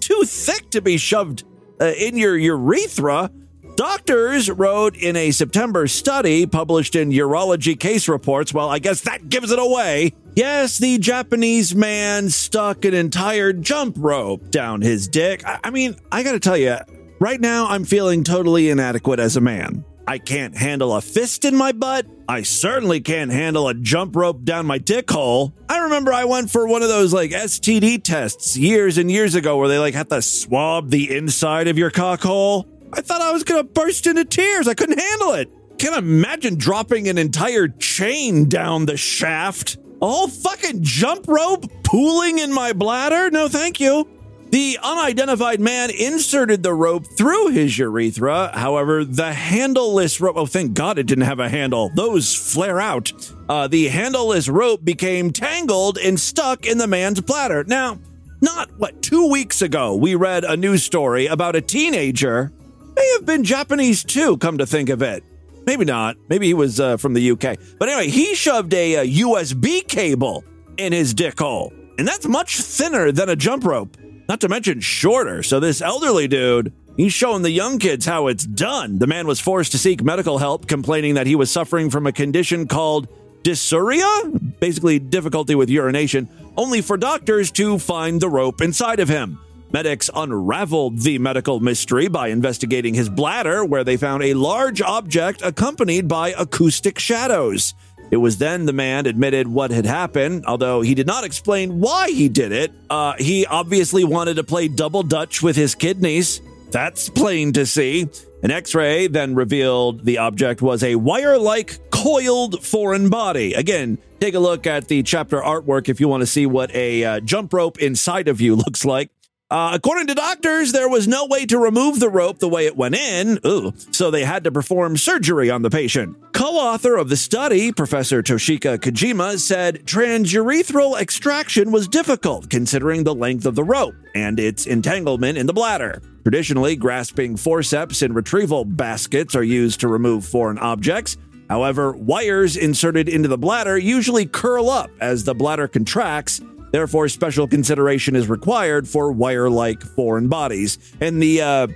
too 0.06 0.24
thick 0.26 0.70
to 0.72 0.82
be 0.82 0.98
shoved 0.98 1.44
uh, 1.80 1.86
in 1.98 2.18
your 2.18 2.38
urethra. 2.38 3.32
Doctors 3.76 4.52
wrote 4.52 4.96
in 4.96 5.16
a 5.16 5.32
September 5.32 5.88
study 5.88 6.46
published 6.46 6.96
in 6.96 7.10
Urology 7.10 7.80
Case 7.80 8.08
Reports. 8.08 8.54
Well, 8.54 8.69
I 8.69 8.77
guess 8.77 9.02
that 9.02 9.30
gives 9.30 9.52
it 9.52 9.58
away. 9.58 10.13
Yes, 10.36 10.77
the 10.77 11.00
Japanese 11.00 11.75
man 11.75 12.30
stuck 12.30 12.86
an 12.86 12.94
entire 12.94 13.52
jump 13.52 13.96
rope 14.00 14.52
down 14.52 14.82
his 14.82 15.08
dick. 15.08 15.46
I, 15.46 15.60
I 15.63 15.69
mean, 15.71 15.96
I 16.12 16.21
gotta 16.21 16.40
tell 16.40 16.58
you, 16.58 16.77
right 17.19 17.42
now 17.42 17.67
I'm 17.67 17.84
feeling 17.84 18.23
totally 18.23 18.69
inadequate 18.69 19.19
as 19.19 19.38
a 19.38 19.42
man. 19.42 19.86
I 20.08 20.17
can't 20.17 20.56
handle 20.56 20.95
a 20.95 21.01
fist 21.01 21.45
in 21.45 21.56
my 21.56 21.71
butt. 21.71 22.06
I 22.27 22.41
certainly 22.41 22.99
can't 22.99 23.31
handle 23.31 23.67
a 23.69 23.73
jump 23.73 24.15
rope 24.15 24.43
down 24.43 24.65
my 24.65 24.77
dick 24.77 25.10
hole. 25.10 25.54
I 25.69 25.79
remember 25.79 26.12
I 26.12 26.25
went 26.25 26.51
for 26.51 26.67
one 26.67 26.81
of 26.83 26.89
those 26.89 27.13
like 27.13 27.31
STD 27.31 28.04
tests 28.04 28.58
years 28.58 28.97
and 28.97 29.10
years 29.10 29.35
ago 29.35 29.58
where 29.58 29.67
they 29.69 29.79
like 29.79 29.93
had 29.93 30.10
to 30.10 30.21
swab 30.21 30.89
the 30.89 31.15
inside 31.15 31.67
of 31.67 31.77
your 31.77 31.89
cock 31.89 32.21
hole. 32.21 32.67
I 32.91 33.01
thought 33.01 33.21
I 33.21 33.31
was 33.31 33.43
gonna 33.43 33.63
burst 33.63 34.06
into 34.06 34.25
tears. 34.25 34.67
I 34.67 34.73
couldn't 34.73 34.99
handle 34.99 35.33
it. 35.33 35.49
can't 35.77 35.95
imagine 35.95 36.56
dropping 36.56 37.08
an 37.08 37.17
entire 37.17 37.67
chain 37.67 38.47
down 38.49 38.85
the 38.85 38.97
shaft. 38.97 39.77
A 40.01 40.06
whole 40.06 40.27
fucking 40.27 40.83
jump 40.83 41.27
rope 41.29 41.65
pooling 41.83 42.39
in 42.39 42.54
my 42.54 42.73
bladder? 42.73 43.31
No, 43.31 43.47
thank 43.47 43.79
you. 43.79 44.08
The 44.54 44.77
unidentified 44.83 45.60
man 45.60 45.89
inserted 45.89 46.62
the 46.62 46.75
rope 46.75 47.08
through 47.08 47.47
his 47.47 47.75
urethra. 47.75 48.51
However, 48.54 49.04
the 49.04 49.33
handleless 49.33 50.21
rope, 50.21 50.35
oh, 50.37 50.45
thank 50.45 50.75
God 50.75 50.99
it 50.99 51.08
didn't 51.08 51.23
have 51.23 51.39
a 51.39 51.49
handle. 51.49 51.89
Those 51.95 52.35
flare 52.35 52.79
out. 52.79 53.12
Uh, 53.49 53.67
the 53.67 53.87
handleless 53.87 54.47
rope 54.47 54.85
became 54.85 55.31
tangled 55.31 55.97
and 55.97 56.19
stuck 56.19 56.67
in 56.67 56.77
the 56.77 56.85
man's 56.85 57.19
bladder. 57.19 57.63
Now, 57.63 57.97
not 58.41 58.69
what, 58.77 59.01
two 59.01 59.27
weeks 59.27 59.63
ago, 59.63 59.95
we 59.95 60.13
read 60.13 60.43
a 60.43 60.56
news 60.56 60.83
story 60.83 61.25
about 61.25 61.56
a 61.56 61.62
teenager, 61.62 62.51
may 62.95 63.13
have 63.13 63.25
been 63.25 63.43
Japanese 63.43 64.04
too, 64.04 64.37
come 64.37 64.60
to 64.60 64.67
think 64.67 64.89
of 64.89 65.01
it. 65.01 65.23
Maybe 65.65 65.83
not. 65.83 66.15
Maybe 66.29 66.45
he 66.45 66.54
was 66.54 66.79
uh, 66.79 66.97
from 66.97 67.15
the 67.15 67.31
UK. 67.31 67.58
But 67.79 67.89
anyway, 67.89 68.10
he 68.10 68.35
shoved 68.35 68.75
a, 68.75 68.97
a 68.97 69.08
USB 69.08 69.87
cable 69.87 70.43
in 70.77 70.93
his 70.93 71.15
dick 71.15 71.39
hole. 71.39 71.73
And 71.97 72.08
that's 72.08 72.27
much 72.27 72.62
thinner 72.62 73.12
than 73.12 73.29
a 73.29 73.35
jump 73.35 73.65
rope, 73.65 73.97
not 74.28 74.42
to 74.42 74.50
mention 74.50 74.80
shorter. 74.80 75.44
So 75.44 75.60
this 75.60 75.82
elderly 75.82 76.28
dude, 76.28 76.74
he's 76.98 77.13
showing 77.13 77.42
the 77.42 77.52
young 77.52 77.80
kids 77.80 78.06
how 78.06 78.28
it's 78.28 78.46
done. 78.46 79.00
The 79.00 79.08
man 79.08 79.28
was 79.28 79.40
forced 79.40 79.71
to 79.74 79.78
seek 79.78 80.04
medical 80.04 80.38
help, 80.38 80.67
complaining 80.67 81.15
that 81.15 81.28
he 81.28 81.36
was 81.36 81.52
suffering 81.52 81.90
from 81.90 82.08
a 82.08 82.12
condition 82.12 82.67
called 82.67 83.08
dysuria, 83.44 84.60
basically 84.60 85.00
difficulty 85.00 85.56
with 85.56 85.69
urination, 85.69 86.30
only 86.56 86.82
for 86.82 86.98
doctors 86.98 87.52
to 87.52 87.78
find 87.78 88.21
the 88.21 88.30
rope 88.30 88.62
inside 88.62 89.00
of 89.00 89.10
him. 89.10 89.40
Medics 89.74 90.10
unraveled 90.15 91.00
the 91.00 91.17
medical 91.17 91.60
mystery 91.60 92.08
by 92.08 92.28
investigating 92.28 92.94
his 92.94 93.10
bladder, 93.10 93.65
where 93.65 93.84
they 93.84 93.98
found 93.98 94.21
a 94.21 94.36
large 94.36 94.82
object 94.82 95.42
accompanied 95.42 96.08
by 96.08 96.30
acoustic 96.38 97.00
shadows. 97.00 97.74
It 98.12 98.17
was 98.17 98.37
then 98.37 98.65
the 98.65 98.73
man 98.73 99.06
admitted 99.06 99.47
what 99.47 99.71
had 99.71 99.85
happened, 99.85 100.45
although 100.45 100.81
he 100.81 100.93
did 100.93 101.08
not 101.08 101.23
explain 101.23 101.79
why 101.79 102.12
he 102.12 102.29
did 102.29 102.51
it. 102.51 102.71
Uh, 102.89 103.13
he 103.17 103.45
obviously 103.45 104.04
wanted 104.04 104.35
to 104.35 104.43
play 104.43 104.67
double 104.67 105.04
dutch 105.04 105.41
with 105.41 105.56
his 105.56 105.73
kidneys. 105.73 106.41
That's 106.69 107.10
plain 107.10 107.54
to 107.54 107.65
see. 107.65 108.10
An 108.43 108.51
x 108.51 108.75
ray 108.75 109.08
then 109.08 109.35
revealed 109.35 110.04
the 110.04 110.17
object 110.17 110.62
was 110.62 110.83
a 110.83 110.95
wire 110.95 111.37
like 111.37 111.79
coiled 111.91 112.63
foreign 112.63 113.10
body. 113.10 113.54
Again, 113.54 113.97
take 114.19 114.33
a 114.33 114.39
look 114.39 114.67
at 114.67 114.87
the 114.87 115.01
chapter 115.01 115.39
artwork 115.39 115.87
if 115.87 116.01
you 116.01 116.08
want 116.08 116.21
to 116.21 116.27
see 116.27 116.45
what 116.45 116.73
a 116.75 117.04
uh, 117.06 117.19
jump 117.21 117.54
rope 117.54 117.79
inside 117.79 118.27
of 118.27 118.41
you 118.41 118.56
looks 118.65 118.83
like. 118.83 119.12
Uh, 119.54 119.69
according 119.71 120.08
to 120.08 120.15
doctors, 120.15 120.71
there 120.71 120.89
was 120.89 121.08
no 121.08 121.27
way 121.27 121.45
to 121.45 121.60
remove 121.60 121.99
the 121.99 122.10
rope 122.10 122.39
the 122.39 122.49
way 122.49 122.65
it 122.65 122.75
went 122.75 122.95
in, 122.95 123.37
Ooh, 123.45 123.71
so 123.91 124.10
they 124.10 124.25
had 124.25 124.43
to 124.43 124.51
perform 124.51 124.97
surgery 124.97 125.51
on 125.51 125.62
the 125.62 125.69
patient. 125.69 126.17
Co 126.33 126.56
author 126.56 126.95
of 126.95 127.08
the 127.08 127.15
study, 127.15 127.71
Professor 127.71 128.23
Toshika 128.23 128.79
Kojima, 128.79 129.37
said 129.37 129.85
transurethral 129.85 130.99
extraction 130.99 131.71
was 131.71 131.87
difficult 131.87 132.49
considering 132.49 133.04
the 133.04 133.13
length 133.13 133.45
of 133.45 133.54
the 133.54 133.63
rope 133.63 133.93
and 134.15 134.39
its 134.39 134.65
entanglement 134.65 135.37
in 135.37 135.45
the 135.45 135.54
bladder. 135.54 136.01
Traditionally, 136.23 136.75
grasping 136.75 137.37
forceps 137.37 138.01
and 138.01 138.15
retrieval 138.15 138.65
baskets 138.65 139.35
are 139.35 139.43
used 139.43 139.79
to 139.81 139.87
remove 139.87 140.25
foreign 140.25 140.58
objects. 140.58 141.15
However, 141.47 141.91
wires 141.91 142.58
inserted 142.58 143.08
into 143.08 143.29
the 143.29 143.37
bladder 143.37 143.77
usually 143.77 144.25
curl 144.25 144.71
up 144.71 144.89
as 144.99 145.25
the 145.25 145.35
bladder 145.35 145.67
contracts 145.67 146.41
Therefore, 146.74 147.08
special 147.08 147.48
consideration 147.48 148.15
is 148.15 148.28
required 148.28 148.88
for 148.88 149.12
wire-like 149.12 149.84
foreign 149.84 150.28
bodies. 150.28 150.80
And 151.00 151.21
the 151.21 151.40
uh, 151.40 151.67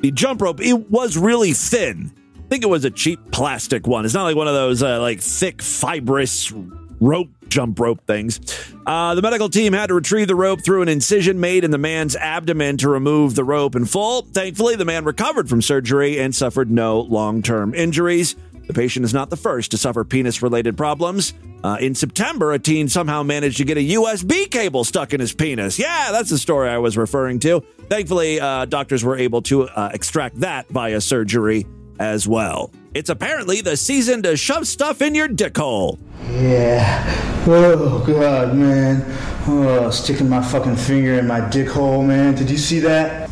the 0.00 0.10
jump 0.10 0.42
rope 0.42 0.60
it 0.60 0.90
was 0.90 1.16
really 1.16 1.52
thin. 1.52 2.12
I 2.36 2.48
think 2.48 2.64
it 2.64 2.68
was 2.68 2.84
a 2.84 2.90
cheap 2.90 3.20
plastic 3.30 3.86
one. 3.86 4.04
It's 4.04 4.12
not 4.12 4.24
like 4.24 4.34
one 4.34 4.48
of 4.48 4.54
those 4.54 4.82
uh, 4.82 5.00
like 5.00 5.20
thick 5.20 5.62
fibrous 5.62 6.52
rope 7.00 7.28
jump 7.46 7.78
rope 7.78 8.04
things. 8.08 8.40
Uh, 8.86 9.14
the 9.14 9.22
medical 9.22 9.48
team 9.48 9.72
had 9.72 9.86
to 9.86 9.94
retrieve 9.94 10.26
the 10.26 10.34
rope 10.34 10.64
through 10.64 10.82
an 10.82 10.88
incision 10.88 11.38
made 11.38 11.62
in 11.62 11.70
the 11.70 11.78
man's 11.78 12.16
abdomen 12.16 12.76
to 12.78 12.88
remove 12.88 13.36
the 13.36 13.44
rope 13.44 13.76
in 13.76 13.84
full. 13.84 14.22
Thankfully, 14.22 14.74
the 14.74 14.84
man 14.84 15.04
recovered 15.04 15.48
from 15.48 15.62
surgery 15.62 16.18
and 16.18 16.34
suffered 16.34 16.72
no 16.72 17.00
long-term 17.02 17.72
injuries. 17.74 18.34
The 18.70 18.74
patient 18.74 19.04
is 19.04 19.12
not 19.12 19.30
the 19.30 19.36
first 19.36 19.72
to 19.72 19.78
suffer 19.78 20.04
penis 20.04 20.42
related 20.42 20.76
problems. 20.76 21.34
Uh, 21.64 21.78
in 21.80 21.92
September, 21.92 22.52
a 22.52 22.58
teen 22.60 22.88
somehow 22.88 23.24
managed 23.24 23.56
to 23.56 23.64
get 23.64 23.76
a 23.76 23.80
USB 23.80 24.48
cable 24.48 24.84
stuck 24.84 25.12
in 25.12 25.18
his 25.18 25.32
penis. 25.32 25.76
Yeah, 25.76 26.12
that's 26.12 26.30
the 26.30 26.38
story 26.38 26.68
I 26.68 26.78
was 26.78 26.96
referring 26.96 27.40
to. 27.40 27.64
Thankfully, 27.88 28.38
uh, 28.38 28.66
doctors 28.66 29.02
were 29.02 29.16
able 29.16 29.42
to 29.42 29.64
uh, 29.64 29.90
extract 29.92 30.38
that 30.38 30.68
via 30.68 31.00
surgery 31.00 31.66
as 31.98 32.28
well. 32.28 32.70
It's 32.94 33.10
apparently 33.10 33.60
the 33.60 33.76
season 33.76 34.22
to 34.22 34.36
shove 34.36 34.68
stuff 34.68 35.02
in 35.02 35.16
your 35.16 35.26
dick 35.26 35.56
hole. 35.56 35.98
Yeah. 36.30 37.42
Oh, 37.48 38.04
God, 38.06 38.54
man. 38.54 39.02
Oh, 39.48 39.90
sticking 39.90 40.28
my 40.28 40.44
fucking 40.44 40.76
finger 40.76 41.14
in 41.14 41.26
my 41.26 41.40
dick 41.50 41.70
hole, 41.70 42.04
man. 42.04 42.36
Did 42.36 42.48
you 42.48 42.58
see 42.58 42.78
that? 42.78 43.28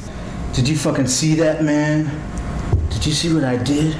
Did 0.53 0.69
you 0.69 0.77
fucking 0.77 1.07
see 1.07 1.37
that, 1.37 1.63
man? 1.63 2.11
Did 2.91 3.07
you 3.07 3.13
see 3.13 3.33
what 3.33 3.45
I 3.45 3.57
did? 3.57 3.97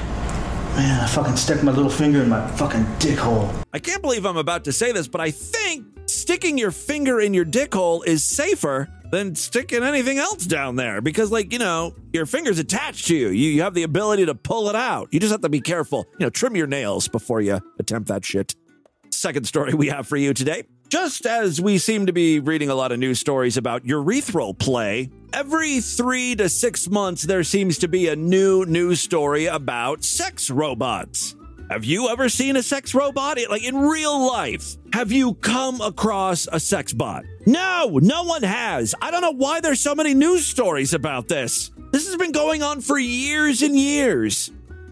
Man, 0.79 0.97
I 0.97 1.07
fucking 1.07 1.35
stuck 1.35 1.61
my 1.61 1.73
little 1.73 1.91
finger 1.91 2.21
in 2.21 2.29
my 2.29 2.47
fucking 2.51 2.87
dick 2.99 3.17
hole. 3.17 3.51
I 3.73 3.79
can't 3.79 4.01
believe 4.01 4.25
I'm 4.25 4.37
about 4.37 4.63
to 4.63 4.71
say 4.71 4.93
this, 4.93 5.09
but 5.09 5.19
I 5.19 5.29
think 5.29 5.85
sticking 6.05 6.57
your 6.57 6.71
finger 6.71 7.19
in 7.19 7.33
your 7.33 7.43
dick 7.43 7.73
hole 7.73 8.01
is 8.03 8.23
safer 8.23 8.87
than 9.11 9.35
sticking 9.35 9.83
anything 9.83 10.19
else 10.19 10.45
down 10.45 10.77
there 10.77 11.01
because, 11.01 11.33
like, 11.33 11.51
you 11.51 11.59
know, 11.59 11.93
your 12.13 12.25
finger's 12.25 12.59
attached 12.59 13.07
to 13.07 13.15
you. 13.17 13.27
you. 13.27 13.49
You 13.49 13.63
have 13.63 13.73
the 13.73 13.83
ability 13.83 14.25
to 14.27 14.35
pull 14.35 14.69
it 14.69 14.75
out. 14.77 15.09
You 15.11 15.19
just 15.19 15.33
have 15.33 15.41
to 15.41 15.49
be 15.49 15.59
careful. 15.59 16.05
You 16.17 16.27
know, 16.27 16.29
trim 16.29 16.55
your 16.55 16.67
nails 16.67 17.09
before 17.09 17.41
you 17.41 17.59
attempt 17.77 18.07
that 18.07 18.23
shit. 18.23 18.55
Second 19.11 19.47
story 19.47 19.73
we 19.73 19.87
have 19.87 20.07
for 20.07 20.15
you 20.15 20.33
today. 20.33 20.63
Just 20.89 21.27
as 21.27 21.61
we 21.61 21.77
seem 21.77 22.07
to 22.07 22.13
be 22.13 22.39
reading 22.39 22.71
a 22.71 22.75
lot 22.75 22.91
of 22.91 22.97
news 22.97 23.19
stories 23.19 23.57
about 23.57 23.83
urethral 23.83 24.57
play, 24.57 25.11
every 25.31 25.81
three 25.81 26.35
to 26.35 26.49
six 26.49 26.89
months 26.89 27.21
there 27.21 27.43
seems 27.43 27.77
to 27.77 27.87
be 27.87 28.07
a 28.07 28.15
new 28.15 28.65
news 28.65 28.99
story 28.99 29.45
about 29.45 30.03
sex 30.03 30.49
robots. 30.49 31.35
Have 31.69 31.85
you 31.85 32.09
ever 32.09 32.27
seen 32.27 32.55
a 32.55 32.63
sex 32.63 32.95
robot? 32.95 33.37
Like 33.51 33.63
in 33.63 33.77
real 33.77 34.27
life, 34.27 34.77
have 34.91 35.11
you 35.11 35.35
come 35.35 35.79
across 35.79 36.47
a 36.51 36.59
sex 36.59 36.91
bot? 36.91 37.23
No, 37.45 37.99
no 38.01 38.23
one 38.23 38.41
has. 38.41 38.95
I 38.99 39.11
don't 39.11 39.21
know 39.21 39.35
why 39.35 39.61
there's 39.61 39.81
so 39.81 39.93
many 39.93 40.15
news 40.15 40.47
stories 40.47 40.95
about 40.95 41.27
this. 41.27 41.69
This 41.91 42.07
has 42.07 42.17
been 42.17 42.31
going 42.31 42.63
on 42.63 42.81
for 42.81 42.97
years 42.97 43.61
and 43.61 43.77
years. 43.77 44.49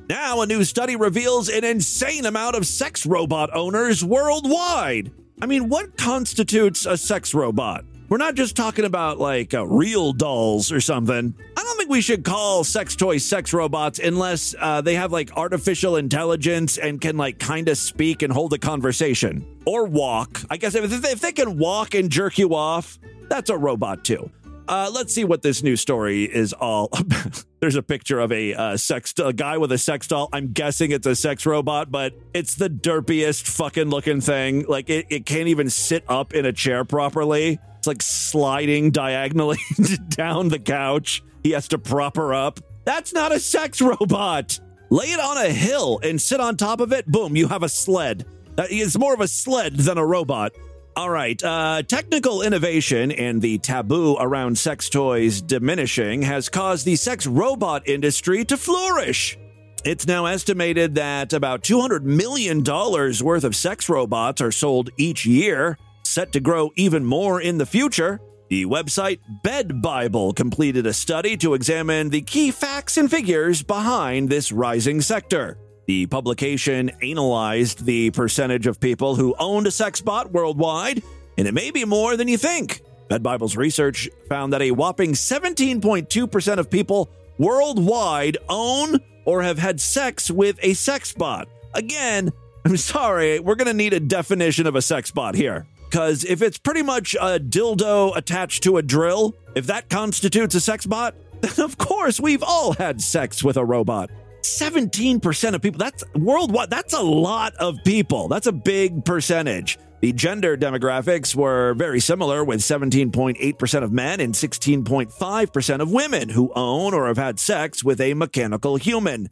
Now, 0.08 0.42
a 0.42 0.46
new 0.46 0.64
study 0.64 0.96
reveals 0.96 1.50
an 1.50 1.64
insane 1.64 2.28
amount 2.28 2.56
of 2.56 2.68
sex 2.68 3.08
robot 3.08 3.50
owners 3.56 4.04
worldwide. 4.04 5.12
I 5.40 5.46
mean, 5.46 5.70
what 5.70 5.98
constitutes 5.98 6.88
a 6.88 6.98
sex 6.98 7.34
robot? 7.34 7.86
We're 8.10 8.18
not 8.18 8.36
just 8.36 8.56
talking 8.56 8.86
about 8.86 9.20
like 9.20 9.54
uh, 9.54 9.68
real 9.68 10.14
dolls 10.14 10.72
or 10.72 10.80
something. 10.80 11.36
I 11.58 11.64
don't 11.64 11.78
think 11.78 11.90
we 11.90 12.02
should 12.02 12.24
call 12.24 12.64
sex 12.64 12.96
toys 12.96 13.24
sex 13.24 13.54
robots 13.54 14.00
unless 14.00 14.56
uh, 14.58 14.82
they 14.82 14.96
have 14.96 15.12
like 15.12 15.36
artificial 15.38 15.98
intelligence 15.98 16.78
and 16.78 17.00
can 17.00 17.18
like 17.18 17.38
kind 17.38 17.70
of 17.70 17.78
speak 17.78 18.24
and 18.24 18.34
hold 18.34 18.54
a 18.54 18.58
conversation 18.58 19.46
or 19.66 19.86
walk. 19.86 20.42
I 20.50 20.58
guess 20.58 20.74
if 20.74 20.90
they, 20.90 21.10
if 21.10 21.20
they 21.20 21.34
can 21.34 21.58
walk 21.58 21.94
and 21.94 22.10
jerk 22.10 22.38
you 22.38 22.56
off, 22.56 22.98
that's 23.30 23.50
a 23.50 23.58
robot 23.58 24.04
too. 24.06 24.32
Uh, 24.68 24.90
let's 24.92 25.14
see 25.14 25.24
what 25.24 25.44
this 25.44 25.62
new 25.62 25.76
story 25.76 26.24
is 26.24 26.54
all 26.54 26.90
about. 26.94 27.44
There's 27.60 27.76
a 27.76 27.82
picture 27.82 28.20
of 28.20 28.32
a 28.32 28.54
uh, 28.54 28.78
sex 28.78 29.14
a 29.18 29.34
guy 29.34 29.58
with 29.58 29.72
a 29.72 29.80
sex 29.80 30.08
doll. 30.08 30.30
I'm 30.32 30.52
guessing 30.52 30.92
it's 30.92 31.08
a 31.08 31.16
sex 31.16 31.46
robot, 31.46 31.92
but 31.92 32.14
it's 32.34 32.56
the 32.56 32.70
derpiest 32.70 33.48
fucking 33.48 33.90
looking 33.90 34.22
thing. 34.22 34.66
Like 34.68 34.90
it, 34.90 35.08
it 35.10 35.26
can't 35.26 35.48
even 35.48 35.70
sit 35.70 36.04
up 36.08 36.34
in 36.34 36.46
a 36.46 36.54
chair 36.54 36.86
properly. 36.86 37.60
It's 37.80 37.88
like 37.88 38.04
sliding 38.04 38.92
diagonally 38.92 39.58
down 40.10 40.50
the 40.50 40.60
couch. 40.60 41.24
He 41.44 41.52
has 41.52 41.68
to 41.70 41.80
prop 41.80 42.16
her 42.18 42.34
up. 42.34 42.60
That's 42.86 43.14
not 43.14 43.32
a 43.32 43.40
sex 43.40 43.82
robot. 43.82 44.60
Lay 44.90 45.08
it 45.08 45.20
on 45.20 45.38
a 45.38 45.50
hill 45.50 46.00
and 46.04 46.22
sit 46.22 46.40
on 46.40 46.58
top 46.58 46.80
of 46.80 46.94
it. 46.94 47.08
Boom, 47.08 47.36
you 47.36 47.48
have 47.48 47.64
a 47.64 47.70
sled. 47.70 48.26
It's 48.58 48.98
more 48.98 49.14
of 49.14 49.20
a 49.20 49.28
sled 49.28 49.76
than 49.76 49.98
a 49.98 50.06
robot. 50.06 50.54
All 50.98 51.12
right. 51.12 51.42
Uh, 51.44 51.84
technical 51.84 52.42
innovation 52.42 53.12
and 53.12 53.40
the 53.40 53.60
taboo 53.60 54.18
around 54.20 54.58
sex 54.58 54.90
toys 54.90 55.44
diminishing 55.44 56.24
has 56.24 56.50
caused 56.50 56.88
the 56.88 56.96
sex 56.96 57.28
robot 57.28 57.88
industry 57.88 58.44
to 58.46 58.58
flourish. 58.58 59.38
It's 59.86 60.08
now 60.08 60.26
estimated 60.26 60.96
that 60.96 61.34
about 61.34 61.62
$200 61.62 62.02
million 62.02 62.64
worth 62.64 63.44
of 63.44 63.56
sex 63.56 63.88
robots 63.90 64.42
are 64.42 64.52
sold 64.52 64.90
each 64.98 65.24
year, 65.24 65.78
set 66.04 66.32
to 66.32 66.40
grow 66.40 66.72
even 66.76 67.06
more 67.06 67.40
in 67.40 67.60
the 67.60 67.68
future. 67.68 68.20
The 68.50 68.66
website 68.66 69.20
Bed 69.44 69.84
Bible 69.84 70.34
completed 70.34 70.88
a 70.88 70.94
study 70.94 71.38
to 71.38 71.54
examine 71.54 72.10
the 72.10 72.22
key 72.22 72.50
facts 72.50 72.98
and 72.98 73.12
figures 73.12 73.62
behind 73.62 74.30
this 74.30 74.52
rising 74.52 75.02
sector. 75.02 75.60
The 75.88 76.06
publication 76.08 76.90
analyzed 77.02 77.86
the 77.86 78.12
percentage 78.12 78.68
of 78.68 78.78
people 78.78 79.16
who 79.16 79.34
owned 79.40 79.68
a 79.68 79.72
sex 79.72 80.02
bot 80.02 80.34
worldwide, 80.34 81.02
and 81.38 81.48
it 81.48 81.54
may 81.54 81.72
be 81.72 81.86
more 81.86 82.18
than 82.18 82.28
you 82.28 82.38
think. 82.38 82.82
Bed 83.08 83.24
Bible's 83.24 83.56
research 83.56 84.10
found 84.28 84.52
that 84.52 84.62
a 84.62 84.72
whopping 84.72 85.14
17.2% 85.14 86.58
of 86.58 86.70
people 86.70 87.10
worldwide 87.38 88.38
own 88.50 88.98
or 89.24 89.44
have 89.44 89.58
had 89.58 89.80
sex 89.80 90.30
with 90.30 90.60
a 90.62 90.74
sex 90.74 91.14
bot. 91.14 91.48
Again, 91.74 92.34
I'm 92.66 92.76
sorry, 92.76 93.40
we're 93.40 93.56
going 93.56 93.68
to 93.68 93.74
need 93.74 93.94
a 93.94 94.02
definition 94.02 94.68
of 94.68 94.76
a 94.76 94.82
sex 94.82 95.10
bot 95.12 95.36
here. 95.36 95.68
Because 95.90 96.26
if 96.26 96.42
it's 96.42 96.58
pretty 96.58 96.82
much 96.82 97.16
a 97.16 97.40
dildo 97.40 98.14
attached 98.18 98.64
to 98.64 98.76
a 98.76 98.82
drill, 98.82 99.36
if 99.56 99.68
that 99.68 99.90
constitutes 99.90 100.54
a 100.54 100.60
sex 100.60 100.86
bot, 100.86 101.16
then 101.42 101.64
of 101.64 101.78
course 101.78 102.20
we've 102.20 102.44
all 102.44 102.74
had 102.74 103.02
sex 103.02 103.42
with 103.42 103.56
a 103.56 103.64
robot. 103.64 104.10
17% 104.44 105.54
of 105.54 105.62
people, 105.62 105.80
that's 105.80 106.04
worldwide, 106.16 106.70
that's 106.70 106.94
a 106.94 107.02
lot 107.02 107.56
of 107.56 107.78
people. 107.84 108.28
That's 108.28 108.48
a 108.48 108.52
big 108.52 109.06
percentage. 109.06 109.78
The 110.00 110.14
gender 110.14 110.56
demographics 110.56 111.34
were 111.34 111.74
very 111.74 112.00
similar, 112.00 112.44
with 112.44 112.60
17.8% 112.60 113.84
of 113.84 113.92
men 113.92 114.20
and 114.20 114.34
16.5% 114.34 115.80
of 115.80 115.92
women 115.92 116.30
who 116.30 116.52
own 116.56 116.94
or 116.94 117.08
have 117.08 117.18
had 117.18 117.40
sex 117.40 117.84
with 117.84 118.00
a 118.00 118.14
mechanical 118.14 118.76
human. 118.76 119.30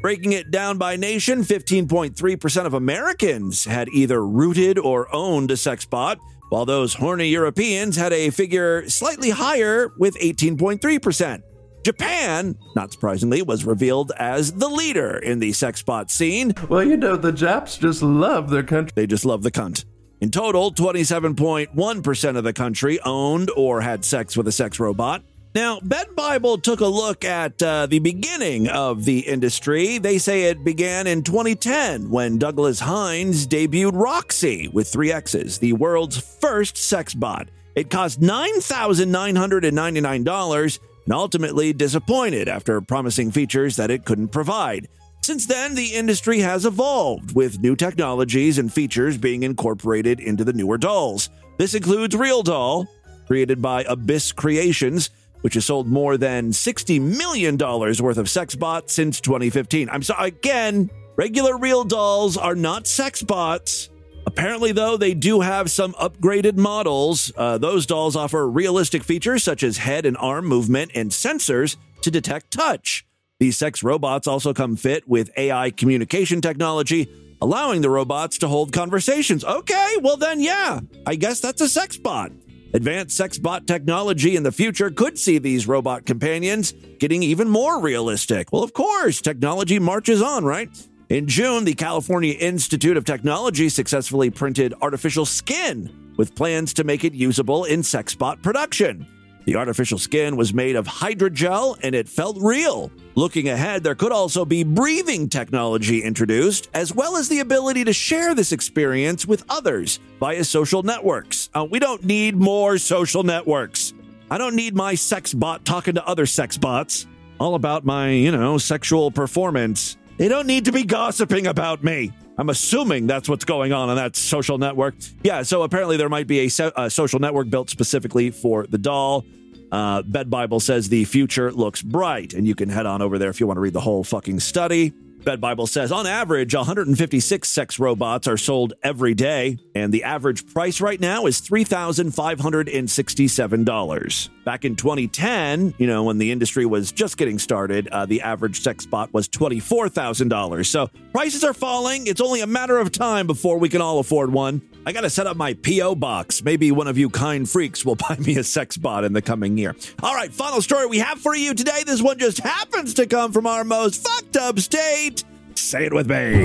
Breaking 0.00 0.32
it 0.32 0.50
down 0.50 0.78
by 0.78 0.96
nation, 0.96 1.42
15.3% 1.42 2.66
of 2.66 2.72
Americans 2.72 3.66
had 3.66 3.88
either 3.90 4.24
rooted 4.26 4.78
or 4.78 5.14
owned 5.14 5.50
a 5.50 5.56
sex 5.56 5.84
bot, 5.84 6.18
while 6.48 6.64
those 6.64 6.94
horny 6.94 7.28
Europeans 7.28 7.96
had 7.96 8.12
a 8.12 8.30
figure 8.30 8.88
slightly 8.88 9.30
higher 9.30 9.92
with 9.98 10.16
18.3%. 10.18 11.42
Japan, 11.86 12.58
not 12.74 12.90
surprisingly, 12.90 13.42
was 13.42 13.64
revealed 13.64 14.10
as 14.18 14.54
the 14.54 14.68
leader 14.68 15.18
in 15.18 15.38
the 15.38 15.52
sex 15.52 15.84
bot 15.84 16.10
scene. 16.10 16.52
Well, 16.68 16.82
you 16.82 16.96
know, 16.96 17.14
the 17.14 17.30
Japs 17.30 17.78
just 17.78 18.02
love 18.02 18.50
their 18.50 18.64
country. 18.64 18.90
They 18.96 19.06
just 19.06 19.24
love 19.24 19.44
the 19.44 19.52
cunt. 19.52 19.84
In 20.20 20.32
total, 20.32 20.72
27.1% 20.72 22.36
of 22.36 22.42
the 22.42 22.52
country 22.52 22.98
owned 23.02 23.52
or 23.56 23.82
had 23.82 24.04
sex 24.04 24.36
with 24.36 24.48
a 24.48 24.52
sex 24.52 24.80
robot. 24.80 25.22
Now, 25.54 25.78
Bed 25.78 26.16
Bible 26.16 26.58
took 26.58 26.80
a 26.80 26.86
look 26.86 27.24
at 27.24 27.62
uh, 27.62 27.86
the 27.86 28.00
beginning 28.00 28.66
of 28.66 29.04
the 29.04 29.20
industry. 29.20 29.98
They 29.98 30.18
say 30.18 30.46
it 30.46 30.64
began 30.64 31.06
in 31.06 31.22
2010 31.22 32.10
when 32.10 32.38
Douglas 32.38 32.80
Hines 32.80 33.46
debuted 33.46 33.92
Roxy 33.94 34.66
with 34.66 34.88
three 34.88 35.12
X's, 35.12 35.58
the 35.58 35.74
world's 35.74 36.18
first 36.18 36.76
sex 36.76 37.14
bot. 37.14 37.48
It 37.76 37.90
cost 37.90 38.20
$9,999 38.20 40.78
and 41.06 41.14
ultimately 41.14 41.72
disappointed 41.72 42.48
after 42.48 42.80
promising 42.80 43.30
features 43.30 43.76
that 43.76 43.90
it 43.90 44.04
couldn't 44.04 44.28
provide. 44.28 44.88
Since 45.22 45.46
then, 45.46 45.74
the 45.74 45.94
industry 45.94 46.40
has 46.40 46.66
evolved, 46.66 47.34
with 47.34 47.60
new 47.60 47.74
technologies 47.74 48.58
and 48.58 48.72
features 48.72 49.16
being 49.16 49.42
incorporated 49.42 50.20
into 50.20 50.44
the 50.44 50.52
newer 50.52 50.78
dolls. 50.78 51.30
This 51.58 51.74
includes 51.74 52.14
Real 52.14 52.42
Doll, 52.42 52.86
created 53.26 53.60
by 53.62 53.82
Abyss 53.84 54.32
Creations, 54.32 55.10
which 55.40 55.54
has 55.54 55.64
sold 55.64 55.88
more 55.88 56.16
than 56.16 56.50
$60 56.50 57.00
million 57.00 57.56
worth 57.56 58.18
of 58.18 58.30
sex 58.30 58.54
bots 58.54 58.92
since 58.94 59.20
2015. 59.20 59.88
I'm 59.90 60.02
sorry, 60.02 60.28
again, 60.28 60.90
regular 61.16 61.56
Real 61.56 61.84
Dolls 61.84 62.36
are 62.36 62.54
not 62.54 62.86
sex 62.86 63.22
bots. 63.22 63.90
Apparently, 64.26 64.72
though, 64.72 64.96
they 64.96 65.14
do 65.14 65.40
have 65.40 65.70
some 65.70 65.92
upgraded 65.94 66.56
models. 66.56 67.32
Uh, 67.36 67.58
those 67.58 67.86
dolls 67.86 68.16
offer 68.16 68.48
realistic 68.48 69.04
features 69.04 69.44
such 69.44 69.62
as 69.62 69.78
head 69.78 70.04
and 70.04 70.16
arm 70.18 70.46
movement 70.46 70.90
and 70.94 71.10
sensors 71.10 71.76
to 72.02 72.10
detect 72.10 72.50
touch. 72.50 73.06
These 73.38 73.56
sex 73.56 73.82
robots 73.82 74.26
also 74.26 74.52
come 74.52 74.76
fit 74.76 75.06
with 75.08 75.30
AI 75.36 75.70
communication 75.70 76.40
technology, 76.40 77.08
allowing 77.40 77.82
the 77.82 77.90
robots 77.90 78.38
to 78.38 78.48
hold 78.48 78.72
conversations. 78.72 79.44
Okay, 79.44 79.96
well, 80.02 80.16
then, 80.16 80.40
yeah, 80.40 80.80
I 81.06 81.14
guess 81.14 81.40
that's 81.40 81.60
a 81.60 81.68
sex 81.68 81.96
bot. 81.96 82.32
Advanced 82.74 83.16
sex 83.16 83.38
bot 83.38 83.66
technology 83.66 84.36
in 84.36 84.42
the 84.42 84.52
future 84.52 84.90
could 84.90 85.18
see 85.18 85.38
these 85.38 85.68
robot 85.68 86.04
companions 86.04 86.72
getting 86.98 87.22
even 87.22 87.48
more 87.48 87.80
realistic. 87.80 88.52
Well, 88.52 88.64
of 88.64 88.72
course, 88.72 89.20
technology 89.20 89.78
marches 89.78 90.20
on, 90.20 90.44
right? 90.44 90.68
In 91.08 91.28
June, 91.28 91.64
the 91.64 91.74
California 91.74 92.32
Institute 92.32 92.96
of 92.96 93.04
Technology 93.04 93.68
successfully 93.68 94.28
printed 94.28 94.74
artificial 94.82 95.24
skin 95.24 96.12
with 96.16 96.34
plans 96.34 96.74
to 96.74 96.82
make 96.82 97.04
it 97.04 97.14
usable 97.14 97.62
in 97.62 97.84
sex 97.84 98.12
bot 98.16 98.42
production. 98.42 99.06
The 99.44 99.54
artificial 99.54 99.98
skin 99.98 100.36
was 100.36 100.52
made 100.52 100.74
of 100.74 100.88
hydrogel 100.88 101.78
and 101.80 101.94
it 101.94 102.08
felt 102.08 102.38
real. 102.40 102.90
Looking 103.14 103.48
ahead, 103.48 103.84
there 103.84 103.94
could 103.94 104.10
also 104.10 104.44
be 104.44 104.64
breathing 104.64 105.28
technology 105.28 106.02
introduced, 106.02 106.68
as 106.74 106.92
well 106.92 107.16
as 107.16 107.28
the 107.28 107.38
ability 107.38 107.84
to 107.84 107.92
share 107.92 108.34
this 108.34 108.50
experience 108.50 109.24
with 109.26 109.44
others 109.48 110.00
via 110.18 110.42
social 110.42 110.82
networks. 110.82 111.50
Uh, 111.54 111.64
we 111.70 111.78
don't 111.78 112.04
need 112.04 112.34
more 112.34 112.78
social 112.78 113.22
networks. 113.22 113.94
I 114.28 114.38
don't 114.38 114.56
need 114.56 114.74
my 114.74 114.96
sex 114.96 115.32
bot 115.32 115.64
talking 115.64 115.94
to 115.94 116.04
other 116.04 116.26
sex 116.26 116.58
bots 116.58 117.06
all 117.38 117.54
about 117.54 117.84
my, 117.84 118.10
you 118.10 118.32
know, 118.32 118.58
sexual 118.58 119.12
performance. 119.12 119.96
They 120.18 120.28
don't 120.28 120.46
need 120.46 120.64
to 120.64 120.72
be 120.72 120.84
gossiping 120.84 121.46
about 121.46 121.84
me. 121.84 122.12
I'm 122.38 122.48
assuming 122.48 123.06
that's 123.06 123.28
what's 123.28 123.44
going 123.44 123.72
on 123.72 123.88
on 123.88 123.96
that 123.96 124.16
social 124.16 124.58
network. 124.58 124.94
Yeah, 125.22 125.42
so 125.42 125.62
apparently 125.62 125.96
there 125.96 126.08
might 126.08 126.26
be 126.26 126.40
a, 126.40 126.48
se- 126.48 126.72
a 126.76 126.90
social 126.90 127.18
network 127.18 127.50
built 127.50 127.70
specifically 127.70 128.30
for 128.30 128.66
the 128.66 128.78
doll. 128.78 129.24
Uh, 129.72 130.02
Bed 130.02 130.30
Bible 130.30 130.60
says 130.60 130.88
the 130.88 131.04
future 131.04 131.52
looks 131.52 131.82
bright, 131.82 132.34
and 132.34 132.46
you 132.46 132.54
can 132.54 132.68
head 132.68 132.86
on 132.86 133.02
over 133.02 133.18
there 133.18 133.30
if 133.30 133.40
you 133.40 133.46
want 133.46 133.56
to 133.56 133.60
read 133.60 133.72
the 133.72 133.80
whole 133.80 134.04
fucking 134.04 134.40
study. 134.40 134.92
Bed 135.26 135.40
Bible 135.40 135.66
says 135.66 135.90
on 135.90 136.06
average, 136.06 136.54
156 136.54 137.48
sex 137.48 137.80
robots 137.80 138.28
are 138.28 138.36
sold 138.36 138.74
every 138.84 139.12
day, 139.12 139.58
and 139.74 139.92
the 139.92 140.04
average 140.04 140.46
price 140.54 140.80
right 140.80 141.00
now 141.00 141.26
is 141.26 141.40
$3,567. 141.40 144.28
Back 144.44 144.64
in 144.64 144.76
2010, 144.76 145.74
you 145.78 145.88
know, 145.88 146.04
when 146.04 146.18
the 146.18 146.30
industry 146.30 146.64
was 146.64 146.92
just 146.92 147.16
getting 147.16 147.40
started, 147.40 147.88
uh, 147.88 148.06
the 148.06 148.20
average 148.20 148.60
sex 148.60 148.86
bot 148.86 149.12
was 149.12 149.28
$24,000. 149.28 150.64
So 150.64 150.90
prices 151.12 151.42
are 151.42 151.52
falling. 151.52 152.06
It's 152.06 152.20
only 152.20 152.40
a 152.40 152.46
matter 152.46 152.78
of 152.78 152.92
time 152.92 153.26
before 153.26 153.58
we 153.58 153.68
can 153.68 153.80
all 153.80 153.98
afford 153.98 154.32
one. 154.32 154.62
I 154.86 154.92
got 154.92 155.00
to 155.00 155.10
set 155.10 155.26
up 155.26 155.36
my 155.36 155.54
P.O. 155.54 155.96
box. 155.96 156.44
Maybe 156.44 156.70
one 156.70 156.86
of 156.86 156.96
you 156.96 157.10
kind 157.10 157.50
freaks 157.50 157.84
will 157.84 157.96
buy 158.08 158.16
me 158.20 158.38
a 158.38 158.44
sex 158.44 158.76
bot 158.76 159.02
in 159.02 159.14
the 159.14 159.22
coming 159.22 159.58
year. 159.58 159.74
All 160.00 160.14
right, 160.14 160.32
final 160.32 160.62
story 160.62 160.86
we 160.86 160.98
have 160.98 161.18
for 161.18 161.34
you 161.34 161.54
today. 161.54 161.82
This 161.84 162.00
one 162.00 162.20
just 162.20 162.38
happens 162.38 162.94
to 162.94 163.06
come 163.06 163.32
from 163.32 163.48
our 163.48 163.64
most 163.64 164.06
fucked 164.06 164.36
up 164.36 164.60
state. 164.60 165.24
Say 165.56 165.86
it 165.86 165.92
with 165.92 166.08
me. 166.08 166.44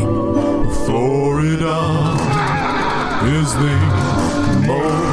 Florida 0.86 2.18
is 3.24 3.54
the 3.54 4.66
most 4.66 5.11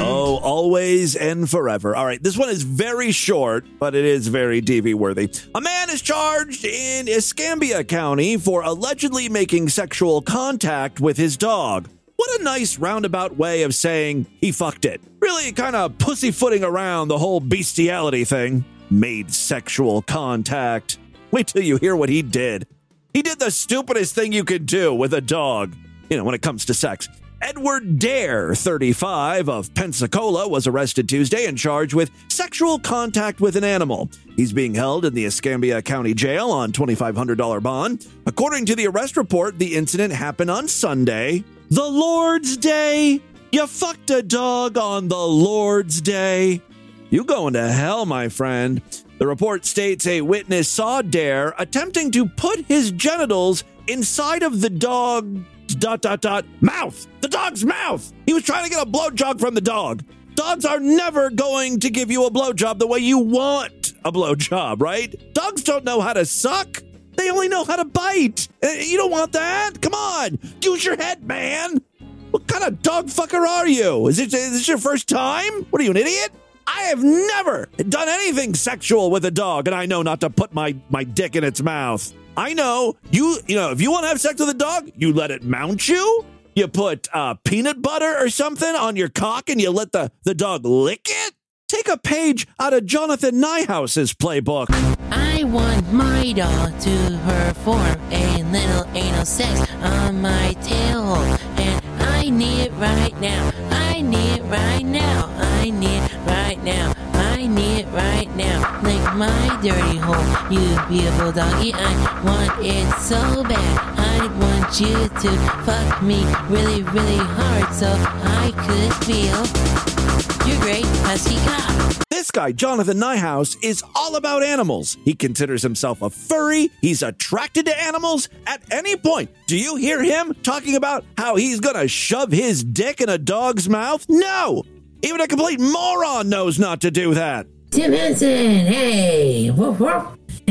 Oh, 0.00 0.38
always 0.42 1.16
and 1.16 1.48
forever. 1.48 1.96
All 1.96 2.04
right, 2.04 2.22
this 2.22 2.36
one 2.36 2.50
is 2.50 2.62
very 2.62 3.10
short, 3.10 3.66
but 3.78 3.94
it 3.94 4.04
is 4.04 4.28
very 4.28 4.60
DV 4.60 4.94
worthy. 4.94 5.32
A 5.54 5.60
man 5.60 5.88
is 5.88 6.02
charged 6.02 6.64
in 6.64 7.08
Escambia 7.08 7.84
County 7.84 8.36
for 8.36 8.62
allegedly 8.62 9.30
making 9.30 9.70
sexual 9.70 10.20
contact 10.20 11.00
with 11.00 11.16
his 11.16 11.38
dog. 11.38 11.88
What 12.16 12.40
a 12.40 12.44
nice 12.44 12.78
roundabout 12.78 13.36
way 13.36 13.62
of 13.62 13.74
saying 13.74 14.26
he 14.40 14.52
fucked 14.52 14.84
it. 14.84 15.00
Really 15.20 15.52
kind 15.52 15.74
of 15.74 15.96
pussyfooting 15.98 16.62
around 16.62 17.08
the 17.08 17.18
whole 17.18 17.40
bestiality 17.40 18.24
thing. 18.24 18.64
Made 18.90 19.32
sexual 19.32 20.02
contact. 20.02 20.98
Wait 21.30 21.46
till 21.46 21.62
you 21.62 21.78
hear 21.78 21.96
what 21.96 22.10
he 22.10 22.20
did. 22.20 22.66
He 23.14 23.22
did 23.22 23.38
the 23.38 23.50
stupidest 23.50 24.14
thing 24.14 24.32
you 24.32 24.44
could 24.44 24.66
do 24.66 24.92
with 24.92 25.14
a 25.14 25.20
dog, 25.22 25.74
you 26.10 26.16
know, 26.16 26.24
when 26.24 26.34
it 26.34 26.42
comes 26.42 26.66
to 26.66 26.74
sex. 26.74 27.08
Edward 27.40 28.00
Dare, 28.00 28.52
35, 28.52 29.48
of 29.48 29.72
Pensacola, 29.72 30.48
was 30.48 30.66
arrested 30.66 31.08
Tuesday 31.08 31.46
and 31.46 31.56
charged 31.56 31.94
with 31.94 32.10
sexual 32.28 32.80
contact 32.80 33.40
with 33.40 33.54
an 33.54 33.62
animal. 33.62 34.10
He's 34.36 34.52
being 34.52 34.74
held 34.74 35.04
in 35.04 35.14
the 35.14 35.24
Escambia 35.24 35.80
County 35.80 36.14
Jail 36.14 36.50
on 36.50 36.72
$2,500 36.72 37.62
bond. 37.62 38.08
According 38.26 38.66
to 38.66 38.74
the 38.74 38.88
arrest 38.88 39.16
report, 39.16 39.56
the 39.56 39.76
incident 39.76 40.12
happened 40.12 40.50
on 40.50 40.66
Sunday, 40.66 41.44
the 41.70 41.88
Lord's 41.88 42.56
Day. 42.56 43.20
You 43.52 43.68
fucked 43.68 44.10
a 44.10 44.22
dog 44.22 44.76
on 44.76 45.06
the 45.06 45.16
Lord's 45.16 46.00
Day. 46.00 46.60
You 47.08 47.22
going 47.22 47.54
to 47.54 47.70
hell, 47.70 48.04
my 48.04 48.28
friend. 48.28 48.82
The 49.18 49.28
report 49.28 49.64
states 49.64 50.08
a 50.08 50.22
witness 50.22 50.68
saw 50.68 51.02
Dare 51.02 51.54
attempting 51.56 52.10
to 52.12 52.28
put 52.28 52.64
his 52.66 52.90
genitals 52.90 53.62
inside 53.86 54.42
of 54.42 54.60
the 54.60 54.70
dog 54.70 55.44
dot 55.78 56.02
dot 56.02 56.20
dot 56.20 56.44
mouth. 56.60 57.06
The 57.20 57.28
dog's 57.28 57.64
mouth. 57.64 58.12
He 58.26 58.34
was 58.34 58.42
trying 58.42 58.64
to 58.64 58.70
get 58.70 58.86
a 58.86 58.90
blowjob 58.90 59.40
from 59.40 59.54
the 59.54 59.60
dog. 59.60 60.04
Dogs 60.34 60.64
are 60.64 60.80
never 60.80 61.30
going 61.30 61.80
to 61.80 61.90
give 61.90 62.10
you 62.10 62.24
a 62.26 62.30
blowjob 62.30 62.78
the 62.78 62.86
way 62.86 62.98
you 63.00 63.18
want 63.18 63.92
a 64.04 64.12
blowjob, 64.12 64.80
right? 64.80 65.14
Dogs 65.34 65.64
don't 65.64 65.84
know 65.84 66.00
how 66.00 66.12
to 66.12 66.24
suck. 66.24 66.82
They 67.16 67.30
only 67.30 67.48
know 67.48 67.64
how 67.64 67.76
to 67.76 67.84
bite. 67.84 68.46
Uh, 68.62 68.68
You 68.68 68.96
don't 68.96 69.10
want 69.10 69.32
that. 69.32 69.80
Come 69.82 69.94
on, 69.94 70.38
use 70.62 70.84
your 70.84 70.96
head, 70.96 71.24
man. 71.24 71.82
What 72.30 72.46
kind 72.46 72.62
of 72.62 72.82
dog 72.82 73.06
fucker 73.06 73.44
are 73.46 73.66
you? 73.66 74.06
Is 74.06 74.18
it 74.18 74.32
is 74.32 74.52
this 74.52 74.68
your 74.68 74.78
first 74.78 75.08
time? 75.08 75.64
What 75.70 75.80
are 75.80 75.84
you, 75.84 75.90
an 75.90 75.96
idiot? 75.96 76.30
I 76.66 76.82
have 76.82 77.02
never 77.02 77.68
done 77.88 78.08
anything 78.08 78.54
sexual 78.54 79.10
with 79.10 79.24
a 79.24 79.30
dog, 79.30 79.66
and 79.66 79.74
I 79.74 79.86
know 79.86 80.02
not 80.02 80.20
to 80.20 80.30
put 80.30 80.52
my, 80.52 80.76
my 80.90 81.02
dick 81.02 81.34
in 81.34 81.42
its 81.42 81.62
mouth. 81.62 82.12
I 82.38 82.54
know 82.54 82.94
you, 83.10 83.38
you 83.48 83.56
know, 83.56 83.72
if 83.72 83.80
you 83.80 83.90
want 83.90 84.04
to 84.04 84.08
have 84.08 84.20
sex 84.20 84.38
with 84.38 84.48
a 84.48 84.54
dog, 84.54 84.92
you 84.94 85.12
let 85.12 85.32
it 85.32 85.42
mount 85.42 85.88
you. 85.88 86.24
You 86.54 86.68
put 86.68 87.08
uh, 87.12 87.34
peanut 87.42 87.82
butter 87.82 88.16
or 88.16 88.30
something 88.30 88.76
on 88.76 88.94
your 88.94 89.08
cock 89.08 89.50
and 89.50 89.60
you 89.60 89.72
let 89.72 89.90
the, 89.90 90.12
the 90.22 90.36
dog 90.36 90.64
lick 90.64 91.08
it. 91.10 91.34
Take 91.66 91.88
a 91.88 91.98
page 91.98 92.46
out 92.60 92.72
of 92.74 92.86
Jonathan 92.86 93.40
Nyhouse's 93.40 94.14
playbook. 94.14 94.68
I 95.10 95.42
want 95.42 95.92
my 95.92 96.30
doll 96.30 96.70
to 96.70 97.20
perform 97.26 98.00
a 98.12 98.44
little 98.44 98.86
anal 98.94 99.24
sex 99.26 99.68
on 99.82 100.22
my 100.22 100.52
tail. 100.62 101.16
And 101.58 101.84
I 102.00 102.30
need 102.30 102.66
it 102.66 102.72
right 102.74 103.20
now. 103.20 103.50
I 103.70 104.00
need 104.00 104.38
it 104.38 104.42
right 104.44 104.84
now. 104.84 105.26
I 105.38 105.70
need 105.70 106.04
it 106.04 106.16
right 106.24 106.62
now. 106.62 106.94
I 107.14 107.48
need 107.48 107.80
it 107.80 107.86
right 107.88 108.36
now. 108.36 108.37
Lick 108.82 109.02
my 109.16 109.58
dirty 109.60 109.98
hole, 109.98 110.52
you 110.52 110.78
beautiful 110.88 111.32
doggy. 111.32 111.72
I 111.74 112.22
want 112.24 112.64
it 112.64 113.00
so 113.00 113.42
bad. 113.42 113.98
I 113.98 114.26
want 114.38 114.80
you 114.80 114.94
to 114.94 115.30
fuck 115.64 116.02
me 116.02 116.24
really, 116.48 116.82
really 116.84 117.18
hard 117.18 117.74
so 117.74 117.92
I 117.92 118.52
could 118.66 118.94
feel 119.04 120.48
your 120.48 120.60
great 120.60 120.84
husky 121.06 121.36
cock. 121.44 122.04
This 122.08 122.30
guy, 122.30 122.52
Jonathan 122.52 122.98
Nyhouse, 122.98 123.56
is 123.62 123.82
all 123.94 124.16
about 124.16 124.42
animals. 124.44 124.96
He 125.04 125.14
considers 125.14 125.62
himself 125.62 126.00
a 126.00 126.10
furry. 126.10 126.70
He's 126.80 127.02
attracted 127.02 127.66
to 127.66 127.82
animals. 127.82 128.28
At 128.46 128.62
any 128.70 128.96
point, 128.96 129.30
do 129.46 129.56
you 129.56 129.76
hear 129.76 130.02
him 130.02 130.34
talking 130.42 130.76
about 130.76 131.04
how 131.16 131.36
he's 131.36 131.60
to 131.60 131.88
shove 131.88 132.30
his 132.30 132.62
dick 132.62 133.00
in 133.00 133.08
a 133.08 133.18
dog's 133.18 133.68
mouth? 133.68 134.06
No! 134.08 134.64
Even 135.02 135.20
a 135.20 135.26
complete 135.28 135.60
moron 135.60 136.28
knows 136.28 136.58
not 136.58 136.80
to 136.82 136.90
do 136.90 137.14
that. 137.14 137.46
Tim 137.70 137.92
Henson, 137.92 138.28
hey, 138.66 139.50
woof 139.50 139.78
woof. 139.78 140.18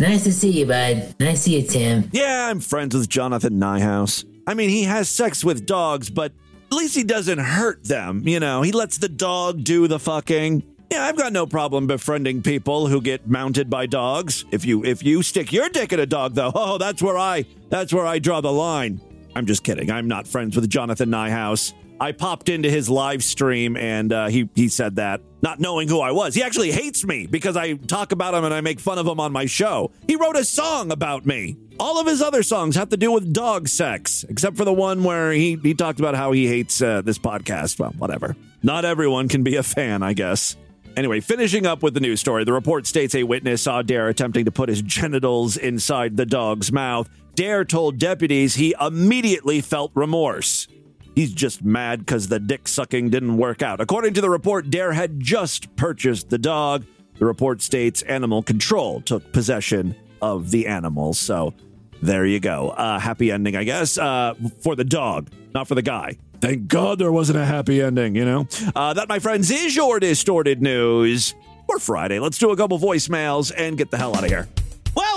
nice 0.00 0.24
to 0.24 0.32
see 0.32 0.50
you, 0.50 0.66
bud. 0.66 1.14
Nice 1.20 1.44
to 1.44 1.50
see 1.50 1.60
you, 1.60 1.68
Tim. 1.68 2.08
Yeah, 2.12 2.48
I'm 2.50 2.60
friends 2.60 2.94
with 2.94 3.08
Jonathan 3.08 3.60
Nyhouse. 3.60 4.24
I 4.46 4.54
mean, 4.54 4.70
he 4.70 4.84
has 4.84 5.08
sex 5.08 5.44
with 5.44 5.66
dogs, 5.66 6.08
but 6.08 6.32
at 6.70 6.72
least 6.72 6.94
he 6.94 7.04
doesn't 7.04 7.38
hurt 7.38 7.84
them. 7.84 8.26
You 8.26 8.40
know, 8.40 8.62
he 8.62 8.72
lets 8.72 8.96
the 8.98 9.08
dog 9.08 9.62
do 9.62 9.86
the 9.86 9.98
fucking. 9.98 10.62
Yeah, 10.90 11.04
I've 11.04 11.16
got 11.16 11.32
no 11.32 11.46
problem 11.46 11.86
befriending 11.86 12.42
people 12.42 12.86
who 12.86 13.00
get 13.02 13.28
mounted 13.28 13.68
by 13.68 13.86
dogs. 13.86 14.46
If 14.50 14.64
you 14.64 14.84
if 14.84 15.02
you 15.02 15.22
stick 15.22 15.52
your 15.52 15.68
dick 15.68 15.92
in 15.92 16.00
a 16.00 16.06
dog, 16.06 16.34
though, 16.34 16.52
oh, 16.54 16.78
that's 16.78 17.02
where 17.02 17.18
I 17.18 17.44
that's 17.68 17.92
where 17.92 18.06
I 18.06 18.18
draw 18.18 18.40
the 18.40 18.52
line. 18.52 19.00
I'm 19.34 19.46
just 19.46 19.64
kidding. 19.64 19.90
I'm 19.90 20.08
not 20.08 20.26
friends 20.26 20.56
with 20.56 20.68
Jonathan 20.68 21.10
Nyhouse. 21.10 21.74
I 22.00 22.12
popped 22.12 22.48
into 22.48 22.68
his 22.68 22.90
live 22.90 23.22
stream 23.22 23.76
and 23.76 24.12
uh, 24.12 24.26
he 24.28 24.48
he 24.54 24.68
said 24.68 24.96
that, 24.96 25.20
not 25.40 25.60
knowing 25.60 25.88
who 25.88 26.00
I 26.00 26.12
was. 26.12 26.34
He 26.34 26.42
actually 26.42 26.72
hates 26.72 27.04
me 27.04 27.26
because 27.26 27.56
I 27.56 27.74
talk 27.74 28.12
about 28.12 28.34
him 28.34 28.44
and 28.44 28.52
I 28.52 28.60
make 28.60 28.80
fun 28.80 28.98
of 28.98 29.06
him 29.06 29.20
on 29.20 29.32
my 29.32 29.46
show. 29.46 29.92
He 30.06 30.16
wrote 30.16 30.36
a 30.36 30.44
song 30.44 30.90
about 30.90 31.26
me. 31.26 31.56
All 31.78 32.00
of 32.00 32.06
his 32.06 32.20
other 32.20 32.42
songs 32.42 32.76
have 32.76 32.90
to 32.90 32.96
do 32.96 33.12
with 33.12 33.32
dog 33.32 33.68
sex, 33.68 34.24
except 34.28 34.56
for 34.56 34.64
the 34.64 34.72
one 34.72 35.04
where 35.04 35.32
he 35.32 35.58
he 35.62 35.74
talked 35.74 36.00
about 36.00 36.14
how 36.14 36.32
he 36.32 36.46
hates 36.46 36.82
uh, 36.82 37.02
this 37.02 37.18
podcast. 37.18 37.78
Well, 37.78 37.94
whatever. 37.98 38.36
Not 38.62 38.84
everyone 38.84 39.28
can 39.28 39.42
be 39.42 39.56
a 39.56 39.62
fan, 39.62 40.02
I 40.02 40.12
guess. 40.12 40.56
Anyway, 40.96 41.20
finishing 41.20 41.66
up 41.66 41.82
with 41.82 41.94
the 41.94 42.00
news 42.00 42.20
story, 42.20 42.44
the 42.44 42.52
report 42.52 42.86
states 42.86 43.14
a 43.14 43.22
witness 43.22 43.62
saw 43.62 43.80
Dare 43.82 44.08
attempting 44.08 44.44
to 44.44 44.50
put 44.50 44.68
his 44.68 44.82
genitals 44.82 45.56
inside 45.56 46.16
the 46.16 46.26
dog's 46.26 46.70
mouth. 46.70 47.08
Dare 47.34 47.64
told 47.64 47.98
deputies 47.98 48.56
he 48.56 48.74
immediately 48.78 49.62
felt 49.62 49.90
remorse. 49.94 50.68
He's 51.14 51.32
just 51.32 51.62
mad 51.62 52.00
because 52.00 52.28
the 52.28 52.40
dick 52.40 52.66
sucking 52.66 53.10
didn't 53.10 53.36
work 53.36 53.62
out. 53.62 53.80
According 53.80 54.14
to 54.14 54.20
the 54.20 54.30
report, 54.30 54.70
Dare 54.70 54.92
had 54.92 55.20
just 55.20 55.74
purchased 55.76 56.30
the 56.30 56.38
dog. 56.38 56.84
The 57.18 57.26
report 57.26 57.60
states 57.60 58.02
animal 58.02 58.42
control 58.42 59.00
took 59.02 59.32
possession 59.32 59.94
of 60.22 60.50
the 60.50 60.66
animal. 60.66 61.12
So 61.12 61.52
there 62.00 62.24
you 62.24 62.40
go. 62.40 62.70
Uh, 62.70 62.98
happy 62.98 63.30
ending, 63.30 63.56
I 63.56 63.64
guess, 63.64 63.98
uh, 63.98 64.34
for 64.60 64.74
the 64.74 64.84
dog, 64.84 65.30
not 65.54 65.68
for 65.68 65.74
the 65.74 65.82
guy. 65.82 66.16
Thank 66.40 66.66
God 66.66 66.98
there 66.98 67.12
wasn't 67.12 67.38
a 67.38 67.44
happy 67.44 67.80
ending, 67.80 68.16
you 68.16 68.24
know? 68.24 68.48
Uh, 68.74 68.94
that, 68.94 69.08
my 69.08 69.20
friends, 69.20 69.50
is 69.50 69.76
your 69.76 70.00
distorted 70.00 70.60
news 70.60 71.34
for 71.66 71.78
Friday. 71.78 72.18
Let's 72.18 72.38
do 72.38 72.50
a 72.50 72.56
couple 72.56 72.78
voicemails 72.78 73.52
and 73.56 73.78
get 73.78 73.90
the 73.90 73.98
hell 73.98 74.16
out 74.16 74.24
of 74.24 74.30
here. 74.30 74.48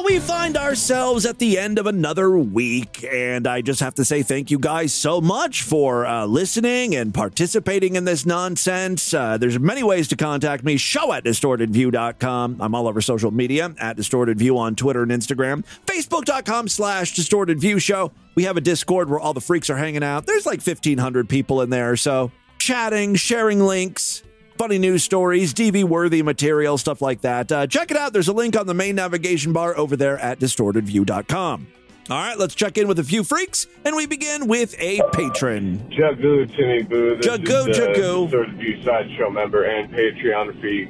We 0.05 0.19
find 0.19 0.55
ourselves 0.55 1.25
at 1.25 1.39
the 1.39 1.57
end 1.57 1.79
of 1.79 1.87
another 1.87 2.37
week, 2.37 3.03
and 3.11 3.47
I 3.47 3.61
just 3.61 3.79
have 3.79 3.95
to 3.95 4.05
say 4.05 4.21
thank 4.21 4.51
you 4.51 4.59
guys 4.59 4.93
so 4.93 5.19
much 5.19 5.63
for 5.63 6.05
uh, 6.05 6.27
listening 6.27 6.95
and 6.95 7.11
participating 7.11 7.95
in 7.95 8.05
this 8.05 8.23
nonsense. 8.23 9.15
Uh, 9.15 9.39
there's 9.39 9.57
many 9.57 9.81
ways 9.81 10.07
to 10.09 10.15
contact 10.15 10.63
me. 10.63 10.77
Show 10.77 11.11
at 11.11 11.23
distortedview.com. 11.23 12.57
I'm 12.59 12.75
all 12.75 12.87
over 12.87 13.01
social 13.01 13.31
media 13.31 13.73
at 13.79 13.97
distortedview 13.97 14.55
on 14.55 14.75
Twitter 14.75 15.01
and 15.01 15.11
Instagram. 15.11 15.65
Facebook.com 15.87 16.67
slash 16.67 17.15
distortedview 17.15 17.81
show. 17.81 18.11
We 18.35 18.43
have 18.43 18.57
a 18.57 18.61
Discord 18.61 19.09
where 19.09 19.19
all 19.19 19.33
the 19.33 19.41
freaks 19.41 19.71
are 19.71 19.77
hanging 19.77 20.03
out. 20.03 20.27
There's 20.27 20.45
like 20.45 20.61
1,500 20.61 21.27
people 21.27 21.63
in 21.63 21.71
there, 21.71 21.95
so 21.95 22.31
chatting, 22.59 23.15
sharing 23.15 23.59
links, 23.59 24.21
funny 24.57 24.77
news 24.77 25.03
stories, 25.03 25.53
DV 25.53 25.83
worthy 25.83 26.21
material, 26.21 26.77
stuff 26.77 27.01
like 27.01 27.21
that. 27.21 27.51
Uh, 27.51 27.67
check 27.67 27.91
it 27.91 27.97
out. 27.97 28.13
There's 28.13 28.27
a 28.27 28.33
link 28.33 28.57
on 28.57 28.67
the 28.67 28.73
main 28.73 28.95
navigation 28.95 29.53
bar 29.53 29.77
over 29.77 29.95
there 29.95 30.17
at 30.19 30.39
distortedview.com. 30.39 31.67
All 32.07 32.17
right, 32.17 32.37
let's 32.37 32.53
check 32.53 32.77
in 32.77 32.87
with 32.87 32.99
a 32.99 33.03
few 33.03 33.23
freaks, 33.23 33.65
and 33.83 33.95
we 33.95 34.05
begin 34.05 34.47
with 34.47 34.75
a 34.77 35.01
patron. 35.11 35.79
Jugoo, 35.89 36.45
Timmy 36.55 36.83
Boo. 36.83 37.15
Is, 37.15 37.27
uh, 37.27 37.37
Jugoo. 37.37 38.25
Distorted 38.25 38.57
View 38.57 38.83
Sideshow 38.83 39.31
member 39.31 39.63
and 39.63 39.91
Patreon 39.91 40.61
fee. 40.61 40.87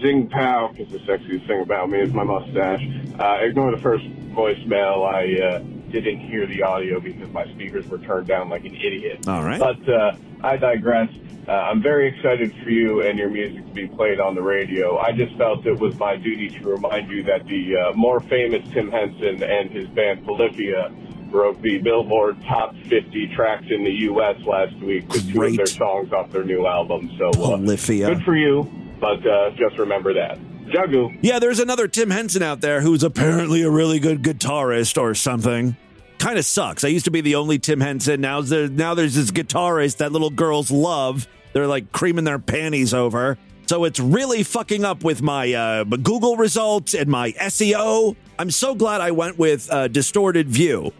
Zing 0.00 0.28
Pow, 0.28 0.72
because 0.72 0.92
the 0.92 0.98
sexiest 0.98 1.46
thing 1.46 1.60
about 1.62 1.88
me 1.88 2.00
is 2.00 2.12
my 2.12 2.24
mustache. 2.24 2.82
Uh, 3.18 3.38
ignore 3.40 3.70
the 3.70 3.80
first 3.80 4.04
voicemail. 4.34 5.06
I 5.06 5.40
uh, 5.40 5.58
didn't 6.00 6.28
hear 6.28 6.46
the 6.46 6.62
audio 6.62 7.00
because 7.00 7.30
my 7.30 7.44
speakers 7.52 7.86
were 7.88 7.98
turned 7.98 8.26
down 8.26 8.48
like 8.48 8.64
an 8.64 8.74
idiot. 8.74 9.26
All 9.28 9.42
right. 9.42 9.58
But 9.58 9.88
uh, 9.88 10.16
I 10.42 10.56
digress. 10.56 11.10
Uh, 11.48 11.52
I'm 11.52 11.80
very 11.80 12.08
excited 12.08 12.52
for 12.62 12.70
you 12.70 13.02
and 13.02 13.18
your 13.18 13.30
music 13.30 13.64
to 13.66 13.72
be 13.72 13.86
played 13.86 14.18
on 14.18 14.34
the 14.34 14.42
radio. 14.42 14.98
I 14.98 15.12
just 15.12 15.36
felt 15.36 15.64
it 15.64 15.78
was 15.78 15.96
my 15.98 16.16
duty 16.16 16.48
to 16.48 16.68
remind 16.68 17.08
you 17.10 17.22
that 17.24 17.46
the 17.46 17.76
uh, 17.76 17.92
more 17.92 18.18
famous 18.20 18.68
Tim 18.72 18.90
Henson 18.90 19.42
and 19.42 19.70
his 19.70 19.86
band 19.88 20.24
Polyphia 20.24 20.92
broke 21.30 21.60
the 21.62 21.78
Billboard 21.78 22.42
Top 22.48 22.74
50 22.88 23.32
tracks 23.36 23.66
in 23.70 23.84
the 23.84 23.92
U.S. 23.92 24.40
last 24.44 24.74
week 24.78 25.08
with 25.08 25.32
two 25.32 25.42
of 25.42 25.56
their 25.56 25.66
songs 25.66 26.12
off 26.12 26.30
their 26.30 26.44
new 26.44 26.66
album. 26.66 27.12
So 27.16 27.28
uh, 27.28 27.32
Polyphia. 27.32 28.08
good 28.14 28.24
for 28.24 28.36
you, 28.36 28.68
but 29.00 29.24
uh, 29.26 29.50
just 29.50 29.78
remember 29.78 30.14
that. 30.14 30.38
Jugoo. 30.66 31.16
Yeah, 31.22 31.38
there's 31.38 31.60
another 31.60 31.86
Tim 31.86 32.10
Henson 32.10 32.42
out 32.42 32.60
there 32.60 32.80
who's 32.80 33.04
apparently 33.04 33.62
a 33.62 33.70
really 33.70 34.00
good 34.00 34.22
guitarist 34.22 35.00
or 35.00 35.14
something. 35.14 35.76
Kind 36.18 36.38
of 36.38 36.44
sucks. 36.44 36.82
I 36.84 36.88
used 36.88 37.04
to 37.04 37.10
be 37.10 37.20
the 37.20 37.34
only 37.34 37.58
Tim 37.58 37.80
Henson. 37.80 38.20
Now 38.20 38.40
there, 38.40 38.68
now 38.68 38.94
there's 38.94 39.14
this 39.14 39.30
guitarist 39.30 39.98
that 39.98 40.12
little 40.12 40.30
girls 40.30 40.70
love. 40.70 41.28
They're 41.52 41.66
like 41.66 41.92
creaming 41.92 42.24
their 42.24 42.38
panties 42.38 42.94
over. 42.94 43.38
So 43.66 43.84
it's 43.84 43.98
really 43.98 44.42
fucking 44.44 44.84
up 44.84 45.02
with 45.02 45.22
my 45.22 45.52
uh, 45.52 45.84
Google 45.84 46.36
results 46.36 46.94
and 46.94 47.08
my 47.08 47.32
SEO. 47.32 48.14
I'm 48.38 48.50
so 48.50 48.74
glad 48.74 49.00
I 49.00 49.10
went 49.10 49.38
with 49.38 49.70
uh, 49.72 49.88
Distorted 49.88 50.48
View, 50.48 50.92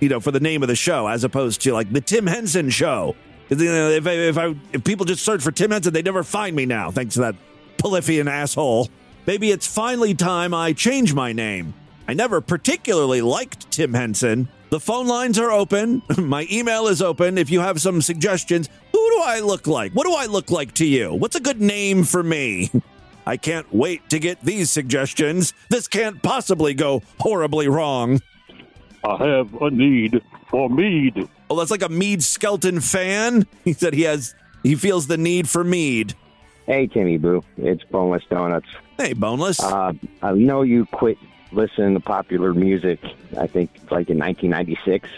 you 0.00 0.08
know, 0.08 0.20
for 0.20 0.30
the 0.30 0.40
name 0.40 0.62
of 0.62 0.68
the 0.68 0.76
show, 0.76 1.06
as 1.06 1.24
opposed 1.24 1.62
to 1.62 1.72
like 1.72 1.90
the 1.90 2.02
Tim 2.02 2.26
Henson 2.26 2.68
Show. 2.68 3.16
You 3.48 3.56
know, 3.56 3.90
if 3.90 4.06
I, 4.06 4.10
if 4.10 4.36
I 4.38 4.54
if 4.72 4.84
people 4.84 5.06
just 5.06 5.24
search 5.24 5.42
for 5.42 5.52
Tim 5.52 5.70
Henson, 5.70 5.92
they 5.92 6.02
never 6.02 6.22
find 6.22 6.54
me 6.54 6.66
now, 6.66 6.90
thanks 6.90 7.14
to 7.14 7.20
that 7.20 7.36
Polyphian 7.78 8.30
asshole. 8.30 8.88
Maybe 9.26 9.50
it's 9.50 9.66
finally 9.66 10.14
time 10.14 10.52
I 10.52 10.72
change 10.72 11.14
my 11.14 11.32
name. 11.32 11.72
I 12.08 12.14
never 12.14 12.40
particularly 12.40 13.20
liked 13.20 13.70
Tim 13.70 13.92
Henson. 13.94 14.48
The 14.70 14.80
phone 14.80 15.06
lines 15.06 15.38
are 15.38 15.50
open. 15.50 16.02
My 16.18 16.46
email 16.50 16.86
is 16.86 17.02
open. 17.02 17.38
If 17.38 17.50
you 17.50 17.60
have 17.60 17.80
some 17.80 18.00
suggestions, 18.02 18.68
who 18.92 19.10
do 19.10 19.20
I 19.24 19.40
look 19.40 19.66
like? 19.66 19.92
What 19.92 20.06
do 20.06 20.14
I 20.14 20.26
look 20.26 20.50
like 20.50 20.72
to 20.74 20.86
you? 20.86 21.14
What's 21.14 21.36
a 21.36 21.40
good 21.40 21.60
name 21.60 22.04
for 22.04 22.22
me? 22.22 22.70
I 23.26 23.36
can't 23.36 23.72
wait 23.74 24.08
to 24.10 24.20
get 24.20 24.40
these 24.42 24.70
suggestions. 24.70 25.52
This 25.68 25.88
can't 25.88 26.22
possibly 26.22 26.74
go 26.74 27.02
horribly 27.18 27.66
wrong. 27.66 28.20
I 29.04 29.16
have 29.26 29.52
a 29.60 29.70
need 29.70 30.22
for 30.48 30.68
mead. 30.68 31.28
Oh, 31.50 31.56
that's 31.56 31.70
like 31.72 31.82
a 31.82 31.88
Mead 31.88 32.22
Skelton 32.22 32.80
fan. 32.80 33.46
He 33.64 33.72
said 33.72 33.94
he 33.94 34.02
has 34.02 34.34
he 34.62 34.76
feels 34.76 35.08
the 35.08 35.16
need 35.16 35.48
for 35.48 35.64
mead. 35.64 36.14
Hey, 36.66 36.86
Timmy 36.86 37.18
Boo. 37.18 37.42
It's 37.56 37.82
Boneless 37.84 38.22
Donuts. 38.30 38.66
Hey, 38.96 39.12
Boneless. 39.12 39.60
Uh, 39.60 39.92
I 40.22 40.32
know 40.32 40.62
you 40.62 40.86
quit 40.86 41.18
listening 41.56 41.94
to 41.94 42.00
popular 42.00 42.54
music, 42.54 43.00
I 43.36 43.46
think, 43.46 43.70
like 43.90 44.08
in 44.10 44.18
1996. 44.18 45.08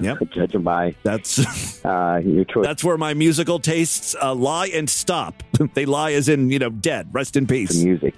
Yep. 0.00 0.18
Judging 0.30 0.62
by 0.62 0.94
that's 1.02 1.84
uh, 1.84 2.20
your 2.24 2.44
choice. 2.44 2.64
That's 2.64 2.82
where 2.82 2.96
my 2.96 3.14
musical 3.14 3.58
tastes 3.58 4.14
uh, 4.20 4.34
lie 4.34 4.68
and 4.68 4.88
stop. 4.88 5.42
they 5.74 5.84
lie 5.84 6.12
as 6.12 6.28
in, 6.28 6.50
you 6.50 6.58
know, 6.58 6.70
dead. 6.70 7.08
Rest 7.12 7.36
in 7.36 7.46
peace. 7.46 7.82
Music. 7.82 8.14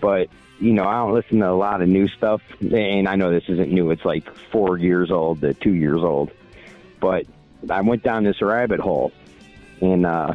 But, 0.00 0.28
you 0.60 0.72
know, 0.72 0.84
I 0.84 0.94
don't 0.98 1.14
listen 1.14 1.38
to 1.38 1.48
a 1.48 1.52
lot 1.52 1.80
of 1.80 1.88
new 1.88 2.08
stuff. 2.08 2.42
And 2.60 3.08
I 3.08 3.16
know 3.16 3.30
this 3.30 3.48
isn't 3.48 3.72
new. 3.72 3.90
It's 3.90 4.04
like 4.04 4.24
four 4.50 4.76
years 4.76 5.10
old 5.10 5.40
to 5.40 5.54
two 5.54 5.74
years 5.74 6.02
old. 6.02 6.30
But 7.00 7.26
I 7.70 7.80
went 7.80 8.02
down 8.02 8.24
this 8.24 8.42
rabbit 8.42 8.80
hole. 8.80 9.12
And 9.80 10.04
uh, 10.04 10.34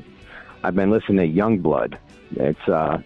I've 0.63 0.75
been 0.75 0.89
listening 0.89 1.33
to 1.33 1.41
Yungblud. 1.41 1.97
It's 2.35 2.67
uh, 2.69 3.01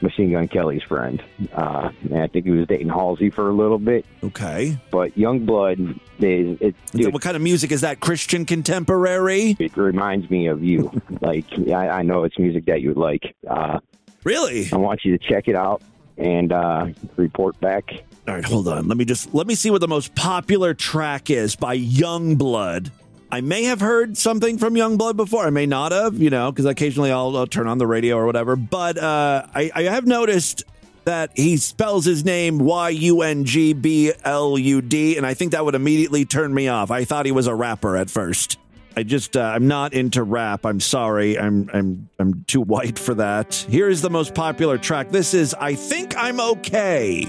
Machine 0.00 0.32
Gun 0.32 0.48
Kelly's 0.48 0.82
friend. 0.82 1.22
Uh, 1.52 1.90
and 2.10 2.22
I 2.22 2.26
think 2.26 2.44
he 2.46 2.50
was 2.50 2.66
dating 2.66 2.88
Halsey 2.88 3.30
for 3.30 3.48
a 3.48 3.52
little 3.52 3.78
bit. 3.78 4.04
Okay. 4.22 4.78
But 4.90 5.16
Yungblud 5.16 5.98
is 6.18 6.58
it. 6.60 6.74
Dude, 6.92 7.12
what 7.12 7.22
kind 7.22 7.36
of 7.36 7.42
music 7.42 7.72
is 7.72 7.80
that? 7.82 8.00
Christian 8.00 8.44
contemporary? 8.44 9.56
It 9.58 9.76
reminds 9.76 10.30
me 10.30 10.46
of 10.48 10.62
you. 10.62 10.90
like 11.20 11.46
I, 11.68 11.88
I 11.88 12.02
know 12.02 12.24
it's 12.24 12.38
music 12.38 12.66
that 12.66 12.80
you 12.80 12.88
would 12.88 12.98
like. 12.98 13.34
Uh, 13.48 13.80
really? 14.24 14.68
I 14.72 14.76
want 14.76 15.04
you 15.04 15.16
to 15.16 15.28
check 15.28 15.48
it 15.48 15.54
out 15.56 15.82
and 16.18 16.52
uh, 16.52 16.88
report 17.16 17.58
back. 17.60 17.90
All 18.28 18.34
right, 18.34 18.44
hold 18.44 18.66
on. 18.66 18.88
Let 18.88 18.96
me 18.96 19.04
just 19.04 19.32
let 19.34 19.46
me 19.46 19.54
see 19.54 19.70
what 19.70 19.80
the 19.80 19.88
most 19.88 20.14
popular 20.14 20.74
track 20.74 21.30
is 21.30 21.54
by 21.54 21.78
Yungblud. 21.78 22.90
I 23.30 23.40
may 23.40 23.64
have 23.64 23.80
heard 23.80 24.16
something 24.16 24.56
from 24.56 24.74
Yungblud 24.74 25.16
before. 25.16 25.46
I 25.46 25.50
may 25.50 25.66
not 25.66 25.92
have, 25.92 26.16
you 26.16 26.30
know, 26.30 26.52
because 26.52 26.64
occasionally 26.64 27.10
I'll, 27.10 27.36
I'll 27.36 27.46
turn 27.46 27.66
on 27.66 27.78
the 27.78 27.86
radio 27.86 28.16
or 28.16 28.26
whatever. 28.26 28.54
But 28.54 28.98
uh, 28.98 29.46
I, 29.54 29.70
I 29.74 29.82
have 29.82 30.06
noticed 30.06 30.64
that 31.04 31.30
he 31.34 31.56
spells 31.56 32.04
his 32.04 32.24
name 32.24 32.58
Y 32.58 32.90
U 32.90 33.22
N 33.22 33.44
G 33.44 33.72
B 33.72 34.12
L 34.24 34.58
U 34.58 34.82
D, 34.82 35.16
and 35.16 35.26
I 35.26 35.34
think 35.34 35.52
that 35.52 35.64
would 35.64 35.74
immediately 35.74 36.24
turn 36.24 36.52
me 36.54 36.68
off. 36.68 36.90
I 36.90 37.04
thought 37.04 37.26
he 37.26 37.32
was 37.32 37.46
a 37.46 37.54
rapper 37.54 37.96
at 37.96 38.10
first. 38.10 38.58
I 38.96 39.02
just 39.02 39.36
uh, 39.36 39.40
I'm 39.40 39.68
not 39.68 39.92
into 39.92 40.22
rap. 40.22 40.64
I'm 40.64 40.80
sorry. 40.80 41.38
I'm 41.38 41.68
I'm 41.72 42.08
I'm 42.18 42.44
too 42.44 42.60
white 42.60 42.98
for 42.98 43.14
that. 43.14 43.54
Here 43.68 43.88
is 43.88 44.02
the 44.02 44.10
most 44.10 44.34
popular 44.34 44.78
track. 44.78 45.10
This 45.10 45.34
is 45.34 45.54
I 45.54 45.74
think 45.74 46.16
I'm 46.16 46.40
okay. 46.40 47.24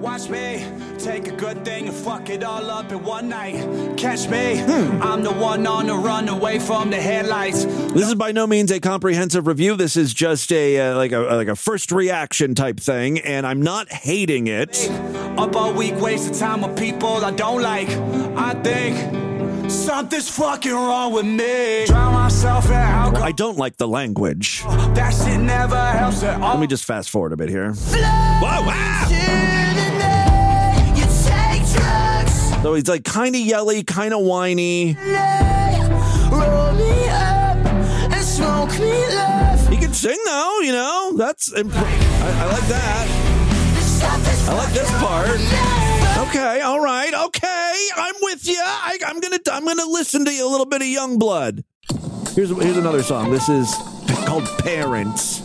Watch 0.00 0.28
me 0.28 0.64
take 1.02 1.26
a 1.26 1.32
good 1.32 1.64
thing 1.64 1.88
and 1.88 1.96
fuck 1.96 2.30
it 2.30 2.44
all 2.44 2.70
up 2.70 2.92
in 2.92 3.02
one 3.02 3.28
night. 3.28 3.54
Catch 3.96 4.28
me, 4.28 4.60
I'm 4.62 5.22
the 5.22 5.32
one 5.32 5.66
on 5.66 5.86
the 5.86 5.94
run 5.94 6.28
away 6.28 6.60
from 6.60 6.90
the 6.90 6.96
headlights. 6.96 7.64
This 7.64 8.06
is 8.06 8.14
by 8.14 8.30
no 8.30 8.46
means 8.46 8.70
a 8.70 8.78
comprehensive 8.78 9.46
review. 9.48 9.74
This 9.74 9.96
is 9.96 10.14
just 10.14 10.52
a 10.52 10.78
uh, 10.78 10.96
like 10.96 11.10
a 11.12 11.18
like 11.20 11.48
a 11.48 11.56
first 11.56 11.90
reaction 11.90 12.54
type 12.54 12.78
thing, 12.78 13.18
and 13.20 13.46
I'm 13.46 13.60
not 13.60 13.90
hating 13.90 14.46
it. 14.46 14.88
Up 15.36 15.56
all 15.56 15.72
week, 15.72 15.94
wasting 16.00 16.38
time 16.38 16.62
with 16.62 16.78
people 16.78 17.24
I 17.24 17.32
don't 17.32 17.62
like. 17.62 17.88
I 18.36 18.54
think 18.62 19.70
something's 19.70 20.28
fucking 20.28 20.72
wrong 20.72 21.12
with 21.12 21.26
me. 21.26 21.84
Drown 21.86 22.12
myself 22.14 22.66
in 22.66 22.74
alcohol. 22.74 23.24
I 23.26 23.32
don't 23.32 23.58
like 23.58 23.76
the 23.76 23.88
language. 23.88 24.62
That 24.94 25.10
shit 25.10 25.40
never 25.40 25.76
helps 25.76 26.22
at 26.22 26.40
all. 26.40 26.52
Let 26.52 26.60
me 26.60 26.68
just 26.68 26.84
fast 26.84 27.10
forward 27.10 27.32
a 27.32 27.36
bit 27.36 27.48
here. 27.48 27.72
Whoa, 27.72 28.66
wow! 28.66 29.61
So 32.62 32.74
he's 32.74 32.88
like 32.88 33.04
kind 33.04 33.34
of 33.34 33.40
yelly, 33.40 33.82
kind 33.82 34.14
of 34.14 34.20
whiny. 34.20 34.96
He 39.68 39.76
can 39.76 39.92
sing 39.92 40.18
though, 40.24 40.60
you 40.60 40.72
know. 40.72 41.14
That's 41.16 41.52
imp- 41.52 41.72
I, 41.74 41.80
I 41.80 42.46
like 42.46 42.68
that. 42.68 43.08
I 44.48 44.54
like 44.54 44.72
this 44.72 44.90
part. 44.98 46.28
Okay, 46.28 46.60
all 46.60 46.80
right, 46.80 47.12
okay. 47.26 47.88
I'm 47.96 48.14
with 48.22 48.46
you. 48.46 48.60
I, 48.60 48.98
I'm 49.06 49.20
gonna 49.20 49.38
I'm 49.50 49.64
gonna 49.66 49.86
listen 49.86 50.24
to 50.24 50.32
you 50.32 50.46
a 50.46 50.50
little 50.50 50.66
bit 50.66 50.82
of 50.82 50.86
Yungblud. 50.86 51.64
Here's 52.34 52.50
here's 52.50 52.76
another 52.76 53.02
song. 53.02 53.30
This 53.30 53.48
is 53.48 53.74
called 54.24 54.46
Parents. 54.58 55.42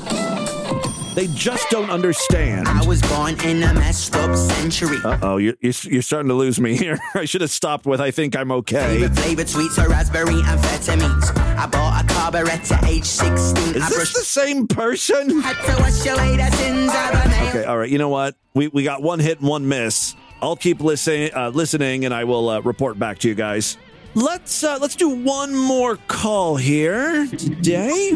They 1.18 1.26
just 1.26 1.68
don't 1.72 1.90
understand. 1.90 2.68
I 2.68 2.86
was 2.86 3.02
born 3.02 3.42
in 3.42 3.64
a 3.64 3.74
messed 3.74 4.16
up 4.16 4.36
century. 4.36 5.00
Uh 5.04 5.18
oh, 5.24 5.38
you're, 5.38 5.56
you're 5.62 5.74
you're 5.86 6.02
starting 6.04 6.30
to 6.30 6.36
lose 6.36 6.62
me 6.62 6.78
here. 6.78 7.00
I 7.16 7.26
should 7.26 7.42
have 7.42 7.50
stopped 7.50 7.88
with 7.88 8.00
I 8.00 8.12
think 8.12 8.36
I'm 8.36 8.52
okay. 8.52 9.00
Favorite 9.00 9.18
flavored 9.18 9.50
sweets 9.50 9.80
are 9.80 9.90
raspberry 9.90 10.36
amphetamines. 10.36 11.36
I 11.58 11.66
bought 11.66 12.04
a 12.04 12.08
carburet 12.14 12.72
at 12.72 12.84
age 12.84 13.06
16. 13.06 13.78
Is 13.78 13.82
I 13.82 13.90
this 13.90 14.14
the 14.14 14.20
same 14.20 14.68
person? 14.68 15.40
had 15.42 15.56
to 15.66 15.82
wash 15.82 16.06
away 16.06 16.38
the 16.38 16.52
sins 16.52 16.92
of 16.92 17.26
a 17.26 17.30
male. 17.30 17.50
Okay, 17.50 17.64
all 17.66 17.80
right. 17.80 17.90
You 17.90 17.98
know 17.98 18.10
what? 18.10 18.36
We 18.54 18.68
we 18.68 18.84
got 18.84 19.02
one 19.02 19.18
hit 19.18 19.40
and 19.40 19.50
one 19.50 19.68
miss. 19.68 20.14
I'll 20.40 20.56
keep 20.56 20.82
listening, 20.82 21.32
uh, 21.34 21.50
listening, 21.50 22.06
and 22.06 22.14
I 22.14 22.26
will 22.26 22.48
uh, 22.48 22.60
report 22.62 23.00
back 23.00 23.18
to 23.20 23.28
you 23.28 23.34
guys. 23.34 23.76
Let's 24.22 24.64
uh, 24.64 24.80
let's 24.82 24.96
do 24.96 25.10
one 25.10 25.54
more 25.56 25.98
call 26.08 26.56
here 26.56 27.28
today. 27.28 28.10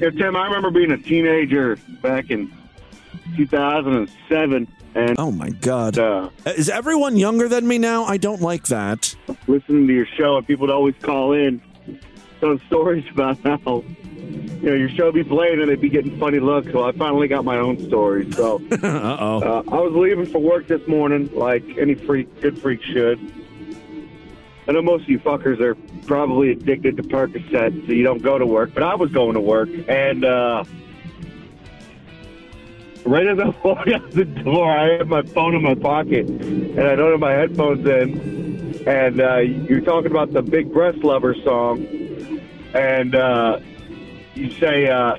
Yeah, 0.00 0.10
Tim, 0.10 0.34
I 0.34 0.46
remember 0.46 0.70
being 0.72 0.90
a 0.90 0.98
teenager 0.98 1.76
back 2.02 2.30
in 2.32 2.52
2007 3.36 4.66
and 4.96 5.14
Oh 5.20 5.30
my 5.30 5.50
God! 5.50 5.96
uh, 5.96 6.30
Is 6.44 6.68
everyone 6.68 7.16
younger 7.16 7.46
than 7.48 7.68
me 7.68 7.78
now? 7.78 8.02
I 8.04 8.16
don't 8.16 8.40
like 8.42 8.66
that. 8.66 9.14
listening 9.46 9.86
to 9.86 9.94
your 9.94 10.06
show 10.06 10.36
and 10.38 10.44
people 10.46 10.66
would 10.66 10.72
always 10.74 10.96
call 11.02 11.32
in 11.34 11.62
telling 12.40 12.60
stories 12.66 13.04
about 13.12 13.38
how 13.38 13.84
you 14.16 14.58
know 14.70 14.74
your 14.74 14.88
show 14.88 15.12
be 15.12 15.22
playing 15.22 15.60
and 15.60 15.70
they'd 15.70 15.80
be 15.80 15.88
getting 15.88 16.18
funny 16.18 16.40
looks. 16.40 16.72
So 16.72 16.82
I 16.82 16.90
finally 16.90 17.28
got 17.28 17.44
my 17.44 17.58
own 17.58 17.78
story. 17.86 18.28
So 18.32 18.56
Uh-oh. 18.72 19.38
uh, 19.40 19.62
I 19.70 19.78
was 19.78 19.92
leaving 19.94 20.26
for 20.26 20.40
work 20.40 20.66
this 20.66 20.84
morning, 20.88 21.30
like 21.32 21.62
any 21.78 21.94
freak, 21.94 22.40
good 22.40 22.58
freak 22.60 22.82
should. 22.82 23.20
I 24.68 24.72
know 24.72 24.82
most 24.82 25.04
of 25.04 25.08
you 25.08 25.18
fuckers 25.18 25.60
are 25.60 25.74
probably 26.06 26.52
addicted 26.52 26.98
to 26.98 27.02
Percocet, 27.02 27.86
so 27.86 27.92
you 27.92 28.02
don't 28.02 28.22
go 28.22 28.36
to 28.36 28.44
work. 28.44 28.74
But 28.74 28.82
I 28.82 28.94
was 28.94 29.10
going 29.10 29.32
to 29.32 29.40
work, 29.40 29.70
and 29.88 30.26
uh, 30.26 30.62
right 33.04 33.26
as 33.26 33.38
I 33.38 33.48
walk 33.64 33.88
out 33.88 34.10
the 34.10 34.26
door, 34.26 34.70
I 34.70 34.98
have 34.98 35.08
my 35.08 35.22
phone 35.22 35.54
in 35.54 35.62
my 35.62 35.74
pocket, 35.74 36.28
and 36.28 36.80
I 36.80 36.94
don't 36.96 37.12
have 37.12 37.20
my 37.20 37.32
headphones 37.32 37.86
in. 37.86 38.86
And 38.86 39.20
uh, 39.20 39.38
you're 39.38 39.80
talking 39.80 40.10
about 40.10 40.32
the 40.32 40.42
Big 40.42 40.70
Breast 40.70 40.98
Lover 40.98 41.34
song, 41.42 41.86
and 42.74 43.14
uh, 43.14 43.60
you 44.34 44.50
say 44.52 44.88
uh, 44.88 45.16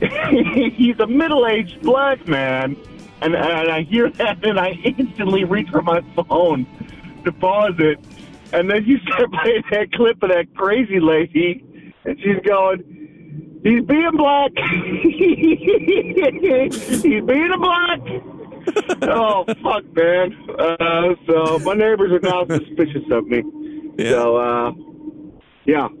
he's 0.76 0.98
a 1.00 1.06
middle-aged 1.08 1.82
black 1.82 2.26
man, 2.28 2.76
and, 3.20 3.34
and 3.34 3.70
I 3.70 3.82
hear 3.82 4.10
that, 4.10 4.44
and 4.44 4.60
I 4.60 4.70
instantly 4.84 5.42
reach 5.42 5.70
for 5.70 5.82
my 5.82 6.02
phone 6.14 6.66
to 7.24 7.32
pause 7.32 7.74
it, 7.78 7.98
and 8.52 8.70
then 8.70 8.84
you 8.84 8.98
start 8.98 9.32
playing 9.42 9.64
that 9.70 9.92
clip 9.92 10.22
of 10.22 10.28
that 10.30 10.54
crazy 10.54 11.00
lady, 11.00 11.64
and 12.04 12.18
she's 12.20 12.40
going. 12.46 13.00
He's 13.62 13.82
being 13.84 14.10
black. 14.14 14.50
He's 15.02 15.22
being 17.02 17.50
a 17.50 17.58
black. 17.58 18.00
oh 19.02 19.44
fuck, 19.62 19.84
man. 19.94 20.36
Uh, 20.58 21.14
so 21.26 21.58
my 21.60 21.72
neighbors 21.72 22.12
are 22.12 22.20
now 22.20 22.44
suspicious 22.46 23.04
of 23.10 23.26
me. 23.26 23.42
So 23.98 24.36
uh, 24.36 24.72
yeah. 25.64 25.88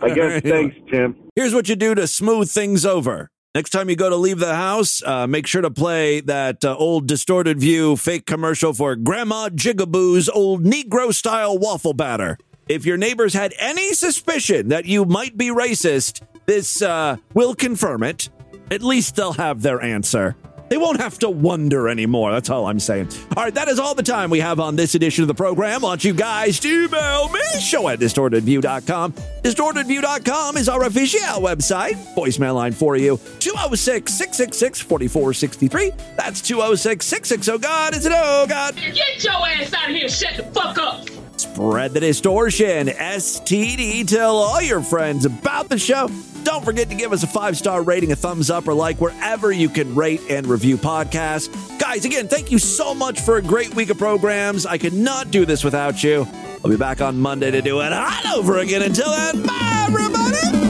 I 0.00 0.10
guess 0.14 0.42
thanks, 0.42 0.76
Tim. 0.90 1.16
Here's 1.34 1.54
what 1.54 1.68
you 1.68 1.76
do 1.76 1.94
to 1.94 2.06
smooth 2.06 2.50
things 2.50 2.86
over. 2.86 3.30
Next 3.54 3.70
time 3.70 3.88
you 3.88 3.96
go 3.96 4.10
to 4.10 4.16
leave 4.16 4.38
the 4.38 4.54
house, 4.54 5.02
uh, 5.02 5.26
make 5.26 5.46
sure 5.46 5.62
to 5.62 5.70
play 5.70 6.20
that 6.20 6.64
uh, 6.64 6.76
old 6.76 7.06
distorted 7.06 7.58
view 7.58 7.96
fake 7.96 8.26
commercial 8.26 8.74
for 8.74 8.94
Grandma 8.94 9.48
Jigaboo's 9.48 10.28
old 10.28 10.64
Negro 10.64 11.14
style 11.14 11.58
waffle 11.58 11.94
batter. 11.94 12.36
If 12.68 12.84
your 12.84 12.98
neighbors 12.98 13.32
had 13.32 13.54
any 13.58 13.94
suspicion 13.94 14.68
that 14.68 14.84
you 14.84 15.06
might 15.06 15.38
be 15.38 15.48
racist, 15.48 16.20
this 16.44 16.82
uh, 16.82 17.16
will 17.32 17.54
confirm 17.54 18.02
it. 18.02 18.28
At 18.70 18.82
least 18.82 19.16
they'll 19.16 19.32
have 19.32 19.62
their 19.62 19.80
answer. 19.80 20.36
They 20.68 20.76
won't 20.76 21.00
have 21.00 21.18
to 21.20 21.30
wonder 21.30 21.88
anymore. 21.88 22.32
That's 22.32 22.50
all 22.50 22.66
I'm 22.66 22.80
saying. 22.80 23.08
All 23.36 23.44
right, 23.44 23.54
that 23.54 23.68
is 23.68 23.78
all 23.78 23.94
the 23.94 24.02
time 24.02 24.30
we 24.30 24.40
have 24.40 24.60
on 24.60 24.76
this 24.76 24.94
edition 24.94 25.22
of 25.22 25.28
the 25.28 25.34
program. 25.34 25.82
Want 25.82 26.04
you 26.04 26.12
guys 26.12 26.60
to 26.60 26.84
email 26.84 27.28
me, 27.30 27.40
show 27.60 27.88
at 27.88 27.98
distortedview.com. 27.98 29.12
Distortedview.com 29.12 30.56
is 30.56 30.68
our 30.68 30.84
official 30.84 31.40
website. 31.40 31.94
Voicemail 32.14 32.54
line 32.54 32.72
for 32.72 32.96
you 32.96 33.18
206 33.38 34.12
666 34.12 34.80
4463. 34.80 35.92
That's 36.16 36.40
206 36.42 37.04
660 37.06 37.58
God. 37.58 37.94
Is 37.94 38.06
it 38.06 38.12
oh 38.14 38.46
God? 38.48 38.76
Get 38.76 39.24
your 39.24 39.32
ass 39.32 39.72
out 39.74 39.90
of 39.90 39.96
here. 39.96 40.08
Shut 40.08 40.36
the 40.36 40.42
fuck 40.44 40.78
up. 40.78 41.27
Spread 41.38 41.94
the 41.94 42.00
distortion. 42.00 42.88
STD. 42.88 44.06
Tell 44.06 44.36
all 44.36 44.60
your 44.60 44.80
friends 44.82 45.24
about 45.24 45.68
the 45.68 45.78
show. 45.78 46.10
Don't 46.42 46.64
forget 46.64 46.88
to 46.90 46.96
give 46.96 47.12
us 47.12 47.22
a 47.22 47.26
five 47.26 47.56
star 47.56 47.82
rating, 47.82 48.10
a 48.12 48.16
thumbs 48.16 48.50
up, 48.50 48.66
or 48.66 48.74
like 48.74 49.00
wherever 49.00 49.52
you 49.52 49.68
can 49.68 49.94
rate 49.94 50.20
and 50.28 50.46
review 50.46 50.76
podcasts. 50.76 51.48
Guys, 51.78 52.04
again, 52.04 52.26
thank 52.26 52.50
you 52.50 52.58
so 52.58 52.94
much 52.94 53.20
for 53.20 53.36
a 53.36 53.42
great 53.42 53.74
week 53.74 53.90
of 53.90 53.98
programs. 53.98 54.66
I 54.66 54.78
could 54.78 54.94
not 54.94 55.30
do 55.30 55.44
this 55.44 55.62
without 55.62 56.02
you. 56.02 56.26
I'll 56.64 56.70
be 56.70 56.76
back 56.76 57.00
on 57.00 57.18
Monday 57.20 57.50
to 57.50 57.62
do 57.62 57.80
it 57.82 57.92
all 57.92 58.38
over 58.38 58.58
again. 58.58 58.82
Until 58.82 59.10
then, 59.10 59.46
bye, 59.46 59.86
everybody. 59.86 60.67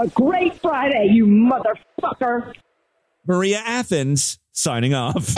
A 0.00 0.06
great 0.10 0.60
Friday, 0.60 1.08
you 1.10 1.26
motherfucker. 1.26 2.54
Maria 3.26 3.60
Athens 3.64 4.38
signing 4.52 4.94
off. 4.94 5.34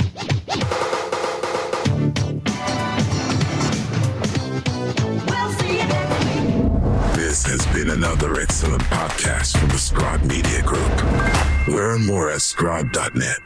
This 7.16 7.46
has 7.46 7.66
been 7.72 7.88
another 7.90 8.38
excellent 8.38 8.82
podcast 8.82 9.56
from 9.58 9.70
the 9.70 9.78
Scribe 9.78 10.22
Media 10.24 10.62
Group. 10.62 11.68
Learn 11.68 12.04
more 12.04 12.30
at 12.30 12.42
scribe.net. 12.42 13.38